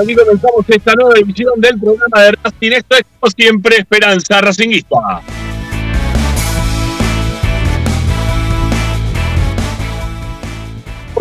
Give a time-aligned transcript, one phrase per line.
[0.00, 2.72] Aquí comenzamos esta nueva edición del programa de Racing.
[2.72, 4.96] Esto es como siempre Esperanza Racinguista.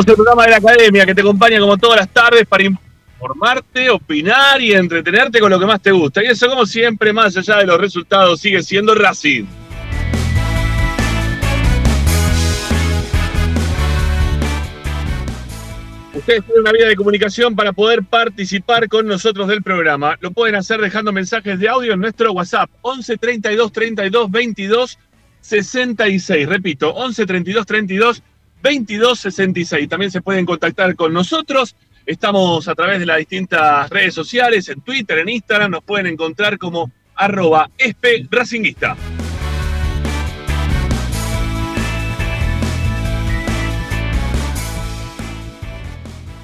[0.07, 4.61] el programa de la academia que te acompaña como todas las tardes para informarte, opinar
[4.61, 6.23] y entretenerte con lo que más te gusta.
[6.23, 9.45] Y eso, como siempre, más allá de los resultados, sigue siendo Racing.
[16.27, 20.17] Ustedes tienen una vía de comunicación para poder participar con nosotros del programa.
[20.19, 24.99] Lo pueden hacer dejando mensajes de audio en nuestro WhatsApp 11 32 32 22
[25.39, 26.49] 66.
[26.49, 28.23] Repito, 11 32 32
[28.61, 29.87] 22 66.
[29.87, 31.77] También se pueden contactar con nosotros.
[32.05, 35.71] Estamos a través de las distintas redes sociales, en Twitter, en Instagram.
[35.71, 37.69] Nos pueden encontrar como arroba
[38.29, 38.97] Racinguista.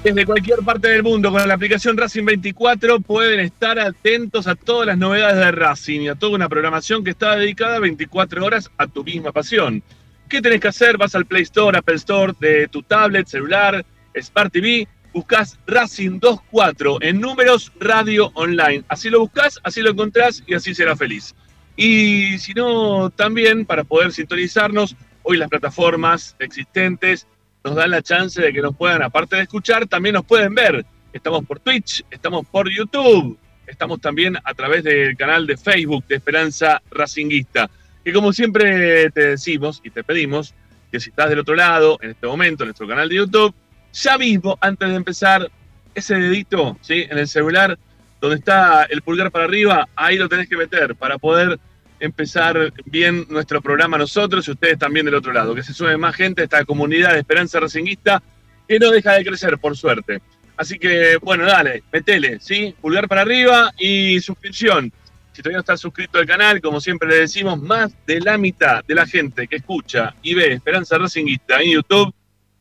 [0.04, 4.86] Desde cualquier parte del mundo, con la aplicación Racing 24, pueden estar atentos a todas
[4.86, 8.86] las novedades de Racing y a toda una programación que está dedicada 24 horas a
[8.86, 9.82] tu misma pasión.
[10.28, 10.98] ¿Qué tenés que hacer?
[10.98, 13.82] Vas al Play Store, Apple Store de tu tablet, celular,
[14.20, 18.84] Smart TV, buscas Racing 24 en números radio online.
[18.88, 21.34] Así lo buscas, así lo encontrás y así será feliz.
[21.78, 27.26] Y si no, también para poder sintonizarnos, hoy las plataformas existentes
[27.64, 30.84] nos dan la chance de que nos puedan, aparte de escuchar, también nos pueden ver.
[31.12, 36.16] Estamos por Twitch, estamos por YouTube, estamos también a través del canal de Facebook de
[36.16, 37.70] Esperanza Racinguista.
[38.04, 40.54] Y como siempre te decimos y te pedimos
[40.92, 43.54] que si estás del otro lado, en este momento, en nuestro canal de YouTube,
[43.94, 45.50] ya mismo, antes de empezar,
[45.94, 47.06] ese dedito ¿sí?
[47.08, 47.78] en el celular,
[48.20, 51.58] donde está el pulgar para arriba, ahí lo tenés que meter para poder
[52.04, 56.14] empezar bien nuestro programa nosotros y ustedes también del otro lado, que se sume más
[56.14, 58.22] gente a esta comunidad de Esperanza Racinguista
[58.68, 60.20] que no deja de crecer, por suerte.
[60.56, 62.74] Así que, bueno, dale, metele, ¿sí?
[62.80, 64.92] Pulgar para arriba y suscripción.
[65.32, 68.84] Si todavía no estás suscrito al canal, como siempre le decimos, más de la mitad
[68.84, 72.14] de la gente que escucha y ve Esperanza Racinguista en YouTube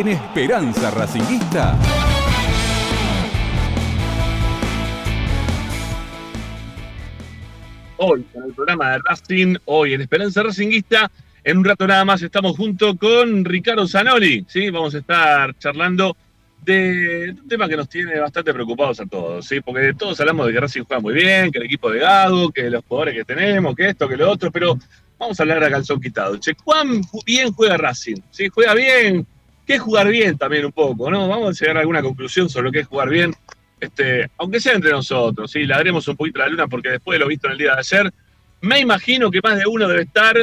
[0.00, 1.78] en Esperanza Racinguista.
[7.98, 11.10] Hoy en el programa de Racing, hoy en Esperanza Racinguista.
[11.44, 14.46] En un rato nada más estamos junto con Ricardo Zanoli.
[14.48, 14.70] ¿sí?
[14.70, 16.16] Vamos a estar charlando
[16.62, 19.60] de un tema que nos tiene bastante preocupados a todos, ¿sí?
[19.60, 22.70] porque todos hablamos de que Racing juega muy bien, que el equipo de Gago, que
[22.70, 24.78] los jugadores que tenemos, que esto, que lo otro, pero
[25.18, 26.38] vamos a hablar a calzón quitado.
[26.38, 28.16] Che, ¿cuán bien juega Racing?
[28.30, 28.48] ¿Sí?
[28.48, 29.26] ¿Juega bien?
[29.70, 31.12] ¿Qué es jugar bien también un poco?
[31.12, 31.28] ¿no?
[31.28, 33.32] Vamos a llegar alguna conclusión sobre lo que es jugar bien,
[33.78, 35.60] este, aunque sea entre nosotros, ¿sí?
[35.60, 37.78] Le daremos un poquito la luna porque después de lo visto en el día de
[37.78, 38.12] ayer,
[38.62, 40.34] me imagino que más de uno debe estar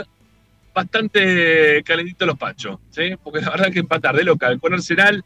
[0.74, 3.16] bastante calentito los pachos, ¿sí?
[3.22, 5.22] Porque la verdad que empatar de local con Arsenal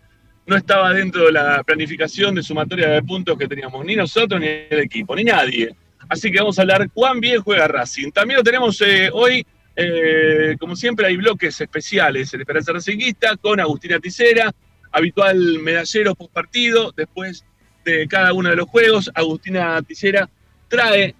[0.47, 4.47] no estaba dentro de la planificación de sumatoria de puntos que teníamos ni nosotros, ni
[4.47, 5.75] el equipo, ni nadie.
[6.09, 8.09] Así que vamos a hablar cuán bien juega Racing.
[8.09, 9.45] También lo tenemos eh, hoy,
[9.83, 14.51] eh, como siempre, hay bloques especiales en Esperanza Racinguista con Agustina Ticera,
[14.91, 16.91] habitual medallero post partido.
[16.95, 17.45] Después
[17.85, 20.29] de cada uno de los juegos, Agustina Ticera
[20.67, 21.15] trae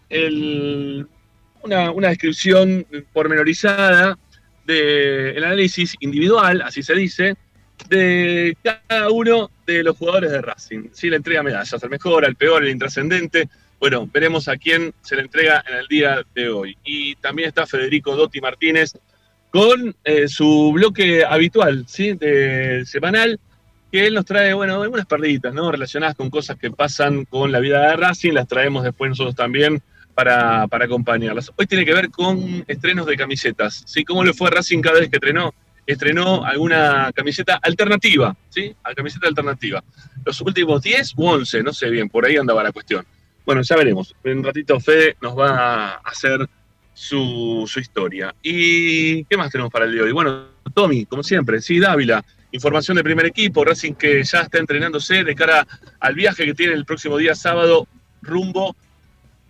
[1.63, 4.17] una, descripción pormenorizada
[4.65, 7.35] del análisis individual, así se dice,
[7.89, 10.89] de cada uno de los jugadores de Racing.
[10.93, 13.49] Sí, le entrega medallas, al mejor, al peor, al intrascendente.
[13.81, 16.77] Bueno, veremos a quién se le entrega en el día de hoy.
[16.85, 18.93] Y también está Federico Dotti Martínez
[19.49, 22.13] con eh, su bloque habitual, ¿sí?
[22.13, 23.39] De semanal,
[23.91, 25.71] que él nos trae, bueno, algunas perditas, ¿no?
[25.71, 29.81] Relacionadas con cosas que pasan con la vida de Racing, las traemos después nosotros también
[30.13, 31.51] para, para acompañarlas.
[31.55, 34.05] Hoy tiene que ver con estrenos de camisetas, ¿sí?
[34.05, 35.55] ¿Cómo le fue a Racing cada vez que estrenó?
[35.87, 38.75] Estrenó alguna camiseta alternativa, ¿sí?
[38.83, 39.83] A camiseta alternativa.
[40.23, 43.03] Los últimos 10 u 11, no sé bien, por ahí andaba la cuestión.
[43.45, 44.15] Bueno, ya veremos.
[44.23, 46.47] En un ratito Fede nos va a hacer
[46.93, 48.33] su, historia.
[48.41, 50.13] ¿Y qué más tenemos para el día de hoy?
[50.13, 52.23] Bueno, Tommy, como siempre, sí, Dávila.
[52.51, 55.65] Información de primer equipo, Racing que ya está entrenándose de cara
[55.99, 57.87] al viaje que tiene el próximo día sábado
[58.21, 58.75] rumbo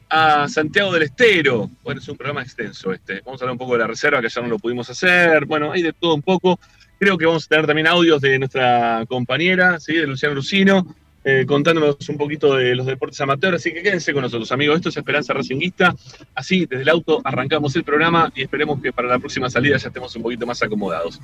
[0.10, 1.70] a Santiago del Estero.
[1.84, 3.22] Bueno, es un programa extenso este.
[3.26, 5.46] Vamos a hablar un poco de la reserva, que ya no lo pudimos hacer.
[5.46, 6.60] Bueno, hay de todo un poco.
[7.00, 9.96] Creo que vamos a tener también audios de nuestra compañera, ¿sí?
[9.96, 13.58] de Luciano Lucino, eh, contándonos un poquito de los deportes amateurs.
[13.58, 14.78] Así que quédense con nosotros, amigos.
[14.78, 15.96] Esto es Esperanza Racinguista.
[16.36, 19.88] Así, desde el auto arrancamos el programa y esperemos que para la próxima salida ya
[19.88, 21.20] estemos un poquito más acomodados.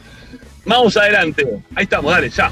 [0.65, 1.45] Vamos adelante.
[1.75, 2.51] Ahí estamos, dale, ya.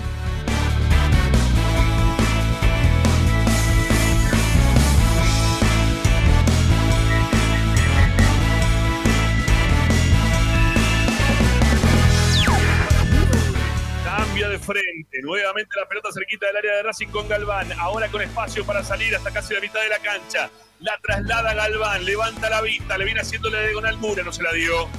[14.65, 15.21] Frente.
[15.21, 17.71] Nuevamente la pelota cerquita del área de Racing con Galván.
[17.79, 20.49] Ahora con espacio para salir hasta casi la mitad de la cancha.
[20.79, 24.89] La traslada Galván, levanta la vista, le viene haciéndole diagonal Mura, no se la dio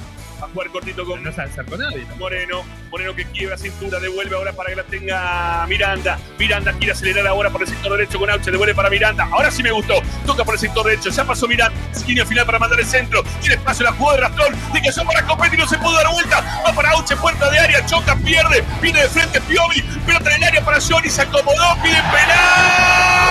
[0.41, 2.05] a jugar cortito con, no con nadie.
[2.17, 2.63] Moreno.
[2.91, 6.19] Moreno que quiebra cintura, devuelve ahora para que la tenga Miranda.
[6.37, 9.27] Miranda quiere acelerar ahora por el sector derecho con Auche, devuelve para Miranda.
[9.31, 9.95] Ahora sí me gustó.
[10.25, 11.77] Toca por el sector derecho, ya pasó Miranda.
[11.91, 13.23] Esquina final para mandar el centro.
[13.41, 14.55] Tiene espacio la jugada de Rastrón.
[14.73, 16.61] De que son para competir, no se pudo dar vuelta.
[16.65, 18.63] Va para Auche, puerta de área, choca, pierde.
[18.81, 19.81] Viene de frente Piovi.
[20.05, 23.27] Pelota en el área para Johnny, se acomodó, pide penal.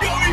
[0.00, 0.25] Piovi.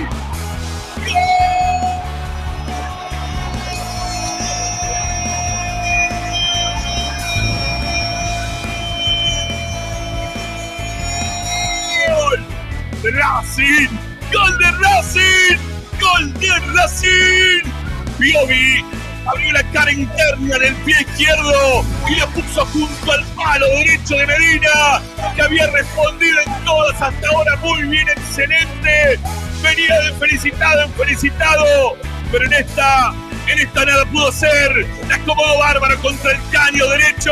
[13.11, 13.89] Racing,
[14.31, 15.57] gol de Racing,
[15.99, 17.71] gol de Racing.
[18.17, 18.85] Piovi
[19.25, 24.27] abrió la cara interna del pie izquierdo y le puso junto al palo derecho de
[24.27, 25.01] Medina,
[25.35, 29.19] que había respondido en todas hasta ahora muy bien, excelente.
[29.61, 31.97] Venía de felicitado en felicitado,
[32.31, 33.13] pero en esta,
[33.47, 34.87] en esta nada pudo ser.
[35.09, 37.31] La acomodó bárbaro contra el caño derecho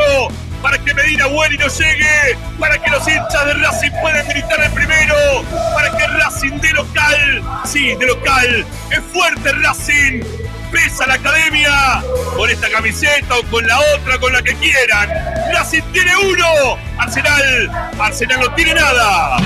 [0.62, 4.62] para que Medina vuele y no llegue, para que los hinchas de Racing puedan gritar
[4.62, 5.14] el primero,
[5.74, 10.22] para que Racing de local, sí, de local, es fuerte Racing,
[10.70, 12.02] pesa la academia,
[12.36, 15.10] con esta camiseta o con la otra, con la que quieran.
[15.52, 19.38] Racing tiene uno, Arsenal, Arsenal no tiene nada.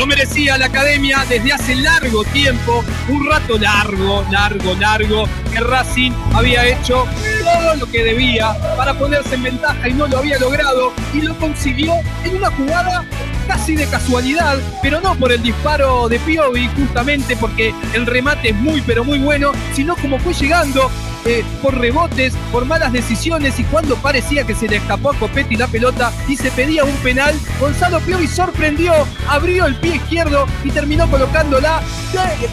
[0.00, 6.12] No merecía la academia desde hace largo tiempo, un rato largo, largo, largo, que Racing
[6.32, 7.06] había hecho
[7.44, 11.36] todo lo que debía para ponerse en ventaja y no lo había logrado y lo
[11.36, 11.92] consiguió
[12.24, 13.04] en una jugada
[13.46, 18.56] casi de casualidad, pero no por el disparo de Piovi, justamente porque el remate es
[18.56, 20.90] muy pero muy bueno, sino como fue llegando
[21.26, 25.56] eh, por rebotes, por malas decisiones y cuando parecía que se le escapó a Copetti
[25.56, 28.92] la pelota y se pedía un penal, Gonzalo Piovi sorprendió,
[29.28, 31.82] abrió el pie izquierdo y terminó colocándola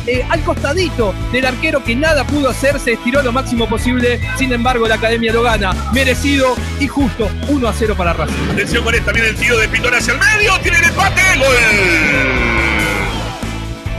[0.05, 4.51] eh, al costadito del arquero que nada pudo hacer, se estiró lo máximo posible, sin
[4.51, 8.51] embargo la academia lo gana, merecido y justo, 1 a 0 para Racing.
[8.51, 11.55] Atención con esta, viene el tiro de Pitón hacia el medio, tiene el empate, gol.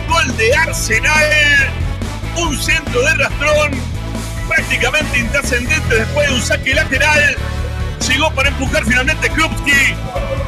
[0.08, 1.72] Gol de Arsenal,
[2.36, 3.87] un centro de Rastrón
[4.48, 7.36] prácticamente intrascendente después de un saque lateral.
[8.08, 9.94] Llegó para empujar finalmente Krupski.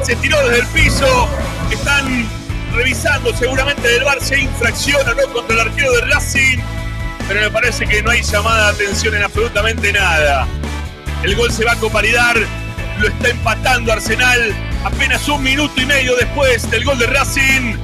[0.03, 1.29] Se tiró desde el piso.
[1.71, 2.27] Están
[2.73, 6.57] revisando seguramente del bar si hay infracción o no contra el arquero de Racing.
[7.27, 10.47] Pero me parece que no hay llamada de atención en absolutamente nada.
[11.23, 12.35] El gol se va a convalidar.
[12.99, 14.53] Lo está empatando Arsenal
[14.83, 17.75] apenas un minuto y medio después del gol de Racing.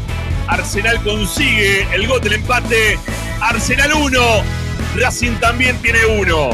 [0.48, 3.00] Arsenal consigue el gol del empate.
[3.42, 4.44] Arsenal 1,
[4.98, 6.50] Racing también tiene uno.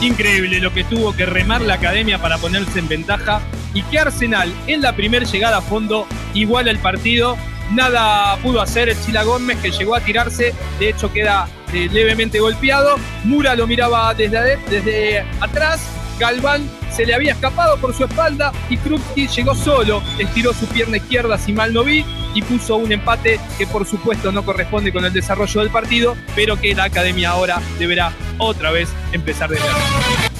[0.00, 3.40] Increíble lo que tuvo que remar la academia para ponerse en ventaja
[3.74, 7.36] y que Arsenal en la primera llegada a fondo iguala el partido.
[7.72, 12.38] Nada pudo hacer el Chila Gómez que llegó a tirarse, de hecho queda eh, levemente
[12.38, 12.96] golpeado.
[13.24, 15.80] Mura lo miraba desde, desde atrás,
[16.18, 20.98] Galván se le había escapado por su espalda y Krupski llegó solo, estiró su pierna
[20.98, 25.04] izquierda si mal no vi y puso un empate que por supuesto no corresponde con
[25.04, 30.31] el desarrollo del partido, pero que la academia ahora deberá otra vez empezar de nuevo.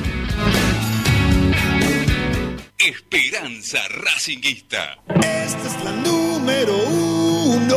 [2.79, 4.97] Esperanza Racinguista.
[5.15, 7.77] Esta es la número uno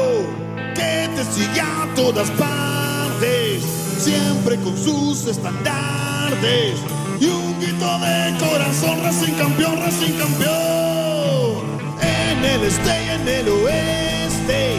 [0.73, 3.61] que te sigue a todas partes,
[3.97, 6.79] siempre con sus estandartes.
[7.19, 11.79] Y un grito de corazón, Racing campeón, Racing campeón.
[12.01, 14.77] En el este y en el oeste,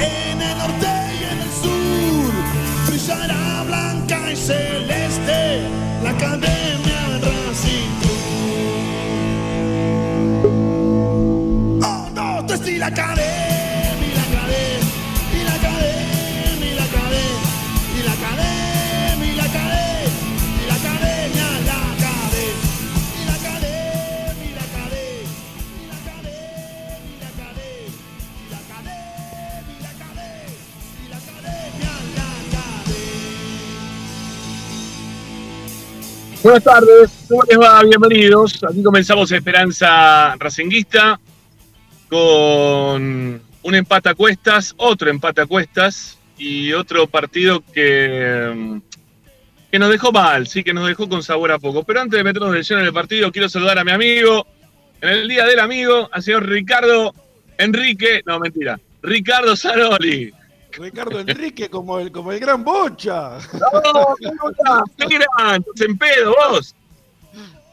[0.00, 0.86] en el norte
[1.18, 2.32] y en el sur,
[2.88, 5.62] brillará blanca y celeste
[6.02, 7.90] la academia Racing.
[11.82, 13.47] Oh, no, te la cadena.
[36.48, 37.82] Buenas tardes, ¿cómo les va?
[37.82, 38.64] Bienvenidos.
[38.64, 41.20] Aquí comenzamos Esperanza Racinguista
[42.08, 48.80] con un empate a cuestas, otro empate a cuestas y otro partido que,
[49.70, 51.82] que nos dejó mal, sí, que nos dejó con sabor a poco.
[51.82, 54.46] Pero antes de meternos de lleno en el partido, quiero saludar a mi amigo,
[55.02, 57.12] en el Día del Amigo, al señor Ricardo
[57.58, 60.32] Enrique, no, mentira, Ricardo Saroli.
[60.72, 63.38] Ricardo Enrique como el, como el gran bocha.
[63.52, 64.14] No,
[64.96, 65.60] ¿qué gran?
[65.60, 66.74] ¿Estás en pedo vos?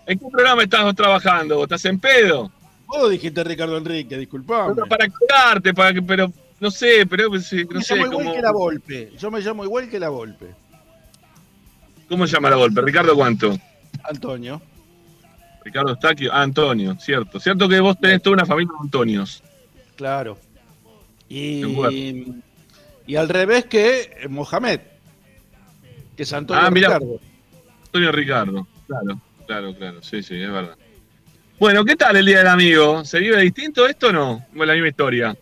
[0.05, 1.63] ¿En qué programa estás trabajando?
[1.63, 2.51] ¿Estás en pedo?
[2.87, 4.75] Vos dijiste Ricardo Enrique, disculpame.
[4.75, 7.65] No, para cuidarte, para que, pero no sé, pero no sé.
[7.65, 9.11] me llamo igual que la Volpe.
[9.17, 10.55] Yo me llamo igual que la Volpe.
[12.07, 12.81] ¿Cómo se llama la Volpe?
[12.81, 13.57] ¿Ricardo cuánto?
[14.03, 14.61] Antonio.
[15.63, 16.31] Ricardo Staquio.
[16.31, 17.39] Ah, Antonio, cierto.
[17.39, 19.43] Cierto que vos tenés toda una familia de Antonios.
[19.95, 20.37] Claro.
[21.27, 21.63] Y,
[23.07, 24.79] y al revés que Mohamed,
[26.15, 27.19] que es Antonio ah, Ricardo.
[27.85, 30.77] Antonio Ricardo, claro, claro, claro, sí, sí, es verdad.
[31.57, 33.05] Bueno, ¿qué tal el Día del Amigo?
[33.05, 34.45] ¿Se vive distinto esto o no?
[34.55, 35.37] ¿O es la misma historia?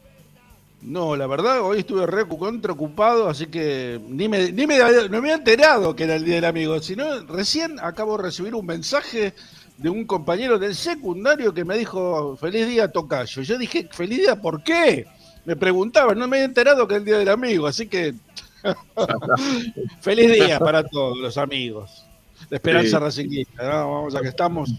[0.83, 5.09] No, la verdad, hoy estuve re contra ocupado, así que ni me, ni me, no
[5.09, 8.65] me había enterado que era el Día del Amigo, sino recién acabo de recibir un
[8.65, 9.33] mensaje
[9.77, 13.41] de un compañero del secundario que me dijo, feliz día, Tocayo.
[13.41, 15.07] Yo dije, feliz día, ¿por qué?
[15.45, 18.13] Me preguntaba, no me he enterado que es el Día del Amigo, así que
[20.01, 22.05] feliz día para todos los amigos.
[22.49, 23.45] De Esperanza sí.
[23.57, 24.69] Vamos a que estamos.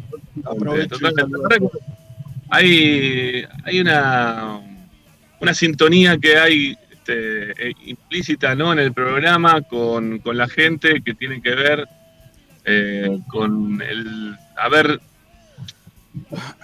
[2.50, 4.61] Hay, hay una,
[5.40, 8.73] una sintonía que hay este, eh, implícita ¿no?
[8.73, 11.88] en el programa con, con, la gente que tiene que ver
[12.64, 15.00] eh, con el haber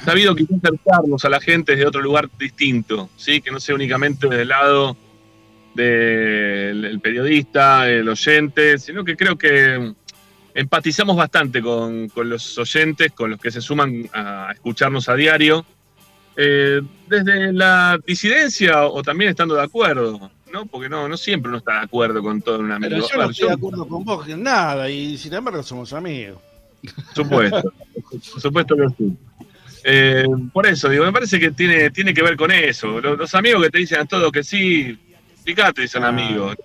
[0.04, 3.40] sabido que acercarnos a la gente desde otro lugar distinto, ¿sí?
[3.40, 4.96] que no sea únicamente del lado
[5.74, 9.94] del periodista, el oyente, sino que creo que
[10.54, 15.64] empatizamos bastante con, los oyentes, con los que se suman a escucharnos a diario,
[16.36, 20.30] eh, desde la disidencia o también estando de acuerdo.
[20.52, 20.66] ¿no?
[20.66, 22.90] Porque no, no siempre uno está de acuerdo con todo un amigo.
[22.90, 26.38] Pero yo no estoy de acuerdo con vos en nada, y sin embargo somos amigos.
[26.82, 27.72] Por supuesto,
[28.10, 29.16] por supuesto que sí.
[29.84, 33.00] Eh, por eso, digo, me parece que tiene, tiene que ver con eso.
[33.00, 34.98] Los, amigos que te dicen a todos que sí,
[35.44, 36.08] fíjate, son ah.
[36.08, 36.56] amigos.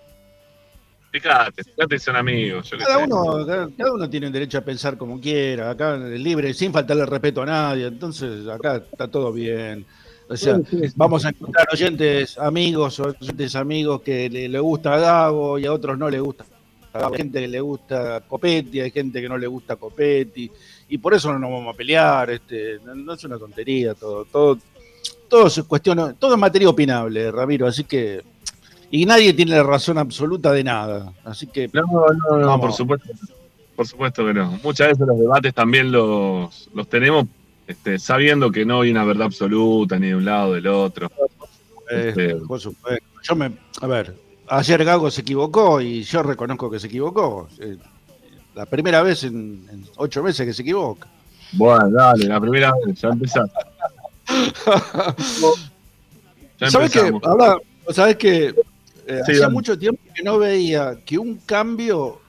[1.11, 2.69] Fíjate, fíjate, son amigos.
[2.77, 7.41] cada, uno, cada, uno tiene derecho a pensar como quiera, acá libre, sin faltarle respeto
[7.41, 7.85] a nadie.
[7.85, 9.85] Entonces, acá está todo bien.
[10.27, 10.59] O sea,
[10.95, 15.97] vamos a encontrar oyentes amigos, oyentes amigos que le, gusta a Gago y a otros
[15.97, 16.43] no le gusta.
[16.91, 20.51] Hay gente que le gusta Copetti, hay gente que no le gusta Copetti
[20.87, 24.57] y por eso no nos vamos a pelear, este, no, es una tontería, todo, todo,
[25.27, 28.23] todo es cuestión, todo es materia opinable, Ramiro, así que
[28.91, 31.83] y nadie tiene la razón absoluta de nada, así que no,
[32.29, 33.09] no, no, por supuesto,
[33.75, 34.59] por supuesto que no.
[34.63, 37.25] Muchas veces los debates también los, los tenemos
[37.67, 41.11] este, sabiendo que no hay una verdad absoluta ni de un lado del otro.
[41.89, 43.03] Este, por supuesto.
[43.23, 43.51] Yo me,
[43.81, 44.15] a ver,
[44.47, 47.49] ayer Gago se equivocó y yo reconozco que se equivocó.
[48.55, 51.07] Eh, la primera vez en, ocho meses que se equivoca.
[51.53, 53.59] Bueno, dale, la primera vez, ya empezaste.
[56.69, 57.11] ¿Sabes qué?
[57.23, 57.57] Ahora,
[57.91, 58.55] ¿sabes que
[59.07, 62.19] eh, hacía mucho tiempo que no veía que un cambio,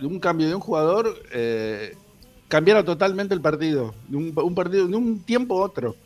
[0.00, 1.96] un cambio de un jugador eh,
[2.48, 5.96] cambiara totalmente el partido, de un, un, partido de un tiempo a otro.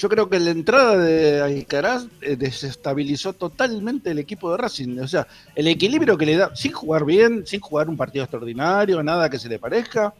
[0.00, 4.98] Yo creo que la entrada de Alcaraz eh, desestabilizó totalmente el equipo de Racing.
[4.98, 9.02] O sea, el equilibrio que le da, sin jugar bien, sin jugar un partido extraordinario,
[9.02, 10.14] nada que se le parezca.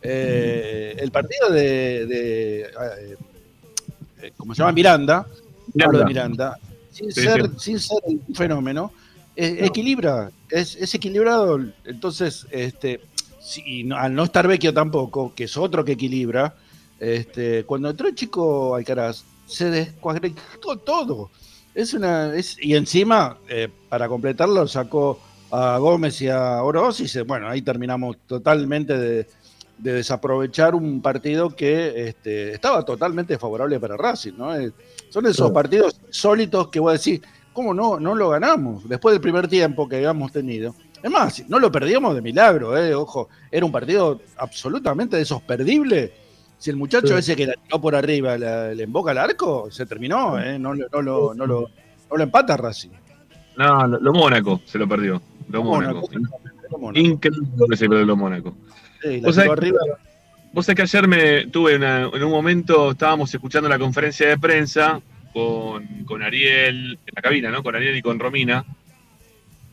[0.00, 4.72] Eh, el partido de, eh, ¿cómo se llama?
[4.72, 5.26] Miranda,
[5.74, 6.04] Miranda.
[6.06, 6.58] Miranda
[6.90, 8.92] sin, ser, sin ser un fenómeno,
[9.36, 11.60] equilibra, es, equilibrado.
[11.84, 13.02] Entonces, este,
[13.94, 16.54] al no estar Vecchio tampoco, que es otro que equilibra,
[16.98, 20.32] este, cuando entró el chico Alcaraz, se descuadrió
[20.84, 21.30] todo.
[21.74, 27.48] Es una, y encima, eh, para completarlo, sacó a Gómez y a Oroz y bueno,
[27.48, 29.26] ahí terminamos totalmente de,
[29.78, 34.54] desaprovechar un partido que este, estaba totalmente favorable para Racing, ¿no?
[34.54, 34.72] Eh,
[35.08, 38.88] son esos partidos sólitos que voy a decir, ¿cómo no, no lo ganamos?
[38.88, 40.74] Después del primer tiempo que habíamos tenido.
[41.00, 46.12] Es más, no lo perdíamos de milagro, eh, ojo, era un partido absolutamente desosperdible.
[46.58, 50.38] Si el muchacho ese que la tiró por arriba le emboca al arco, se terminó,
[50.40, 51.70] eh, no, no, lo, no, lo,
[52.10, 52.90] no lo empata Racing.
[53.56, 55.22] No, lo, Mónaco se lo perdió.
[55.48, 56.08] Lo Mónaco.
[56.94, 58.56] Increíble que se perdió lo Mónaco.
[59.02, 59.78] Sí, la arriba.
[60.52, 65.00] Vos sabés que ayer me tuve en un momento, estábamos escuchando la conferencia de prensa
[65.32, 67.62] con, con, Ariel, en la cabina, ¿no?
[67.62, 68.64] Con Ariel y con Romina.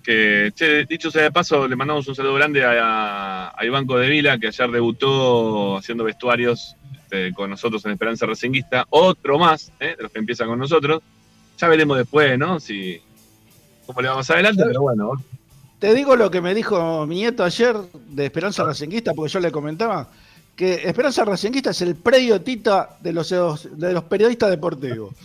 [0.06, 4.48] Que, dicho sea de paso, le mandamos un saludo grande a, a Iván Codevila, que
[4.48, 8.86] ayer debutó haciendo vestuarios este, con nosotros en Esperanza Racinguista.
[8.89, 9.96] Otro más, ¿eh?
[9.96, 11.02] de los que empiezan con nosotros.
[11.58, 12.60] Ya veremos después, ¿no?
[12.60, 13.02] Si,
[13.86, 15.12] cómo le vamos adelante, pero bueno.
[15.80, 19.52] Te digo lo que me dijo mi nieto ayer de Esperanza Racinguista, porque yo le
[19.52, 20.10] comentaba
[20.56, 25.13] que Esperanza Racinguista es el predio Tita de los, de los periodistas deportivos.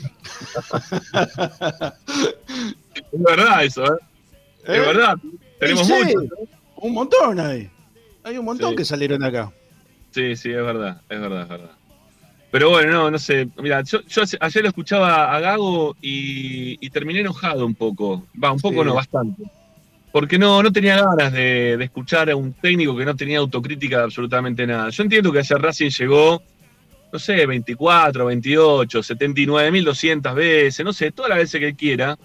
[2.95, 3.99] es verdad eso, ¿eh?
[4.64, 4.81] Es ¿Eh?
[4.81, 5.16] verdad.
[5.59, 6.25] Tenemos muchos.
[6.77, 7.70] Un montón ahí.
[8.25, 9.53] Hay un montón que salieron acá.
[10.11, 11.70] Sí, sí, es verdad, es verdad, es verdad.
[12.51, 13.49] Pero bueno, no, no sé.
[13.59, 14.01] Mira, yo,
[14.40, 18.27] ayer lo escuchaba a Gago y, terminé enojado un poco.
[18.42, 19.44] Va, un poco no, bastante
[20.12, 24.05] porque no, no tenía ganas de, escuchar a un técnico que no tenía autocrítica de
[24.05, 24.90] absolutamente nada.
[24.90, 26.42] Yo entiendo que ayer Racing llegó,
[27.12, 32.18] no sé, 24, 28, 79.200 veces, no sé, todas las veces que quiera,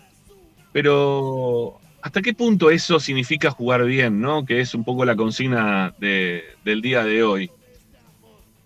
[0.72, 4.46] pero ¿hasta qué punto eso significa jugar bien, no?
[4.46, 7.50] Que es un poco la consigna del día de hoy.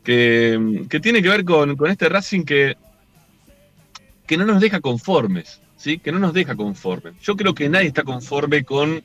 [0.04, 0.60] Que,
[1.02, 2.76] tiene que ver con, este Racing que,
[4.28, 5.62] que no nos deja conformes.
[5.78, 6.00] ¿sí?
[6.00, 7.14] que no nos deja conforme.
[7.22, 9.02] Yo creo que nadie está conforme con,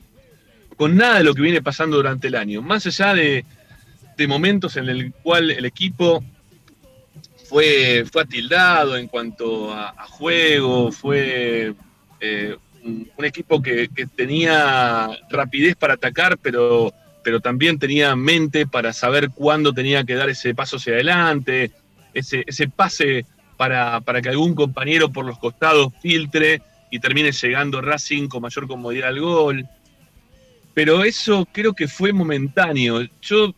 [0.75, 3.45] con nada de lo que viene pasando durante el año, más allá de,
[4.27, 6.21] momentos en el cual el equipo
[7.45, 11.73] fue, fue atildado en cuanto a, juego, fue
[12.19, 16.93] eh, un, equipo que, tenía rapidez para atacar, pero,
[17.23, 21.71] pero también tenía mente para saber cuándo tenía que dar ese paso hacia adelante,
[22.13, 23.25] ese, ese pase
[23.57, 29.09] para, que algún compañero por los costados filtre y termine llegando Racing con mayor comodidad
[29.09, 29.65] al gol.
[30.73, 33.01] Pero eso creo que fue momentáneo.
[33.21, 33.53] Yo,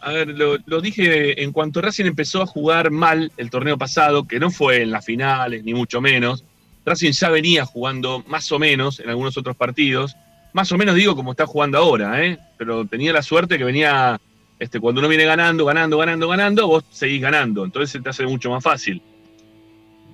[0.00, 4.38] a ver, lo, dije en cuanto Racing empezó a jugar mal el torneo pasado, que
[4.38, 6.44] no fue en las finales, ni mucho menos.
[6.84, 10.16] Racing ya venía jugando más o menos en algunos otros partidos.
[10.52, 12.38] Más o menos digo como está jugando ahora, ¿eh?
[12.58, 14.20] pero tenía la suerte que venía,
[14.58, 17.64] este, cuando uno viene ganando, ganando, ganando, ganando, vos seguís ganando.
[17.64, 19.00] Entonces se te hace mucho más fácil.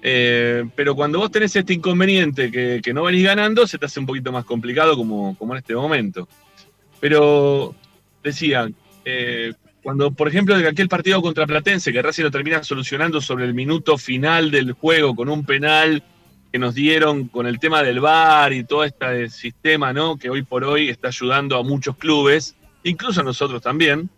[0.00, 4.06] Eh, pero cuando vos tenés este inconveniente que, no venís ganando, se te hace un
[4.06, 6.28] poquito más complicado como, como en este momento.
[7.00, 7.74] Pero
[8.22, 8.68] decía,
[9.04, 9.52] eh,
[9.82, 13.54] cuando por ejemplo de aquel partido contra Platense, que Racing lo termina solucionando sobre el
[13.54, 16.02] minuto final del juego con un penal
[16.52, 20.16] que nos dieron con el tema del VAR y todo este sistema ¿no?
[20.16, 24.08] que hoy por hoy está ayudando a muchos clubes, incluso a nosotros también,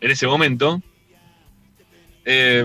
[0.00, 0.80] en ese momento.
[2.24, 2.64] Eh,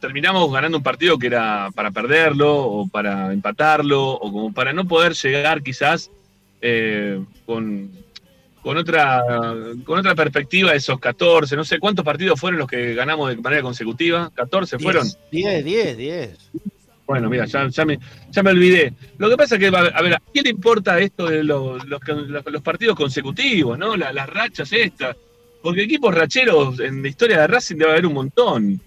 [0.00, 4.88] terminamos ganando un partido que era para perderlo o para empatarlo o como para no
[4.88, 6.10] poder llegar quizás
[6.62, 7.90] eh, con,
[8.62, 9.22] con, otra,
[9.84, 13.36] con otra perspectiva de esos 14, no sé cuántos partidos fueron los que ganamos de
[13.36, 15.06] manera consecutiva, 14 fueron.
[15.30, 16.50] 10, 10, 10.
[17.06, 17.98] Bueno, mira, ya, me,
[18.30, 18.94] ya me olvidé.
[19.18, 22.62] Lo que pasa es que, a ver, ¿a quién le importa esto de los, los,
[22.62, 23.96] partidos consecutivos, ¿no?
[23.96, 25.16] las rachas estas.
[25.62, 28.80] Porque equipos racheros en la historia de Racing debe haber un montón.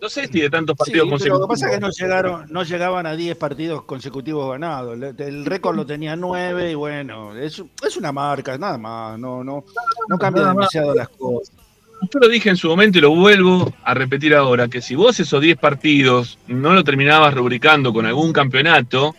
[0.00, 1.40] No sé si de tantos partidos consecutivos.
[1.40, 4.98] lo que pasa es que no, llegaron, no llegaban a 10 partidos consecutivos ganados.
[5.18, 9.18] El récord lo tenía 9 y bueno, es, es una marca, nada más.
[9.18, 9.64] No, no,
[10.08, 11.54] no cambia demasiado las cosas.
[12.02, 15.18] Yo lo dije en su momento y lo vuelvo a repetir ahora, que si vos
[15.20, 19.14] esos 10 partidos no lo terminabas rubricando con algún campeonato,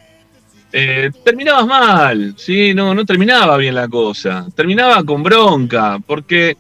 [0.72, 2.74] eh, terminabas mal, ¿sí?
[2.74, 4.48] No, no terminaba bien la cosa.
[4.56, 6.58] Terminaba con bronca, porque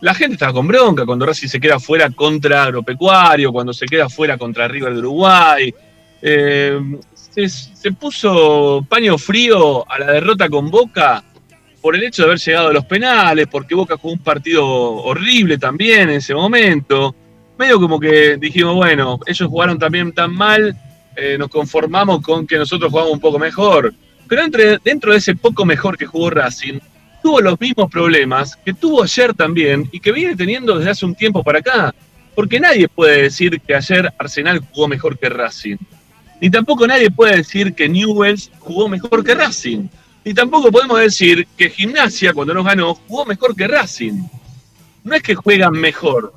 [0.00, 4.08] la gente estaba con bronca cuando Racing se queda fuera contra Agropecuario, cuando se queda
[4.08, 5.74] fuera contra River de Uruguay.
[6.22, 6.80] Eh,
[7.46, 11.22] se, puso paño frío a la derrota con Boca
[11.88, 15.56] por el hecho de haber llegado a los penales, porque Boca jugó un partido horrible
[15.56, 17.16] también en ese momento.
[17.58, 20.76] Medio como que dijimos, bueno, ellos jugaron también tan mal
[21.16, 23.94] eh, nos conformamos con que nosotros jugamos un poco mejor.
[24.28, 24.42] Pero
[24.84, 26.78] dentro de ese poco mejor que jugó Racing,
[27.22, 31.14] tuvo los mismos problemas que tuvo ayer también y que viene teniendo desde hace un
[31.14, 31.94] tiempo para acá.
[32.34, 35.78] Porque nadie puede decir que ayer Arsenal jugó mejor que Racing.
[36.38, 39.88] Ni tampoco nadie puede decir que Newells jugó mejor que Racing.
[40.24, 44.22] Ni tampoco podemos decir que Gimnasia, cuando nos ganó, jugó mejor que Racing.
[45.04, 46.34] No es que juegan mejor,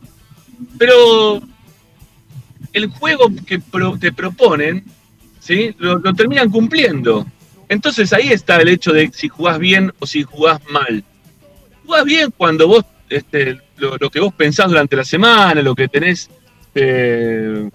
[0.78, 1.42] pero
[2.74, 3.62] el juego que
[4.00, 4.86] te proponen,
[5.40, 5.76] ¿sí?
[5.78, 7.26] Lo, terminan cumpliendo.
[7.68, 11.04] Entonces ahí está el hecho de si jugás bien o si jugás mal.
[11.86, 16.30] Jugás bien cuando vos, este, lo, que vos pensás durante la semana, lo que tenés
[16.76, 17.70] eh,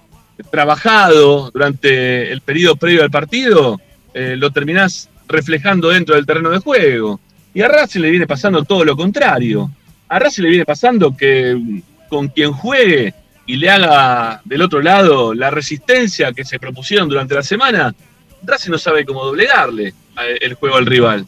[0.50, 3.80] trabajado durante el periodo previo al partido,
[4.14, 7.20] eh, lo terminás reflejando dentro del terreno de juego.
[7.54, 9.70] Y a Racing le viene pasando todo lo contrario.
[10.08, 13.14] A Racing le viene pasando que con quien juegue
[13.46, 17.94] y le haga del otro lado la resistencia que se propusieron durante la semana,
[18.42, 19.94] Racing no sabe cómo doblegarle
[20.40, 21.26] el juego al rival.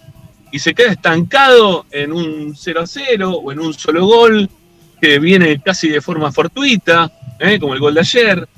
[0.50, 4.48] Y se queda estancado en un 0 a 0 o en un solo gol
[5.00, 7.58] que viene casi de forma fortuita, ¿eh?
[7.58, 8.48] como el gol de ayer.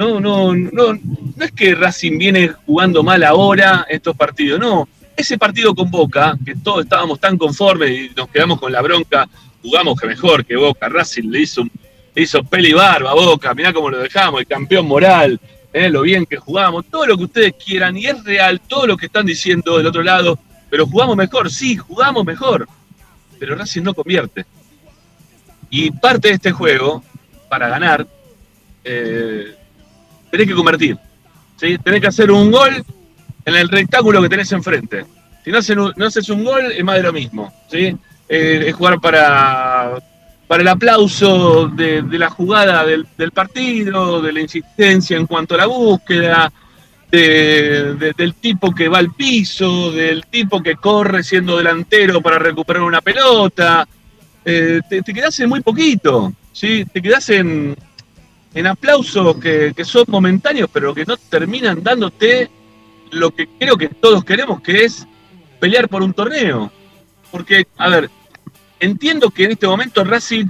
[0.00, 4.88] No, no, no, no es que Racing viene jugando mal ahora estos partidos, no.
[5.14, 9.28] Ese partido con Boca, que todos estábamos tan conformes y nos quedamos con la bronca,
[9.60, 11.70] jugamos que mejor que Boca, Racing le hizo un
[12.14, 15.38] hizo peli barba, boca, mirá cómo lo dejamos, el campeón moral,
[15.70, 18.96] eh, lo bien que jugamos, todo lo que ustedes quieran, y es real todo lo
[18.96, 20.38] que están diciendo del otro lado,
[20.70, 22.66] pero jugamos mejor, sí, jugamos mejor,
[23.38, 24.46] pero Racing no convierte.
[25.68, 27.04] Y parte de este juego,
[27.50, 28.06] para ganar,
[28.82, 29.56] eh,
[30.30, 30.96] tenés que convertir,
[31.56, 31.78] ¿sí?
[31.78, 32.84] tenés que hacer un gol
[33.44, 35.04] en el rectángulo que tenés enfrente.
[35.44, 37.52] Si no haces un, no haces un gol, es más de lo mismo.
[37.70, 37.96] ¿sí?
[38.28, 40.00] Eh, es jugar para
[40.50, 45.66] para el aplauso de, la jugada del, partido, de la insistencia en cuanto a la
[45.66, 46.52] búsqueda,
[47.08, 53.00] del tipo que va al piso, del tipo que corre siendo delantero para recuperar una
[53.00, 53.86] pelota.
[54.44, 56.84] Eh, te, te, quedás en muy poquito, ¿sí?
[56.92, 57.76] te quedás en,
[58.66, 62.50] aplausos que, son momentáneos, pero que no terminan dándote
[63.12, 65.06] lo que creo que todos queremos, que es
[65.58, 66.70] pelear por un torneo.
[67.30, 68.10] Porque, a ver,
[68.78, 70.46] entiendo que en este momento Racing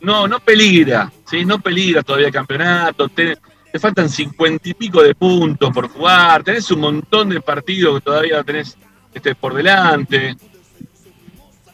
[0.00, 1.44] no, no peligra, ¿sí?
[1.44, 3.38] no peligra todavía el campeonato, te,
[3.78, 8.42] faltan cincuenta y pico de puntos por jugar, tenés un montón de partidos que todavía
[8.42, 8.76] tenés
[9.14, 10.36] este, por delante.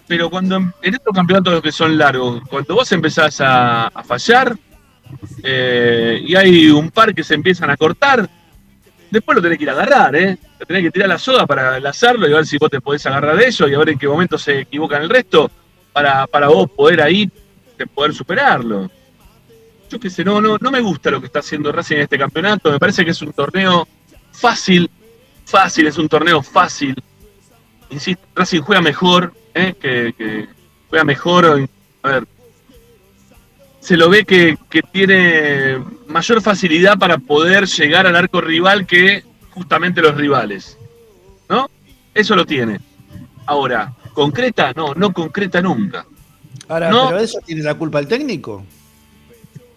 [0.06, 4.56] Pero cuando en estos campeonatos que son largos, cuando vos empezás a, fallar
[5.42, 8.28] eh, y hay un par que se empiezan a cortar,
[9.10, 10.38] después lo tenés que ir a agarrar, ¿eh?
[10.66, 13.36] Tenés que tirar la soda para enlazarlo y a ver si vos te podés agarrar
[13.36, 15.50] de eso y a ver en qué momento se equivocan el resto
[15.92, 17.30] para, para vos poder ahí
[17.94, 18.90] poder superarlo.
[19.90, 22.18] Yo qué sé, no, no, no me gusta lo que está haciendo Racing en este
[22.18, 22.70] campeonato.
[22.70, 23.86] Me parece que es un torneo
[24.32, 24.90] fácil,
[25.44, 26.94] fácil, es un torneo fácil.
[27.90, 29.74] Insisto, Racing juega mejor, ¿eh?
[29.80, 30.48] que,
[30.88, 31.68] juega mejor.
[32.02, 32.26] A ver,
[33.84, 39.22] se lo ve que, que, tiene mayor facilidad para poder llegar al arco rival que
[39.50, 40.78] justamente los rivales.
[41.50, 41.68] ¿No?
[42.14, 42.80] Eso lo tiene.
[43.44, 44.72] Ahora, ¿concreta?
[44.74, 46.06] No, no concreta nunca.
[46.66, 48.64] Ahora, ¿pero eso tiene la culpa el técnico?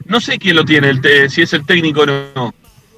[0.05, 2.55] No sé quién lo tiene, el si es el técnico o no.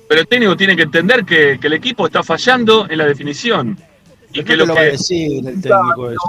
[0.08, 3.80] Pero el técnico tiene que entender que, el equipo está fallando en la definición.
[4.34, 4.72] Y que lo, que...
[4.74, 6.20] va a decir el técnico eso?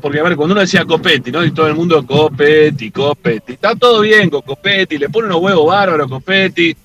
[0.00, 1.44] porque a ver, cuando uno decía Copetti, ¿no?
[1.44, 3.52] Y todo el mundo Copetti, Copetti.
[3.52, 6.76] Está todo bien con Copetti, le pone unos huevos bárbaros a Copetti.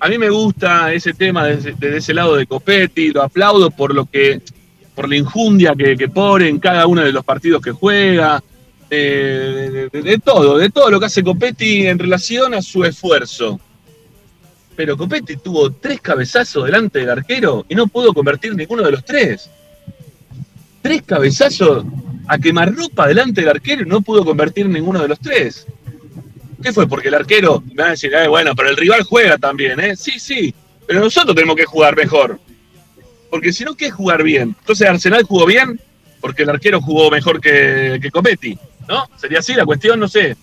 [0.00, 4.06] A mí me gusta ese tema desde, ese lado de Copetti, lo aplaudo por lo
[4.06, 4.40] que,
[4.94, 8.42] por la injundia que, que pone en cada uno de los partidos que juega
[8.88, 13.60] de, todo, de todo lo que hace Copetti en relación a su esfuerzo.
[14.76, 19.04] Pero Copetti tuvo tres cabezazos delante del arquero y no pudo convertir ninguno de los
[19.04, 19.50] tres.
[20.82, 21.84] Tres cabezazos
[22.28, 25.66] a quemarropa delante del arquero y no pudo convertir ninguno de los tres.
[26.62, 26.86] ¿Qué fue?
[26.86, 29.96] Porque el arquero, me van a decir, bueno, pero el rival juega también, ¿eh?
[29.96, 30.54] Sí, sí,
[30.86, 32.38] pero nosotros tenemos que jugar mejor.
[33.30, 34.54] Porque si no, ¿qué es jugar bien?
[34.60, 35.80] Entonces Arsenal jugó bien
[36.20, 38.58] porque el arquero jugó mejor que, que Copetti.
[38.88, 39.08] ¿no?
[39.16, 40.36] Sería así la cuestión, no sé.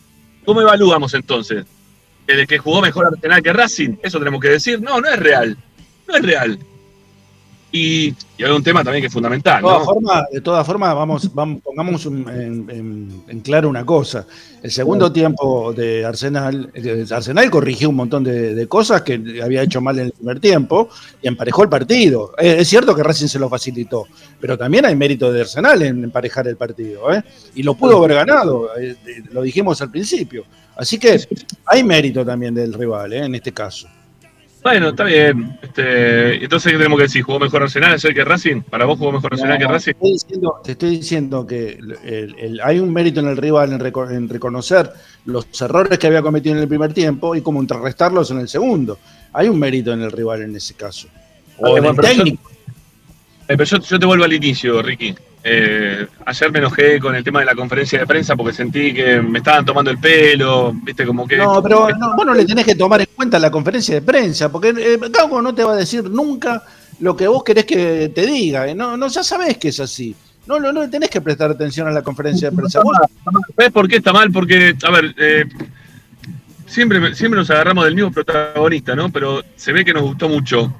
[0.45, 1.65] ¿Cómo evaluamos entonces?
[2.27, 3.97] ¿El que jugó mejor Arsenal que Racing?
[4.01, 4.81] ¿Eso tenemos que decir?
[4.81, 5.57] No, no es real.
[6.07, 6.59] No es real.
[7.75, 9.63] Y, hay un tema también que es fundamental.
[10.31, 11.27] De todas formas, vamos,
[11.63, 14.27] pongamos en, claro una cosa.
[14.61, 16.71] El segundo tiempo de Arsenal,
[17.09, 20.87] Arsenal corrigió un montón de, cosas que había hecho mal en el primer tiempo
[21.19, 22.33] y emparejó el partido.
[22.37, 24.05] Es, cierto que Racing se lo facilitó,
[24.39, 27.11] pero también hay mérito de Arsenal en emparejar el partido.
[27.11, 27.23] ¿eh?
[27.55, 28.95] Y lo pudo haber ganado, eh,
[29.31, 30.45] lo dijimos al principio.
[30.75, 31.19] Así que
[31.65, 33.25] hay mérito también del rival ¿eh?
[33.25, 33.87] en este caso.
[34.63, 35.59] Bueno, está bien.
[35.61, 37.21] Este, entonces, ¿qué tenemos que decir?
[37.21, 38.61] ¿Jugó mejor Arsenal ayer que Racing?
[38.61, 39.93] ¿Para vos jugó mejor Arsenal que Racing?
[40.63, 41.77] te estoy diciendo que
[42.63, 44.89] hay un mérito en el rival en, reconocer
[45.25, 48.97] los errores que había cometido en el primer tiempo y como contrarrestarlos en el segundo.
[49.33, 51.09] Hay un mérito en el rival en ese caso.
[51.57, 52.49] O en el técnico.
[53.47, 55.13] Eh, pero yo, te vuelvo al inicio, Ricky.
[55.45, 59.21] Eh, ayer me enojé con el tema de la conferencia de prensa porque sentí que
[59.21, 61.35] me estaban tomando el pelo, viste, como que...
[61.35, 64.49] No, pero no, vos no le tenés que tomar en cuenta la conferencia de prensa,
[64.49, 64.99] porque eh,
[65.41, 66.63] no te va a decir nunca
[66.99, 68.73] lo que vos querés que te diga, eh.
[68.73, 70.15] no, no ya sabés que es así.
[70.45, 72.81] No, no, no tenés que prestar atención a la conferencia de prensa.
[73.57, 74.31] ¿Ves por qué está mal?
[74.31, 75.45] Porque, a ver, eh,
[76.65, 79.09] siempre, siempre nos agarramos del mismo protagonista, ¿no?
[79.09, 80.73] Pero se ve que nos gustó mucho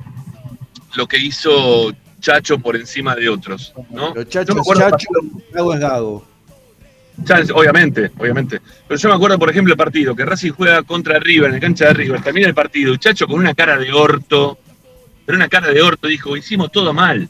[0.96, 4.14] lo que hizo Chacho por encima de otros, ¿no?
[4.14, 5.08] Pero Chacho es Chacho,
[5.52, 6.26] Gago es Gago.
[7.54, 8.62] obviamente, obviamente.
[8.88, 11.62] Pero yo me acuerdo, por ejemplo, el partido, que Racing juega contra River, en el
[11.62, 14.58] cancha de River, termina el partido, y Chacho con una cara de orto,
[15.26, 17.28] pero una cara de orto, dijo, hicimos todo mal,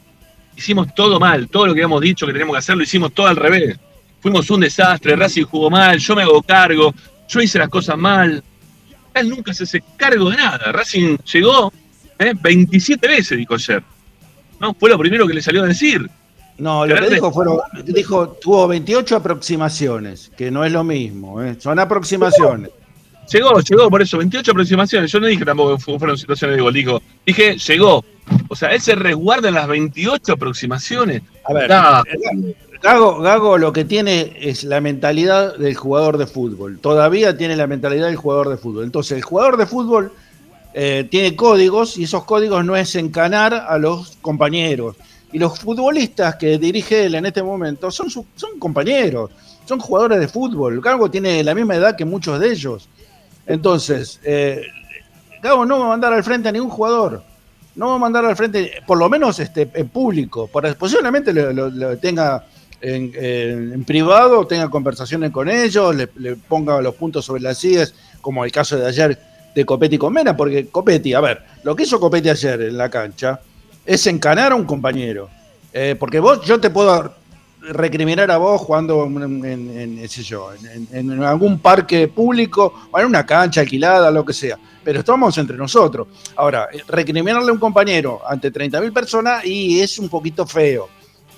[0.56, 3.26] hicimos todo mal, todo lo que habíamos dicho que teníamos que hacer, lo hicimos todo
[3.26, 3.76] al revés.
[4.20, 6.94] Fuimos un desastre, Racing jugó mal, yo me hago cargo,
[7.28, 8.44] yo hice las cosas mal.
[9.12, 10.70] Él nunca se hace cargo de nada.
[10.70, 11.72] Racing llegó
[12.20, 12.32] ¿eh?
[12.40, 13.82] 27 veces, dijo ayer.
[14.64, 16.08] No, fue lo primero que le salió a decir.
[16.56, 21.56] No, lo que dijo fueron, dijo, tuvo 28 aproximaciones, que no es lo mismo, ¿eh?
[21.58, 22.70] son aproximaciones.
[23.30, 25.12] Llegó, llegó, por eso, 28 aproximaciones.
[25.12, 28.02] Yo no dije tampoco que fueron situaciones de gol, digo, dije, llegó.
[28.48, 31.22] O sea, él se resguarda en las 28 aproximaciones.
[31.44, 31.68] A ver,
[32.82, 36.78] Gago, Gago lo que tiene es la mentalidad del jugador de fútbol.
[36.78, 38.84] Todavía tiene la mentalidad del jugador de fútbol.
[38.84, 40.12] Entonces, el jugador de fútbol
[40.76, 44.96] eh, tiene códigos y esos códigos no es encanar a los compañeros.
[45.32, 49.30] Y los futbolistas que dirige él en este momento son, son compañeros,
[49.66, 50.80] son jugadores de fútbol.
[50.80, 52.88] Gago tiene la misma edad que muchos de ellos.
[53.46, 54.62] Entonces, eh,
[55.42, 57.22] no va a mandar al frente a ningún jugador.
[57.76, 60.50] No va a mandar al frente, por lo menos este, en público.
[60.76, 62.46] posiblemente lo, tenga
[62.80, 68.44] en, privado, tenga conversaciones con ellos, le, le, ponga los puntos sobre las sillas, como
[68.44, 72.00] el caso de ayer de Copetti con Mena, porque Copetti, a ver, lo que hizo
[72.00, 73.40] Copetti ayer en la cancha
[73.84, 75.28] es encanar a un compañero.
[75.72, 77.14] Eh, porque vos, yo te puedo
[77.60, 80.50] recriminar a vos jugando en, en, yo,
[80.92, 84.58] en, algún parque público o en una cancha alquilada, lo que sea.
[84.82, 86.08] Pero estamos entre nosotros.
[86.36, 90.88] Ahora, eh, recriminarle a un compañero ante 30.000 personas y es un poquito feo.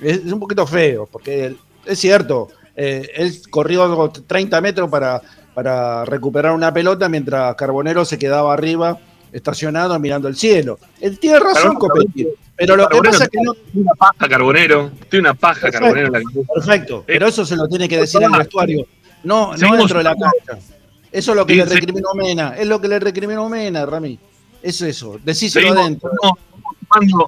[0.01, 5.23] Es, un poquito feo, porque es cierto, eh, él corrió 30 metros para
[5.57, 8.99] para recuperar una pelota mientras Carbonero se quedaba arriba
[9.33, 10.79] estacionado mirando el cielo.
[11.01, 12.29] Él tiene razón, Copetti.
[12.55, 13.55] Pero lo que pasa es que no.
[13.73, 14.91] Una paja Carbonero.
[15.09, 16.21] Tiene una paja Carbonero en la
[16.55, 17.05] Perfecto.
[17.07, 18.87] Pero eso se lo tiene que decir en el vestuario.
[19.25, 20.63] No, no dentro de la cancha.
[21.11, 22.55] Eso es lo que le recriminó Mena.
[22.55, 24.19] Es lo que le recriminó Mena, Rami.
[24.63, 25.19] Es eso.
[25.25, 26.11] Decíselo adentro.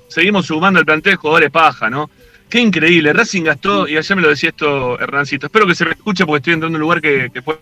[0.09, 2.11] seguimos sumando el plantel de jugadores paja, ¿no?
[2.51, 3.15] Qué increíble.
[3.15, 5.47] Racing gastó, y ayer me lo decía esto Hernancito.
[5.47, 7.59] Espero que se me escuche porque estoy entrando en un lugar que, que fue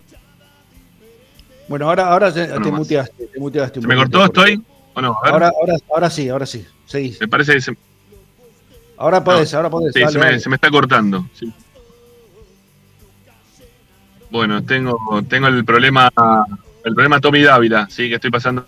[1.67, 3.81] bueno, ahora, ahora te, muteaste, te muteaste.
[3.81, 4.25] ¿Se me cortó?
[4.25, 4.61] ¿Estoy?
[4.93, 5.17] ¿O no?
[5.23, 6.65] Ahora, ahora, ahora sí, ahora sí.
[6.85, 7.19] Seguís.
[7.19, 7.77] Me parece que se.
[8.97, 9.93] Ahora podés, ahora podés.
[9.93, 11.27] Sí, se, me, se, me, está cortando.
[11.33, 11.51] Sí.
[14.29, 14.97] Bueno, tengo,
[15.29, 16.09] tengo el problema,
[16.83, 18.65] el problema Tommy Dávila, sí, que estoy pasando.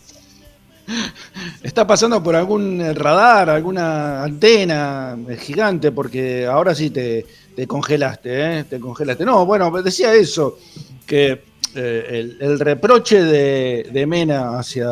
[1.64, 8.64] Está pasando por algún radar, alguna antena gigante, porque ahora sí te, te congelaste, ¿eh?
[8.64, 9.26] Te congelaste.
[9.26, 10.58] No, bueno, decía eso,
[11.06, 14.90] que eh, el, reproche de, Mena hacia,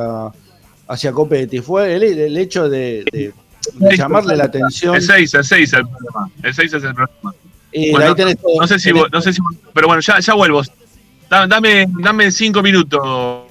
[0.88, 3.34] hacia Copetti fue el, hecho de,
[3.96, 4.96] llamarle la atención.
[4.96, 6.32] El 6, el 6 el problema.
[6.44, 7.36] El 6 es el problema.
[7.74, 9.42] ahí tenés todo, no, sé si, no sé si,
[9.74, 10.62] pero bueno, ya, ya vuelvo.
[11.30, 13.48] Dame, dame cinco minutos,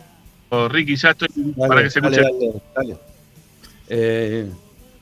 [0.71, 2.23] Ricky, ya estoy para que se escuche.
[3.89, 4.51] Eh,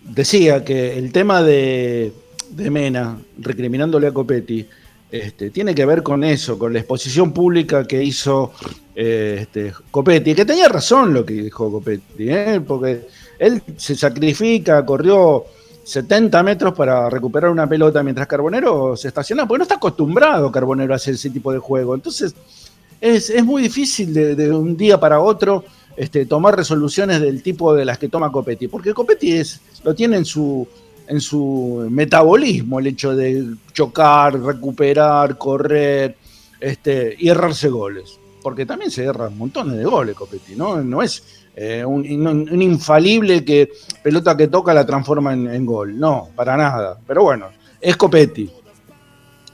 [0.02, 2.12] decía que el tema de,
[2.50, 4.66] de Mena, recriminándole a Copetti,
[5.14, 8.50] este, tiene que ver con eso, con la exposición pública que hizo
[8.96, 12.61] eh, este, Copetti, que tenía razón lo que dijo Copetti, ¿eh?
[12.66, 13.07] porque
[13.38, 15.44] él se sacrifica, corrió
[15.85, 20.92] 70 metros para recuperar una pelota mientras Carbonero se estaciona, porque no está acostumbrado Carbonero
[20.92, 21.94] a hacer ese tipo de juego.
[21.94, 22.35] Entonces,
[23.00, 25.64] es, muy difícil de, un día para otro
[25.96, 30.16] este, tomar resoluciones del tipo de las que toma Copetti, porque Copetti es, lo tiene
[30.16, 30.66] en su,
[31.06, 36.16] en su metabolismo el hecho de chocar, recuperar, correr
[36.60, 38.18] este, y errarse goles.
[38.42, 40.82] Porque también se erran montones de goles, Copetti, ¿no?
[40.82, 42.04] No es eh, un,
[42.62, 43.70] infalible que
[44.02, 45.98] pelota que toca la transforma en, gol.
[45.98, 46.98] No, para nada.
[47.06, 47.48] Pero bueno,
[47.80, 48.50] es Copetti.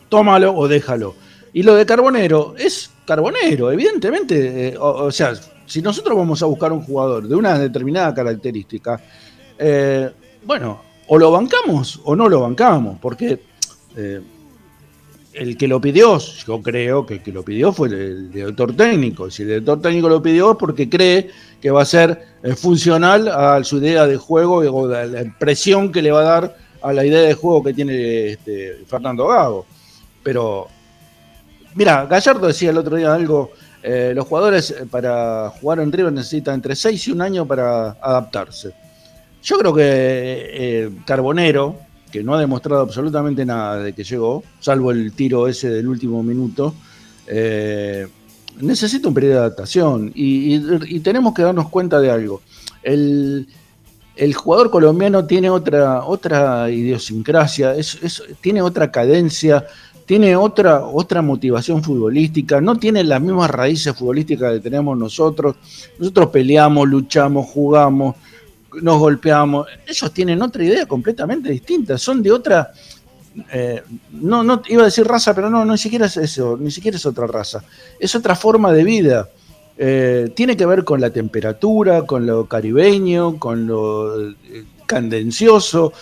[0.08, 1.14] Tómalo o déjalo.
[1.52, 4.68] Y lo de Carbonero es Carbonero, evidentemente.
[4.68, 5.34] Eh, o, sea,
[5.66, 9.00] si nosotros vamos a buscar un jugador de una determinada característica,
[9.58, 10.10] eh,
[10.44, 13.40] bueno, o lo bancamos o no lo bancamos, porque
[13.96, 14.20] eh,
[15.32, 19.28] el que lo pidió, yo creo que el que lo pidió fue el, director técnico.
[19.28, 21.28] Si el director técnico lo pidió es porque cree
[21.60, 25.90] que va a ser eh, funcional a su idea de juego o a la impresión
[25.90, 29.66] que le va a dar a la idea de juego que tiene este, Fernando Gago.
[30.22, 30.68] Pero,
[31.74, 33.50] mira, Gallardo decía el otro día algo,
[33.82, 38.89] eh, los jugadores para jugar en River necesitan entre 6 y un año para adaptarse.
[39.42, 41.76] Yo creo que Carbonero,
[42.10, 46.22] que no ha demostrado absolutamente nada de que llegó, salvo el tiro ese del último
[46.22, 46.74] minuto,
[47.26, 48.06] eh,
[48.60, 52.42] necesita un periodo de adaptación y, tenemos que darnos cuenta de algo.
[52.82, 53.46] El,
[54.34, 57.74] jugador colombiano tiene otra, otra idiosincrasia,
[58.40, 59.64] tiene otra cadencia,
[60.04, 65.56] tiene otra, otra motivación futbolística, no tiene las mismas raíces futbolísticas que tenemos nosotros.
[65.98, 68.16] Nosotros peleamos, luchamos, jugamos,
[68.80, 69.66] nos golpeamos.
[69.86, 72.72] Ellos tienen otra idea completamente distinta, son de otra.
[73.52, 76.70] Eh, no, no iba a decir raza, pero no, no, ni siquiera es eso, ni
[76.70, 77.62] siquiera es otra raza.
[77.98, 79.28] Es otra forma de vida.
[79.78, 84.34] Eh, tiene que ver con la temperatura, con lo caribeño, con lo eh,
[84.86, 85.92] candencioso.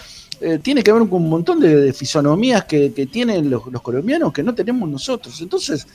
[0.62, 4.88] tiene que ver con un montón de, fisonomías que, tienen los, colombianos que no tenemos
[4.88, 5.40] nosotros.
[5.40, 5.86] Entonces,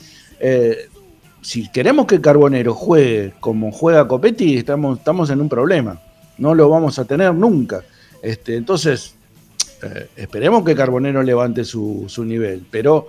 [1.40, 5.98] si queremos que Carbonero juegue como juega Copetti, estamos, estamos en un problema
[6.38, 7.82] no lo vamos a tener nunca.
[8.22, 9.14] Este, entonces,
[9.82, 13.06] eh, esperemos que Carbonero levante su, nivel, pero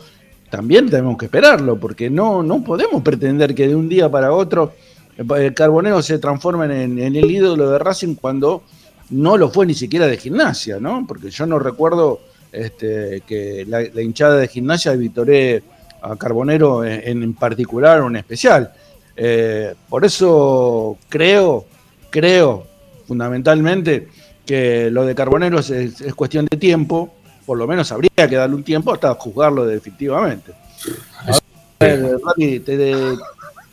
[0.50, 4.74] también tenemos que esperarlo, porque no, no podemos pretender que de un día para otro
[5.18, 8.64] el eh, Carbonero se transforme en, el ídolo de Racing cuando
[9.10, 11.06] no lo fue ni siquiera de gimnasia, ¿no?
[11.08, 12.20] Porque yo no recuerdo
[12.52, 15.64] este, que la, hinchada de gimnasia vitoré
[16.02, 18.74] a Carbonero en, particular o en especial.
[19.16, 21.66] Eh, por eso creo,
[22.10, 22.68] creo
[23.08, 24.08] fundamentalmente
[24.46, 27.16] que lo de Carboneros es, cuestión de tiempo,
[27.46, 30.54] por lo menos habría que darle un tiempo hasta juzgarlo definitivamente.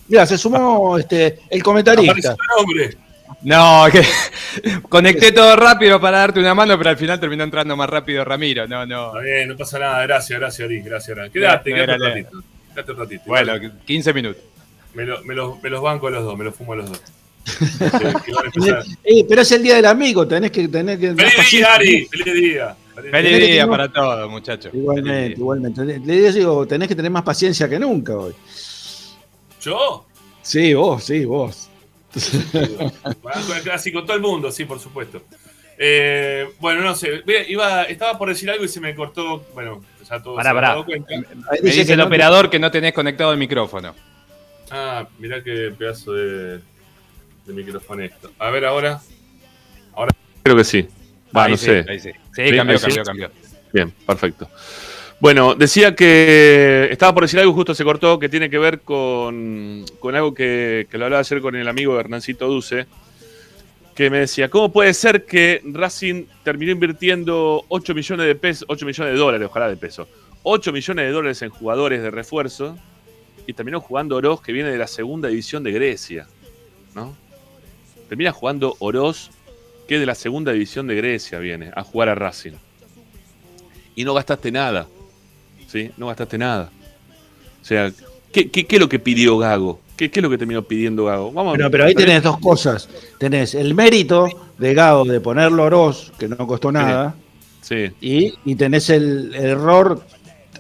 [0.09, 2.37] mira, se sumó este, el comentarista.
[3.43, 4.03] No, que
[4.89, 8.69] conecté todo rápido para darte una mano, pero al final terminó entrando más rápido Ramiro.
[8.69, 9.09] No, no.
[9.09, 10.03] Está bien, no pasa nada.
[10.03, 10.81] Gracias, gracias, Ari.
[10.81, 12.43] Gracias, Quédate, quédate, un ratito.
[12.73, 13.23] Quédate un ratito.
[13.27, 13.53] Bueno,
[13.85, 14.43] 15 minutos.
[14.95, 17.03] Me, me, los, me los banco los dos, me los fumo los dos.
[19.05, 21.15] Eh, pero es el día del amigo, tenés que tener que.
[21.15, 22.07] ¡Feliz día, Ari!
[22.07, 22.77] ¡Feliz día!
[22.95, 24.73] Feliz día para todos, muchachos.
[24.75, 25.85] Igualmente, igualmente.
[25.85, 28.35] Le digo, tenés que tener más paciencia que nunca hoy.
[29.61, 30.07] ¿Yo?
[30.43, 31.71] Sí, vos, sí, vos.
[33.65, 35.23] Casi con todo el mundo, sí, por supuesto.
[35.79, 39.47] Eh, bueno, no sé, iba, estaba por decir algo y se me cortó.
[39.55, 40.85] Bueno, ya todo pará, pará.
[41.63, 43.95] Me dice el operador que no tenés conectado el micrófono.
[44.71, 46.61] Ah, mirá qué pedazo de
[47.47, 48.31] de micrófono esto.
[48.39, 49.01] A ver ahora.
[49.95, 50.89] Ahora creo que sí.
[51.37, 51.85] Va, no sé.
[51.99, 52.11] sí.
[52.35, 53.31] sí, cambió, cambió, cambió.
[53.73, 54.49] Bien, perfecto.
[55.19, 59.85] Bueno, decía que estaba por decir algo, justo se cortó, que tiene que ver con,
[60.01, 62.87] con algo que, que, lo hablaba ayer con el amigo Hernancito Duce,
[63.95, 68.85] que me decía, ¿cómo puede ser que Racing terminó invirtiendo 8 millones de pesos, 8
[68.85, 70.09] millones de dólares, ojalá de pesos,
[70.43, 72.77] 8 millones de dólares en jugadores de refuerzo
[73.47, 76.27] y terminó jugando Oroz, que viene de la segunda división de Grecia,
[76.97, 77.17] ¿no?
[78.13, 79.31] Termina jugando Oroz,
[79.89, 82.53] que de la segunda división de Grecia viene, a jugar a Racing.
[83.97, 84.87] Y no gastaste nada.
[85.67, 85.91] ¿Sí?
[85.97, 86.71] No gastaste nada.
[87.63, 87.91] O sea,
[88.31, 89.81] ¿qué, es lo que pidió Gago?
[89.97, 91.33] ¿Qué, es lo que terminó pidiendo Gago?
[91.33, 92.87] Vamos pero ahí tenés dos cosas.
[93.19, 97.15] Tenés el mérito de Gago de ponerlo Oroz, que no costó nada.
[97.63, 97.93] Sí.
[98.03, 100.05] Y, y tenés el error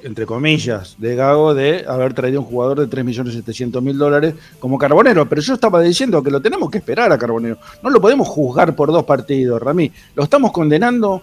[0.03, 5.28] entre comillas, de Gago de haber traído un jugador de 3.700.000 dólares como Carbonero.
[5.28, 7.59] Pero yo estaba diciendo que lo tenemos que esperar a Carbonero.
[7.82, 9.90] No lo podemos juzgar por dos partidos, Ramí.
[10.14, 11.22] Lo estamos condenando.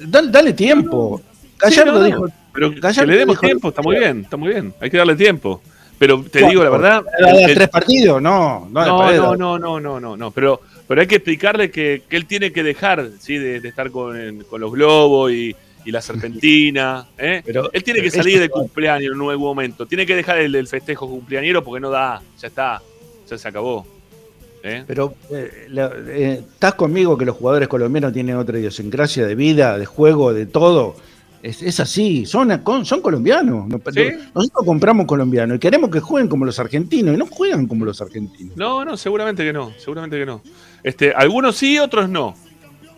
[0.00, 1.20] Dale, tiempo.
[1.58, 2.26] Gallardo dijo.
[2.52, 4.74] Pero que le demos tiempo, está muy bien, está muy bien.
[4.80, 5.60] Hay que darle tiempo.
[5.98, 7.04] Pero te digo la verdad.
[7.54, 8.22] ¿Tres partidos?
[8.22, 12.26] No, no, no, no, no, no, no, no, Pero, pero hay que explicarle que, él
[12.26, 13.36] tiene que dejar ¿sí?
[13.36, 15.54] de, estar con, con los globos y
[15.84, 17.06] y la serpentina.
[17.16, 17.42] ¿eh?
[17.44, 19.86] Pero, Él tiene que salir de cumpleaños en un nuevo momento.
[19.86, 22.22] Tiene que dejar el, festejo cumpleañero porque no da.
[22.40, 22.82] Ya está.
[23.28, 23.86] Ya se acabó.
[24.62, 24.84] ¿eh?
[24.86, 30.32] Pero eh, estás conmigo que los jugadores colombianos tienen otra idiosincrasia de vida, de juego,
[30.32, 30.96] de todo.
[31.42, 32.50] Es, así, son,
[32.84, 33.68] son colombianos.
[33.68, 38.00] Nosotros compramos colombianos y queremos que jueguen como los argentinos y no juegan como los
[38.02, 38.56] argentinos.
[38.56, 40.42] No, no, seguramente que no, seguramente que no.
[40.82, 42.34] Este, algunos sí, otros no.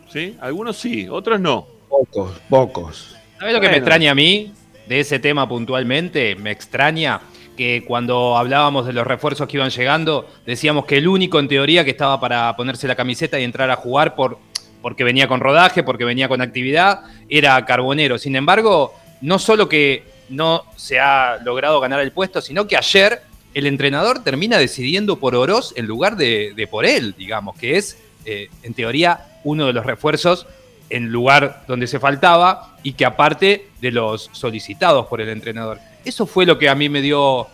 [0.08, 0.36] ¿Sí?
[0.40, 1.79] Algunos sí, otros no.
[1.90, 3.16] Pocos, pocos.
[3.40, 4.52] ¿Sabes lo que me extraña a mí
[4.86, 6.36] de ese tema puntualmente?
[6.36, 7.20] Me extraña
[7.56, 11.84] que cuando hablábamos de los refuerzos que iban llegando, decíamos que el único en teoría
[11.84, 14.38] que estaba para ponerse la camiseta y entrar a jugar por,
[14.80, 18.18] porque venía con rodaje, porque venía con actividad, era Carbonero.
[18.18, 23.22] Sin embargo, no solo que no se ha logrado ganar el puesto, sino que ayer
[23.52, 28.48] el entrenador termina decidiendo por Oroz en lugar de, por él, digamos, que es, eh,
[28.62, 30.46] en teoría, uno de los refuerzos
[30.90, 35.78] en lugar donde se faltaba y que aparte de los solicitados por el entrenador.
[36.04, 37.46] Eso fue lo que a mí me dio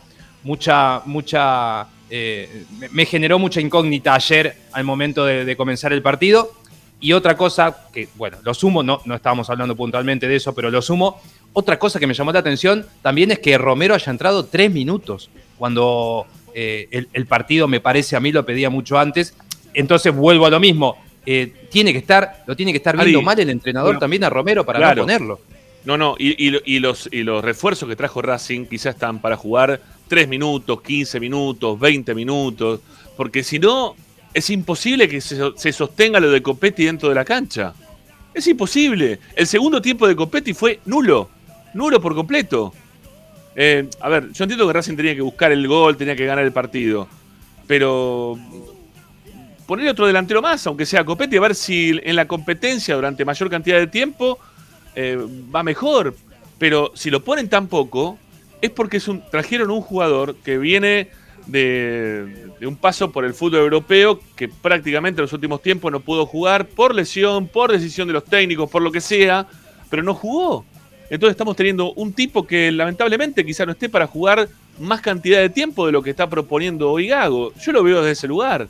[0.42, 6.50] mucha, mucha, eh, me generó mucha incógnita ayer al momento de, comenzar el partido.
[6.98, 10.70] Y otra cosa, que bueno, lo sumo, no, no estábamos hablando puntualmente de eso, pero
[10.70, 11.20] lo sumo,
[11.52, 15.30] otra cosa que me llamó la atención también es que Romero haya entrado tres minutos,
[15.58, 16.26] cuando
[16.58, 19.34] eh, el, partido me parece a mí lo pedía mucho antes.
[19.74, 20.96] Entonces vuelvo a lo mismo.
[21.28, 24.64] Eh, tiene que estar, lo tiene que estar viendo mal el entrenador también a Romero
[24.64, 25.40] para no ponerlo.
[25.84, 30.26] No, no, y, los, y los refuerzos que trajo Racing quizás están para jugar 3
[30.28, 32.80] minutos, 15 minutos, 20 minutos,
[33.16, 33.94] porque si no,
[34.34, 37.72] es imposible que se, sostenga lo de Copetti dentro de la cancha.
[38.34, 39.18] Es imposible.
[39.34, 41.30] El segundo tiempo de Copetti fue nulo,
[41.72, 42.72] nulo por completo.
[43.54, 46.44] Eh, a ver, yo entiendo que Racing tenía que buscar el gol, tenía que ganar
[46.44, 47.08] el partido,
[47.66, 48.38] pero
[49.66, 53.50] poner otro delantero más, aunque sea Copetti, a ver si en la competencia durante mayor
[53.50, 54.38] cantidad de tiempo
[54.94, 55.18] eh,
[55.54, 56.14] va mejor.
[56.58, 58.18] Pero si lo ponen tan poco,
[58.62, 61.10] es porque es un, trajeron un jugador que viene
[61.46, 66.26] de, un paso por el fútbol europeo, que prácticamente en los últimos tiempos no pudo
[66.26, 69.46] jugar por lesión, por decisión de los técnicos, por lo que sea,
[69.90, 70.64] pero no jugó.
[71.08, 74.48] Entonces estamos teniendo un tipo que lamentablemente quizá no esté para jugar
[74.80, 77.52] más cantidad de tiempo de lo que está proponiendo hoy Gago.
[77.54, 78.68] Yo lo veo desde ese lugar.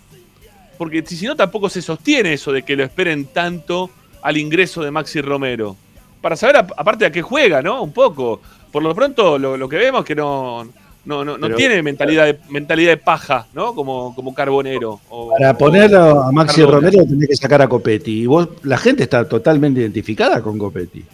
[0.77, 3.91] Porque si no tampoco se sostiene eso de que lo esperen tanto
[4.23, 5.77] al ingreso de Maxi Romero
[6.21, 7.83] para saber aparte a qué juega, ¿no?
[7.83, 8.41] Un poco.
[8.73, 10.67] Por lo pronto lo, que vemos es que no,
[11.05, 13.75] no, no, tiene mentalidad de, mentalidad de paja, ¿no?
[13.75, 15.01] Como, como carbonero.
[15.39, 18.23] para ponerlo a Maxi Romero tenés que sacar a Copetti.
[18.23, 21.05] Y vos, la gente está totalmente identificada con Copetti.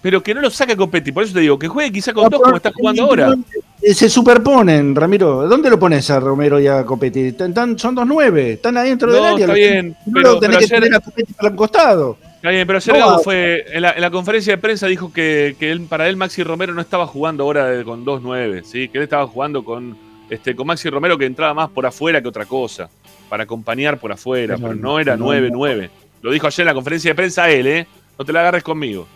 [0.00, 2.40] Pero que no lo saque Copetti, por eso te digo, que juegue quizá con dos
[2.40, 3.34] como está jugando ahora.
[3.82, 5.48] Se superponen, Ramiro.
[5.48, 7.34] ¿Dónde lo pones a Romero y a Copetti?
[7.76, 9.40] son dos nueve, están adentro del área.
[9.40, 12.16] Está bien, pero, tenés que tener a Copetti para un costado.
[12.36, 16.08] Está bien, pero ayer no, fue, en la, conferencia de prensa dijo que, él, para
[16.08, 18.88] él Maxi Romero no estaba jugando ahora con 2-9, ¿sí?
[18.88, 19.96] que él estaba jugando con,
[20.28, 22.90] este, con Maxi Romero que entraba más por afuera que otra cosa,
[23.28, 25.90] para acompañar por afuera, pero no era 9-9.
[26.20, 27.86] Lo dijo ayer en la conferencia de prensa él, ¿eh?
[28.18, 29.06] No te la agarres conmigo.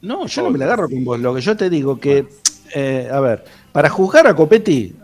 [0.00, 1.20] No, yo no me la agarro con vos.
[1.20, 2.26] Lo que yo te digo que,
[2.74, 4.94] eh, a ver, para juzgar a Copetti,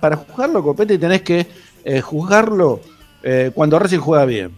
[0.00, 1.46] para juzgarlo a Copetti tenés que
[1.84, 2.80] eh, juzgarlo
[3.22, 4.52] eh, cuando Racing juega bien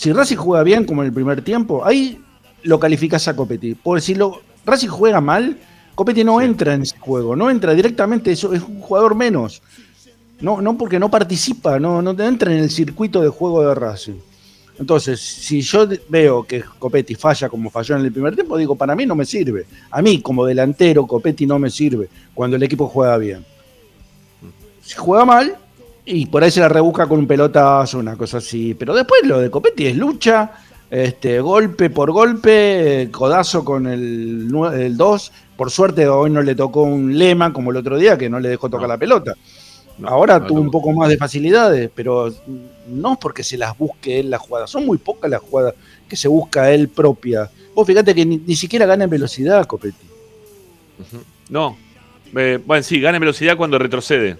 [0.00, 2.20] si Racing juega bien, como en el primer tiempo, ahí
[2.62, 3.74] lo calificas a Copetti.
[3.74, 5.58] Porque si lo, Racing juega mal,
[5.94, 9.62] Copetti no entra en ese juego, no entra directamente, eso es un jugador menos.
[10.40, 14.20] No, no porque no participa, no, no entra en el circuito de juego de Racing.
[14.80, 18.96] Entonces, si yo veo que Copetti falla como falló en el primer tiempo, digo, para
[18.96, 19.66] mí no me sirve.
[19.90, 23.44] A mí, como delantero, Copetti no me sirve cuando el equipo juega bien.
[24.80, 25.54] Si juega mal,
[26.06, 28.72] y por ahí se la rebusca con un pelotazo, una cosa así.
[28.72, 30.52] Pero después lo de Copetti es lucha,
[30.88, 34.48] este, golpe por golpe, codazo con el
[34.96, 35.32] 2.
[35.58, 38.48] Por suerte hoy no le tocó un lema como el otro día que no le
[38.48, 39.34] dejó tocar la pelota.
[40.04, 42.32] Ahora tuvo un poco más de facilidades, pero
[42.88, 44.66] no porque se las busque él la jugada.
[44.66, 45.74] Son muy pocas las jugadas
[46.08, 47.50] que se busca él propia.
[47.74, 50.06] Vos fíjate que ni, siquiera gana en velocidad Copetti.
[51.48, 51.76] No.
[52.36, 54.36] Eh, bueno, sí, gana en velocidad cuando retrocede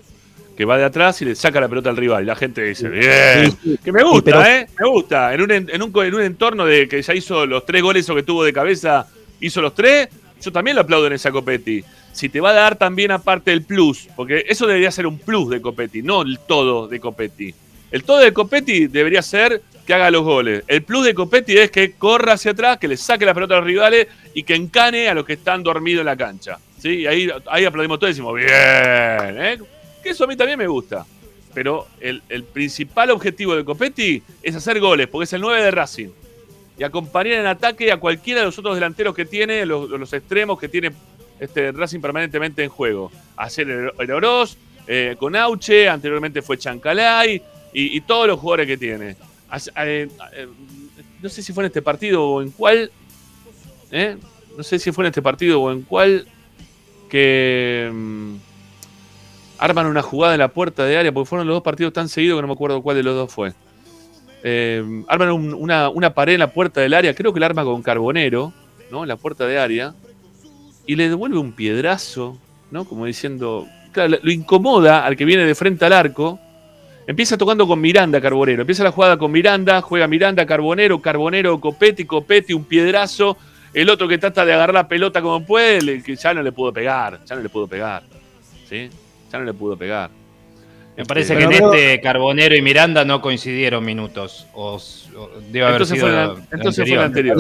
[0.61, 2.23] que va de atrás y le saca la pelota al rival.
[2.23, 4.67] Y la gente dice, bien, que me gusta, ¿eh?
[4.79, 5.33] Me gusta.
[5.33, 8.15] En un, en, un, en un entorno de que ya hizo los tres goles o
[8.15, 9.07] que tuvo de cabeza,
[9.41, 11.83] hizo los tres, yo también lo aplaudo en esa Copetti.
[12.13, 15.51] Si te va a dar también aparte el plus, porque eso debería ser un plus
[15.51, 17.55] de Copetti, no el todo de Copetti.
[17.91, 20.65] El todo de Copetti debería ser que haga los goles.
[20.69, 23.59] El plus de Copetti es que corra hacia atrás, que le saque la pelota a
[23.59, 26.59] los rivales y que encane a los que están dormidos en la cancha.
[26.79, 27.01] ¿sí?
[27.01, 29.59] Y ahí, ahí aplaudimos todos y decimos, bien, ¿eh?
[30.03, 31.05] Que eso a mí también me gusta.
[31.53, 36.09] Pero el, principal objetivo de Copetti es hacer goles, porque es el 9 de Racing.
[36.79, 40.69] Y acompañar en ataque a cualquiera de los otros delanteros que tiene, los, extremos que
[40.69, 40.93] tiene
[41.41, 43.11] este Racing permanentemente en juego.
[43.37, 43.69] Hacer
[43.99, 49.17] el, Oroz, eh, con Auche, anteriormente fue Chancalay y, todos los jugadores que tiene.
[49.77, 50.49] Eh, eh,
[51.23, 52.93] no sé si fue en este partido o en cuál.
[54.57, 56.27] No sé si fue en este partido o en cuál.
[57.09, 57.91] Que.
[57.93, 58.37] Mm,
[59.59, 62.39] arman una jugada en la puerta de área, porque fueron los dos partidos tan seguidos
[62.39, 63.53] que no me acuerdo cuál de los dos fue.
[65.09, 68.53] Arman una, pared en la puerta del área, creo que la arma con carbonero,
[68.91, 69.03] ¿no?
[69.03, 69.95] En la puerta de área,
[70.91, 72.37] y le devuelve un piedrazo,
[72.73, 72.85] ¿no?
[72.85, 73.65] Como diciendo,
[73.95, 76.41] lo incomoda al que viene de frente al arco.
[77.07, 78.63] Empieza tocando con Miranda Carbonero.
[78.63, 83.37] Empieza la jugada con Miranda, juega Miranda Carbonero, Carbonero Copetti, Copetti, un piedrazo.
[83.73, 86.73] El otro que trata de agarrar la pelota como puede, que ya no le pudo
[86.73, 88.03] pegar, ya no le pudo pegar.
[88.69, 88.91] ¿Sí?
[89.31, 90.11] Ya no le pudo pegar.
[90.97, 94.49] Me parece que en este Carbonero y Miranda no coincidieron minutos.
[94.55, 94.83] O,
[95.53, 97.37] debe haber entonces sido fue entonces fue el anterior.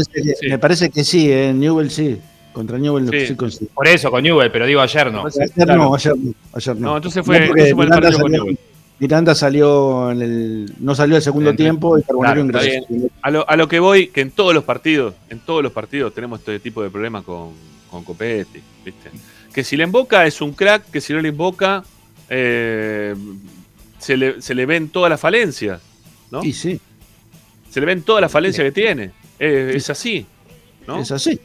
[0.48, 1.32] Me parece que, sí.
[1.32, 2.20] en Newell sí.
[2.52, 3.36] Contra Newell sí.
[3.50, 5.24] sí Por eso, con Newell, pero digo ayer no.
[5.26, 6.34] Ayer no, ayer no.
[6.52, 6.88] Ayer no.
[6.88, 8.58] no entonces fue, entonces fue el partido con Newell.
[9.00, 12.86] Miranda salió en el, no salió el segundo tiempo y Carbonero ingresó.
[13.22, 16.12] A lo, a lo, que voy, que en todos los partidos, en todos los partidos
[16.14, 17.52] tenemos este tipo de problemas con,
[17.90, 19.10] con Copetti, ¿viste?
[19.54, 21.82] Que si le invoca es un crack, que si no le invoca
[22.28, 23.14] eh,
[23.98, 25.80] se, le, se, le, ven todas las falencias,
[26.30, 26.42] ¿no?
[26.42, 26.78] Sí, sí.
[27.70, 29.12] Se le ven todas las falencias que tiene.
[29.38, 30.26] es así,
[30.86, 31.00] ¿no?
[31.00, 31.40] Es así.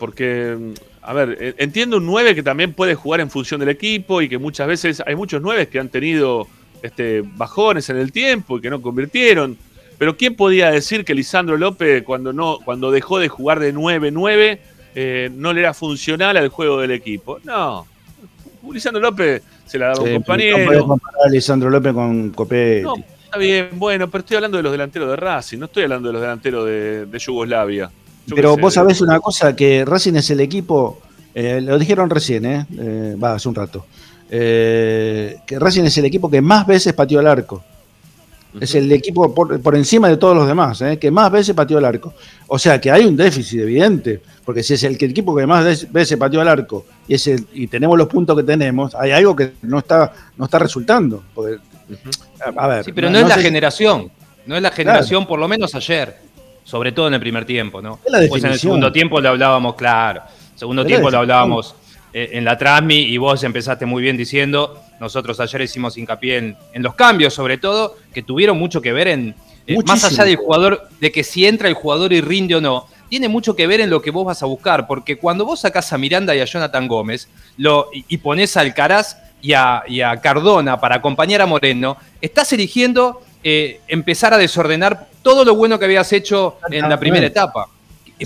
[0.00, 4.20] Porque, a ver, e, entiendo un 9 que también puede jugar en función del equipo
[4.20, 6.48] y que muchas veces hay muchos 9 que han tenido
[6.82, 9.56] este, bajones en el tiempo y que no convirtieron.
[9.98, 14.58] Pero ¿quién podía decir que Lisandro López, cuando, no, cuando dejó de jugar de 9-9,
[14.94, 17.38] eh, no le era funcional al juego del equipo?
[17.44, 17.86] No.
[18.72, 20.72] Lisandro López se la daba un compañero.
[20.72, 22.82] No comparar a Lisandro López con Copetti.
[22.82, 22.94] No,
[23.24, 26.12] está bien, bueno, pero estoy hablando de los delanteros de Racing, no estoy hablando de
[26.14, 27.90] los delanteros de, Yugoslavia.
[28.28, 31.00] Pero vos sabés una cosa, que Racing es el equipo,
[31.34, 33.86] eh, lo dijeron recién, eh, eh, va, hace un rato,
[34.28, 37.62] que Racing es el equipo que más veces pateó al arco.
[38.58, 40.98] Es el equipo por, encima de todos los demás, ¿eh?
[40.98, 42.14] que más veces pateó el arco.
[42.48, 46.18] O sea que hay un déficit evidente, porque si es el, equipo que más veces
[46.18, 49.78] pateó el arco y, es y tenemos los puntos que tenemos, hay algo que no
[49.78, 51.22] está, no está resultando.
[52.56, 54.10] a ver, sí, pero no, es la generación,
[54.46, 56.16] no es la generación, por lo menos ayer,
[56.70, 57.82] sobre todo en el primer tiempo.
[57.82, 57.98] ¿no?
[58.28, 60.22] Pues en el segundo tiempo lo hablábamos, claro,
[60.54, 61.74] segundo tiempo lo hablábamos
[62.12, 66.36] eh, en la Transmi y vos empezaste muy bien diciendo nosotros ayer hicimos hincapié
[66.72, 69.34] en, los cambios, sobre todo, que tuvieron mucho que ver en,
[69.66, 72.86] eh, más allá del jugador, de que si entra el jugador y rinde o no,
[73.08, 75.92] tiene mucho que ver en lo que vos vas a buscar, porque cuando vos sacás
[75.92, 79.82] a Miranda y a Jonathan Gómez lo, y, pones a Alcaraz y a,
[80.22, 85.84] Cardona para acompañar a Moreno, estás eligiendo eh, empezar a desordenar todo lo bueno que
[85.84, 87.68] habías hecho en la primera etapa.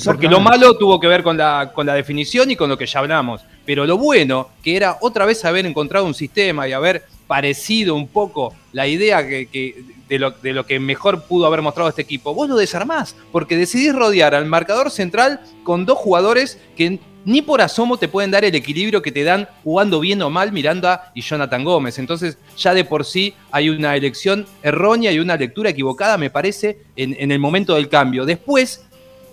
[0.05, 2.87] Porque lo malo tuvo que ver con la, con la definición y con lo que
[2.87, 3.43] ya hablamos.
[3.65, 8.09] Pero lo bueno, que era otra vez haber encontrado un sistema y haber parecido un
[8.09, 12.35] poco la idea que, de, lo, de, lo, que mejor pudo haber mostrado este equipo,
[12.35, 17.61] vos lo desarmás, porque decidís rodear al marcador central con dos jugadores que ni por
[17.61, 21.22] asomo te pueden dar el equilibrio que te dan jugando bien o mal Miranda y
[21.22, 21.99] Jonathan Gómez.
[21.99, 26.79] Entonces ya de por sí hay una elección errónea y una lectura equivocada, me parece,
[26.97, 28.25] en, en el momento del cambio.
[28.25, 28.85] Después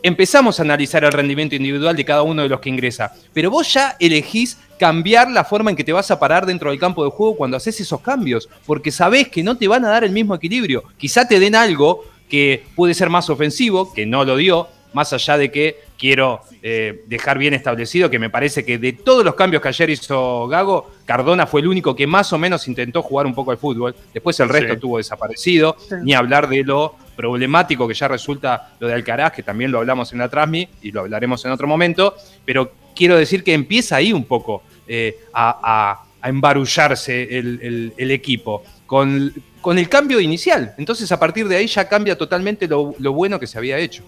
[0.04, 3.14] empezamos a analizar el rendimiento individual de cada uno de los que ingresa.
[3.34, 6.80] Pero vos ya elegís cambiar la forma en que te vas a parar dentro del
[6.80, 10.04] campo de juego cuando haces esos cambios, porque sabés que no te van a dar
[10.04, 10.84] el mismo equilibrio.
[10.98, 15.38] Quizá te den algo que puede ser más ofensivo, que no lo dio, más allá
[15.38, 19.62] de que quiero eh, dejar bien establecido que me parece que de todos los cambios
[19.62, 23.36] que ayer hizo Gago, Cardona fue el único que más o menos intentó jugar un
[23.36, 23.96] poco al fútbol.
[24.12, 28.96] Después el resto estuvo desaparecido, ni hablar de lo problemático que ya resulta lo de
[28.96, 32.72] Alcaraz, que también lo hablamos en la Trasmi y lo hablaremos en otro momento, pero
[32.96, 39.32] quiero decir que empieza ahí un poco eh, a, embarullarse el, equipo con,
[39.62, 40.74] con, el cambio inicial.
[40.80, 44.04] Entonces a partir de ahí ya cambia totalmente lo, bueno que se había hecho.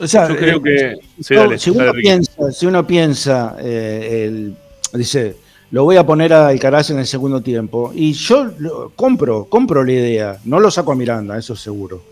[0.00, 1.34] O sea, Yo creo que si,
[1.70, 4.54] uno piensa, si, uno piensa, el,
[4.94, 5.36] dice,
[5.72, 7.92] lo voy a poner a Alcaraz en el segundo tiempo.
[7.94, 8.52] Y yo
[8.94, 10.38] compro, compro la idea.
[10.44, 12.02] No lo saco a Miranda, eso seguro.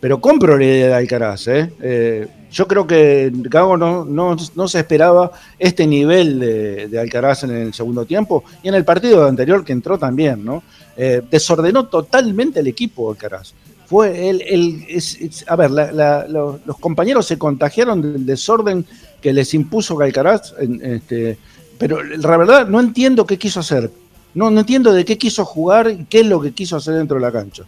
[0.00, 1.46] Pero compro la idea de Alcaraz.
[1.48, 1.72] ¿eh?
[1.80, 7.74] eh yo creo que Gago no, no, se esperaba este nivel de, Alcaraz en el
[7.74, 8.44] segundo tiempo.
[8.62, 10.62] Y en el partido anterior que entró también, ¿no?
[10.96, 13.52] Eh, desordenó totalmente el equipo Alcaraz.
[13.92, 18.86] Fue el, el a ver, los, compañeros se contagiaron del desorden
[19.20, 21.36] que les impuso Alcaraz en, este,
[21.76, 23.90] pero la verdad no entiendo qué quiso hacer.
[24.32, 27.18] No, no entiendo de qué quiso jugar y qué es lo que quiso hacer dentro
[27.18, 27.64] de la cancha.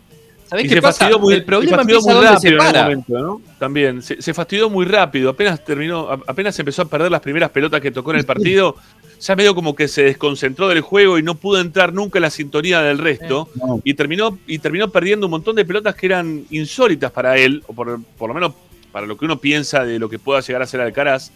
[0.47, 1.11] ¿Sabés qué pasa?
[1.19, 3.43] Muy, el problema muy rápido en el momento, ¿no?
[3.59, 5.29] También, se, fastidió muy rápido.
[5.29, 8.77] Apenas terminó, apenas empezó a perder las primeras pelotas que tocó en el partido,
[9.25, 12.31] ya medio como que se desconcentró del juego y no pudo entrar nunca en la
[12.31, 13.49] sintonía del resto.
[13.83, 17.73] Y terminó, y terminó perdiendo un montón de pelotas que eran insólitas para él, o
[17.73, 18.53] por, por lo menos
[18.93, 21.31] para lo que uno piensa de lo que pueda llegar a ser Alcaraz.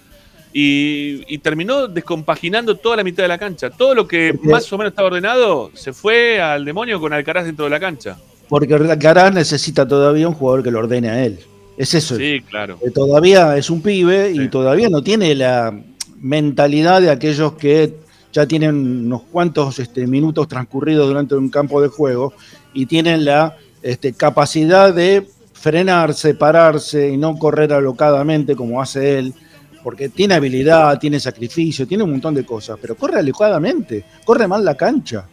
[0.53, 3.70] Y, terminó descompaginando toda la mitad de la cancha.
[3.70, 7.64] Todo lo que más o menos estaba ordenado se fue al demonio con Alcaraz dentro
[7.64, 8.18] de la cancha.
[8.49, 11.39] Porque Alcaraz necesita todavía un jugador que lo ordene a él.
[11.76, 12.16] Es eso.
[12.16, 12.78] Sí, claro.
[12.93, 15.72] todavía es un pibe y todavía no tiene la
[16.21, 17.95] mentalidad de aquellos que
[18.33, 22.35] ya tienen unos cuantos este, minutos transcurridos durante un campo de juego
[22.75, 29.35] y tienen la este, capacidad de frenarse, pararse y no correr alocadamente como hace él,
[29.83, 34.64] porque tiene habilidad, tiene sacrificio, tiene un montón de cosas, pero corre alocadamente, corre mal
[34.64, 35.27] la cancha.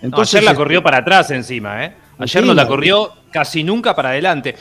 [0.00, 1.94] Entonces, ayer la corrió este, para atrás encima, ¿eh?
[2.18, 4.54] Ayer no la corrió casi nunca para adelante.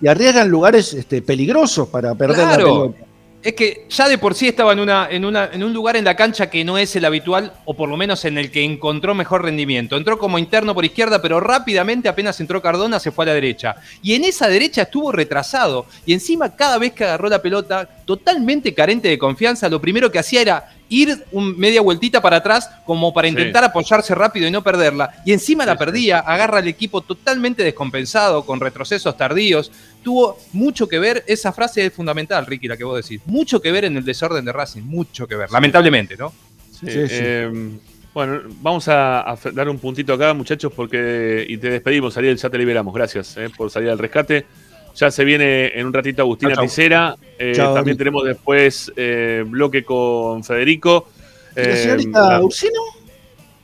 [0.00, 3.04] Y arriesga, en lugares este, peligrosos para perder la pelota
[3.44, 6.04] es que ya de por sí estaba en, una, en, una, en, un lugar en
[6.06, 9.14] la cancha que no es el habitual, o por lo menos en el que encontró
[9.14, 9.98] mejor rendimiento.
[9.98, 13.76] Entró como interno por izquierda, pero rápidamente apenas entró Cardona se fue a la derecha.
[14.02, 15.84] Y en esa derecha estuvo retrasado.
[16.06, 20.18] Y encima cada vez que agarró la pelota, totalmente carente de confianza, lo primero que
[20.18, 24.62] hacía era ir un, media vueltita para atrás como para intentar apoyarse rápido y no
[24.62, 25.22] perderla.
[25.24, 29.70] Y encima la perdía, agarra al equipo totalmente descompensado, con retrocesos tardíos.
[30.04, 33.20] Tuvo mucho que ver, esa frase es fundamental, Ricky, la que vos decís.
[33.26, 36.32] Mucho que ver en el desorden de Racing, mucho que ver, lamentablemente, ¿no?
[36.70, 37.78] Sí, eh,
[38.14, 42.56] bueno, vamos a, dar un puntito acá, muchachos, porque y te despedimos, Ariel, ya te
[42.56, 42.94] liberamos.
[42.94, 44.46] Gracias eh, por salir al rescate.
[44.94, 47.16] Ya se viene en un ratito Agustina Picera.
[47.36, 51.08] Eh, también tenemos después eh, bloque con Federico.
[51.56, 52.80] ¿Y la señorita Ursino?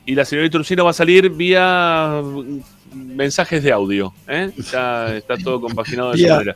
[0.05, 2.21] Y la señorita Ursino va a salir vía
[2.93, 4.13] mensajes de audio.
[4.71, 6.55] Ya está todo compaginado de esa manera.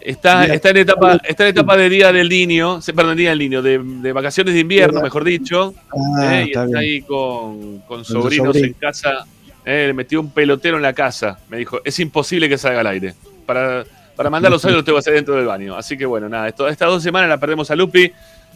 [0.00, 3.62] Está, está, en etapa, está en etapa de Día del Niño, perdón, Día del Niño,
[3.62, 5.74] de, vacaciones de invierno, mejor dicho.
[6.18, 9.24] Ah, y está, ahí con, con sobrinos en casa.
[9.64, 11.38] le metió un pelotero en la casa.
[11.48, 13.14] Me dijo, es imposible que salga al aire
[13.44, 13.84] para,
[14.16, 15.76] para mandar los audios lo tengo que hacer dentro del baño.
[15.76, 18.10] Así que bueno, nada, estas dos semanas la perdemos a Lupi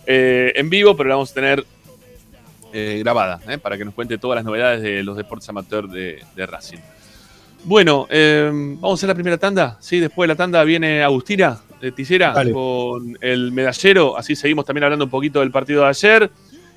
[0.07, 1.65] eh, en vivo, pero la vamos a tener
[2.73, 6.23] eh, grabada, eh, para que nos cuente todas las novedades de los deportes amateur de,
[6.37, 6.79] Racing.
[7.65, 9.77] Bueno, vamos a hacer la primera tanda.
[9.81, 14.17] Sí, después de la tanda viene Agustina de Ticera con el medallero.
[14.17, 16.31] Así seguimos también hablando un poquito del partido de ayer.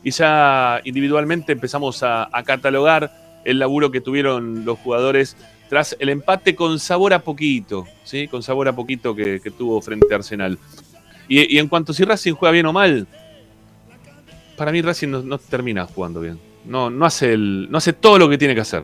[0.04, 3.12] Y ya individualmente empezamos a, a catalogar
[3.46, 5.38] el laburo que tuvieron los jugadores
[5.72, 8.28] tras el empate con sabor a poquito, ¿sí?
[8.28, 10.60] Con sabor a poquito que, tuvo frente a Arsenal.
[11.30, 13.08] Y, en cuanto a si Racing juega bien o mal,
[14.56, 16.39] para mí Racing no, termina jugando bien.
[16.66, 18.84] No, no, hace el, no hace todo lo que tiene que hacer.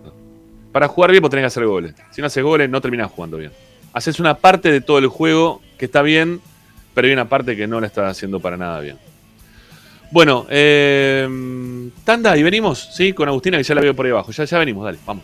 [0.71, 1.93] Para jugar bien, vos tenés que hacer goles.
[2.11, 3.51] Si no haces goles, no terminás jugando bien.
[3.93, 6.41] Haces una parte de todo el juego que está bien,
[6.93, 8.97] pero hay una parte que no la está haciendo para nada bien.
[10.11, 11.27] Bueno, eh,
[12.03, 13.13] tanda y venimos, ¿sí?
[13.13, 14.31] Con Agustina, que ya la veo por ahí abajo.
[14.31, 15.23] Ya, ya venimos, dale, vamos.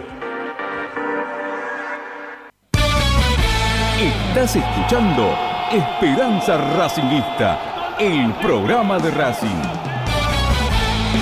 [4.01, 5.37] Estás escuchando
[5.71, 9.61] Esperanza Racingista, el programa de Racing.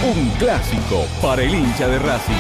[0.01, 2.33] Un clásico para el hincha de Racing.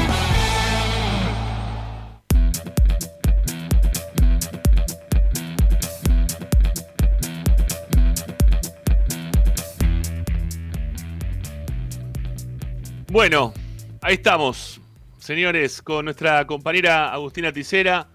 [13.11, 13.53] Bueno,
[13.99, 14.79] ahí estamos,
[15.17, 18.07] señores, con nuestra compañera Agustina Ticera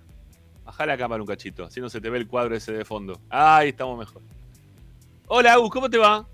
[0.65, 3.21] Bajá la cámara un cachito, así no se te ve el cuadro ese de fondo.
[3.29, 4.23] Ahí estamos mejor.
[5.27, 6.27] Hola, Agus, ¿cómo te va?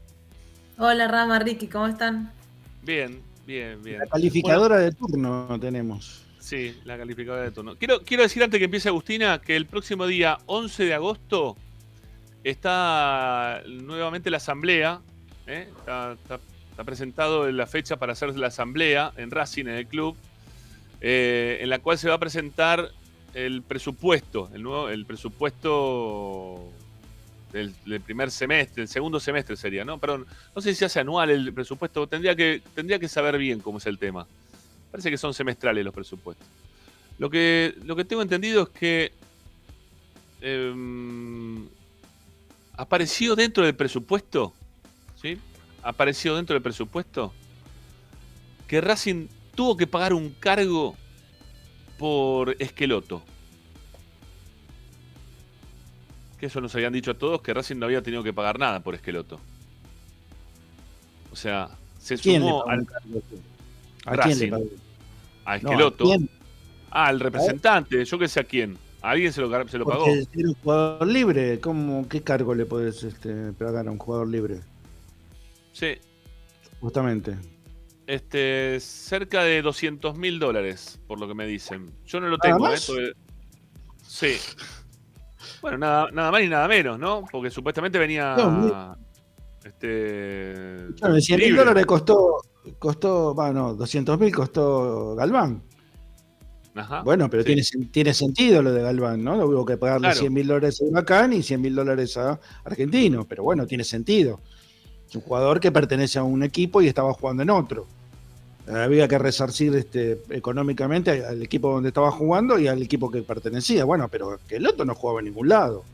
[0.79, 2.33] Hola, Rama, Ricky, ¿cómo están?
[2.83, 3.99] Bien, bien, bien.
[3.99, 6.25] La calificadora de turno tenemos.
[6.39, 7.77] Sí, la calificadora de turno.
[7.77, 11.57] Quiero, quiero decir antes que empiece Agustina que el próximo día 11 de agosto
[12.45, 15.01] está nuevamente la asamblea.
[15.47, 15.69] ¿eh?
[15.79, 16.17] Está,
[16.85, 20.17] presentado la fecha para hacer la asamblea en Racing, en el club,
[21.03, 22.93] eh, en la cual se va a presentar
[23.35, 26.73] el presupuesto, el nuevo, el presupuesto
[27.53, 29.99] del, primer semestre, el segundo semestre sería, ¿no?
[29.99, 33.61] Perdón, no sé si se hace anual el presupuesto, tendría que, tendría que saber bien
[33.61, 34.27] cómo es el tema.
[34.91, 36.47] Parece que son semestrales los presupuestos.
[37.19, 39.13] Lo que, lo que tengo entendido es que
[40.41, 41.69] em,
[42.77, 44.55] apareció dentro del presupuesto,
[45.21, 45.39] ¿sí?
[45.83, 47.33] Apareció dentro del presupuesto
[48.67, 50.97] que Racing tuvo que pagar un cargo
[52.01, 53.21] por Esqueloto.
[56.39, 58.81] Que eso nos habían dicho a todos que Racing no había tenido que pagar nada
[58.81, 59.39] por Esqueloto.
[61.31, 62.87] O sea, se sumó al
[64.07, 64.51] ¿A Racing,
[65.45, 66.07] a Esqueloto.
[66.91, 68.79] ah, al representante, yo que sé a quién.
[69.03, 70.07] ¿A alguien se lo, se lo pagó?
[70.07, 71.61] Era un jugador libre.
[71.61, 74.61] ¿Cómo, ¿Qué cargo le puedes este, pagar a un jugador libre?
[75.75, 75.99] Sí.
[76.81, 77.37] Justamente.
[78.11, 81.93] Este, cerca de 200 mil dólares, por lo que me dicen.
[82.05, 82.77] Yo no lo tengo, ¿eh?
[84.03, 84.35] Sí.
[85.63, 87.25] Bueno, nada, nada más ni nada menos, ¿no?
[87.31, 88.97] Porque supuestamente venía.
[89.65, 90.89] este.
[90.97, 92.39] Claro, 100 mil dólares costó.
[92.81, 93.33] Costó.
[93.33, 95.63] Bueno, 200 mil costó Galván.
[96.75, 99.37] Ajá, bueno, pero tiene, tiene sentido lo de Galván, ¿no?
[99.37, 103.25] Lo hubo que pagarle 100 mil dólares a Huracán y 100 mil dólares a Argentino,
[103.25, 104.41] pero bueno, tiene sentido.
[105.09, 108.00] Es un jugador que pertenece a un equipo y estaba jugando en otro
[108.69, 113.85] había que resarcir este, económicamente al equipo donde estaba jugando y al equipo que pertenecía.
[113.85, 115.85] Bueno, pero que el otro no jugaba en ningún lado.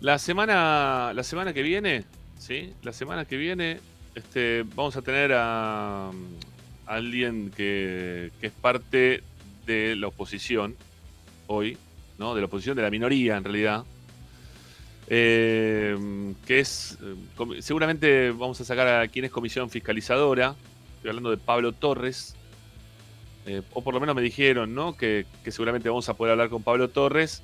[0.00, 2.04] La semana, la semana que viene,
[2.38, 2.72] ¿sí?
[2.82, 3.80] La semana que viene
[4.14, 6.10] este, vamos a tener a,
[6.86, 9.22] alguien que, es parte
[9.66, 10.76] de la oposición
[11.46, 11.78] hoy,
[12.18, 12.34] ¿no?
[12.34, 13.84] De la oposición, de la minoría en realidad.
[15.08, 15.96] Eh,
[16.46, 20.54] que es, eh, seguramente vamos a sacar a quien es comisión fiscalizadora,
[21.02, 22.36] Estoy hablando de Pablo Torres.
[23.44, 24.96] Eh, o por lo menos me dijeron, ¿no?
[24.96, 27.42] Que, seguramente vamos a poder hablar con Pablo Torres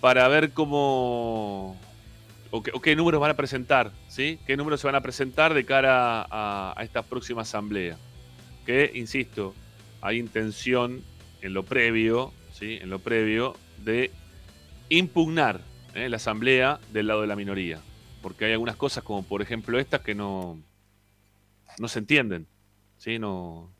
[0.00, 1.76] para ver cómo.
[2.50, 4.40] O, qué números van a presentar, ¿sí?
[4.48, 7.98] ¿Qué números se van a presentar de cara a, esta próxima asamblea?
[8.66, 9.54] Que, insisto,
[10.00, 11.04] hay intención
[11.40, 12.80] en lo previo, ¿sí?
[12.82, 13.54] En lo previo
[13.84, 14.10] de
[14.88, 15.60] impugnar
[15.94, 16.08] ¿eh?
[16.08, 17.80] la asamblea del lado de la minoría.
[18.22, 20.58] Porque hay algunas cosas, como por ejemplo estas, que no,
[21.78, 22.48] no se entienden.
[23.02, 23.18] ¿Sí?
[23.18, 23.74] No,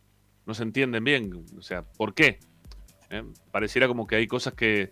[0.46, 1.46] no se entienden bien.
[1.56, 2.40] O sea, ¿por qué?
[3.10, 3.22] ¿Eh?
[3.52, 4.90] Pareciera como que hay cosas que.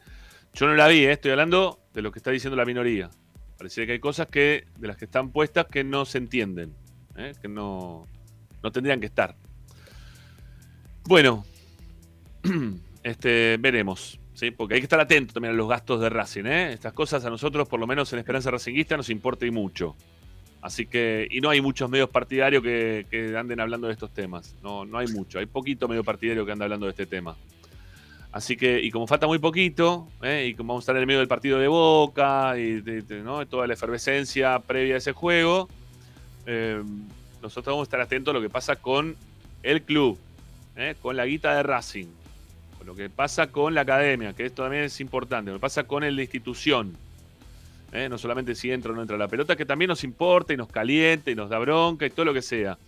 [0.54, 1.12] Yo no la vi, ¿eh?
[1.12, 3.10] estoy hablando de lo que está diciendo la minoría.
[3.56, 6.74] Pareciera que hay cosas que, de las que están puestas que no se entienden,
[7.16, 7.32] ¿eh?
[7.40, 8.06] que no,
[8.62, 9.36] no tendrían que estar.
[11.04, 11.44] Bueno,
[13.02, 14.18] este, veremos.
[14.34, 14.50] ¿sí?
[14.50, 16.46] Porque hay que estar atento también a los gastos de Racing.
[16.46, 19.94] Estas cosas a nosotros, por lo menos en Esperanza Racingista, nos importa y mucho.
[20.62, 24.54] Así que, y no hay muchos medios partidarios que, anden hablando de estos temas.
[24.62, 25.38] No, no hay mucho.
[25.38, 27.36] Hay poquito medio partidario que anda hablando de este tema.
[28.32, 30.48] Así que, y como falta muy poquito, ¿eh?
[30.48, 33.02] y como vamos a estar en el medio del partido de Boca y de,
[33.48, 35.68] toda la efervescencia previa a ese juego,
[36.46, 36.80] eh,
[37.42, 39.16] nosotros vamos a estar atentos a lo que pasa con
[39.64, 40.16] el club,
[40.76, 40.94] ¿eh?
[41.02, 42.06] con la guita de Racing,
[42.78, 45.82] con lo que pasa con la academia, que esto también es importante, lo que pasa
[45.84, 46.96] con de institución.
[47.92, 48.08] ¿Eh?
[48.08, 50.68] no solamente si entra o no entra la pelota, que también nos importa y nos
[50.68, 52.78] calienta y nos da bronca y todo lo que sea.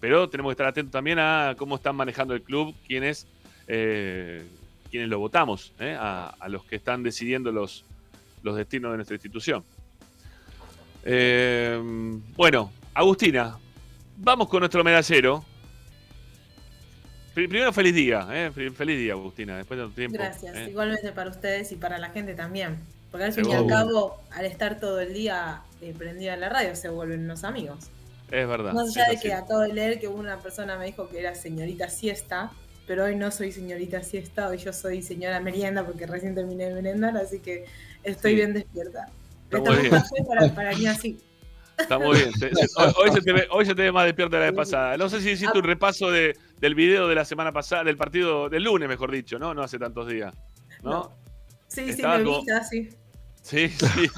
[0.00, 3.26] Pero tenemos que estar atentos también a cómo están manejando el club quienes,
[3.66, 4.44] eh,
[4.90, 5.96] quienes lo votamos, ¿eh?
[5.98, 7.84] a, los que están decidiendo los,
[8.42, 9.64] los destinos de nuestra institución.
[12.36, 13.58] bueno, Agustina,
[14.16, 15.44] vamos con nuestro medallero.
[17.34, 20.16] Primero, feliz día, feliz día, Agustina, después de un tiempo.
[20.16, 22.78] Gracias, igualmente para ustedes y para la gente también.
[23.10, 26.48] Porque al fin y al cabo, al estar todo el día eh, prendida en la
[26.48, 27.90] radio, se vuelven unos amigos.
[28.30, 28.72] Es verdad.
[28.72, 31.88] Más allá de que acabo de leer que una persona me dijo que era señorita
[31.88, 32.50] siesta,
[32.86, 36.74] pero hoy no soy señorita siesta, hoy yo soy señora merienda porque recién terminé de
[36.74, 37.64] merendar, así que
[38.02, 39.08] estoy bien despierta.
[39.50, 40.02] Está muy bien.
[40.26, 41.18] Para, para mí así.
[41.78, 42.30] Está muy bien.
[42.96, 44.96] Hoy, se te ve, hoy, se te ve, más despierta de la vez pasada.
[44.96, 48.48] No sé si hiciste un repaso de, del video de la semana pasada, del partido
[48.48, 49.52] del lunes, mejor dicho, ¿no?
[49.54, 50.34] No hace tantos días.
[50.82, 51.12] ¿no?
[51.76, 52.88] Sí, sí, me viste así.
[53.42, 54.08] Sí, sí.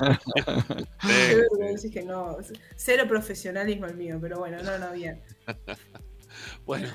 [1.93, 2.37] que no,
[2.77, 5.21] cero profesionalismo el mío, pero bueno, no, no, bien.
[6.65, 6.87] bueno,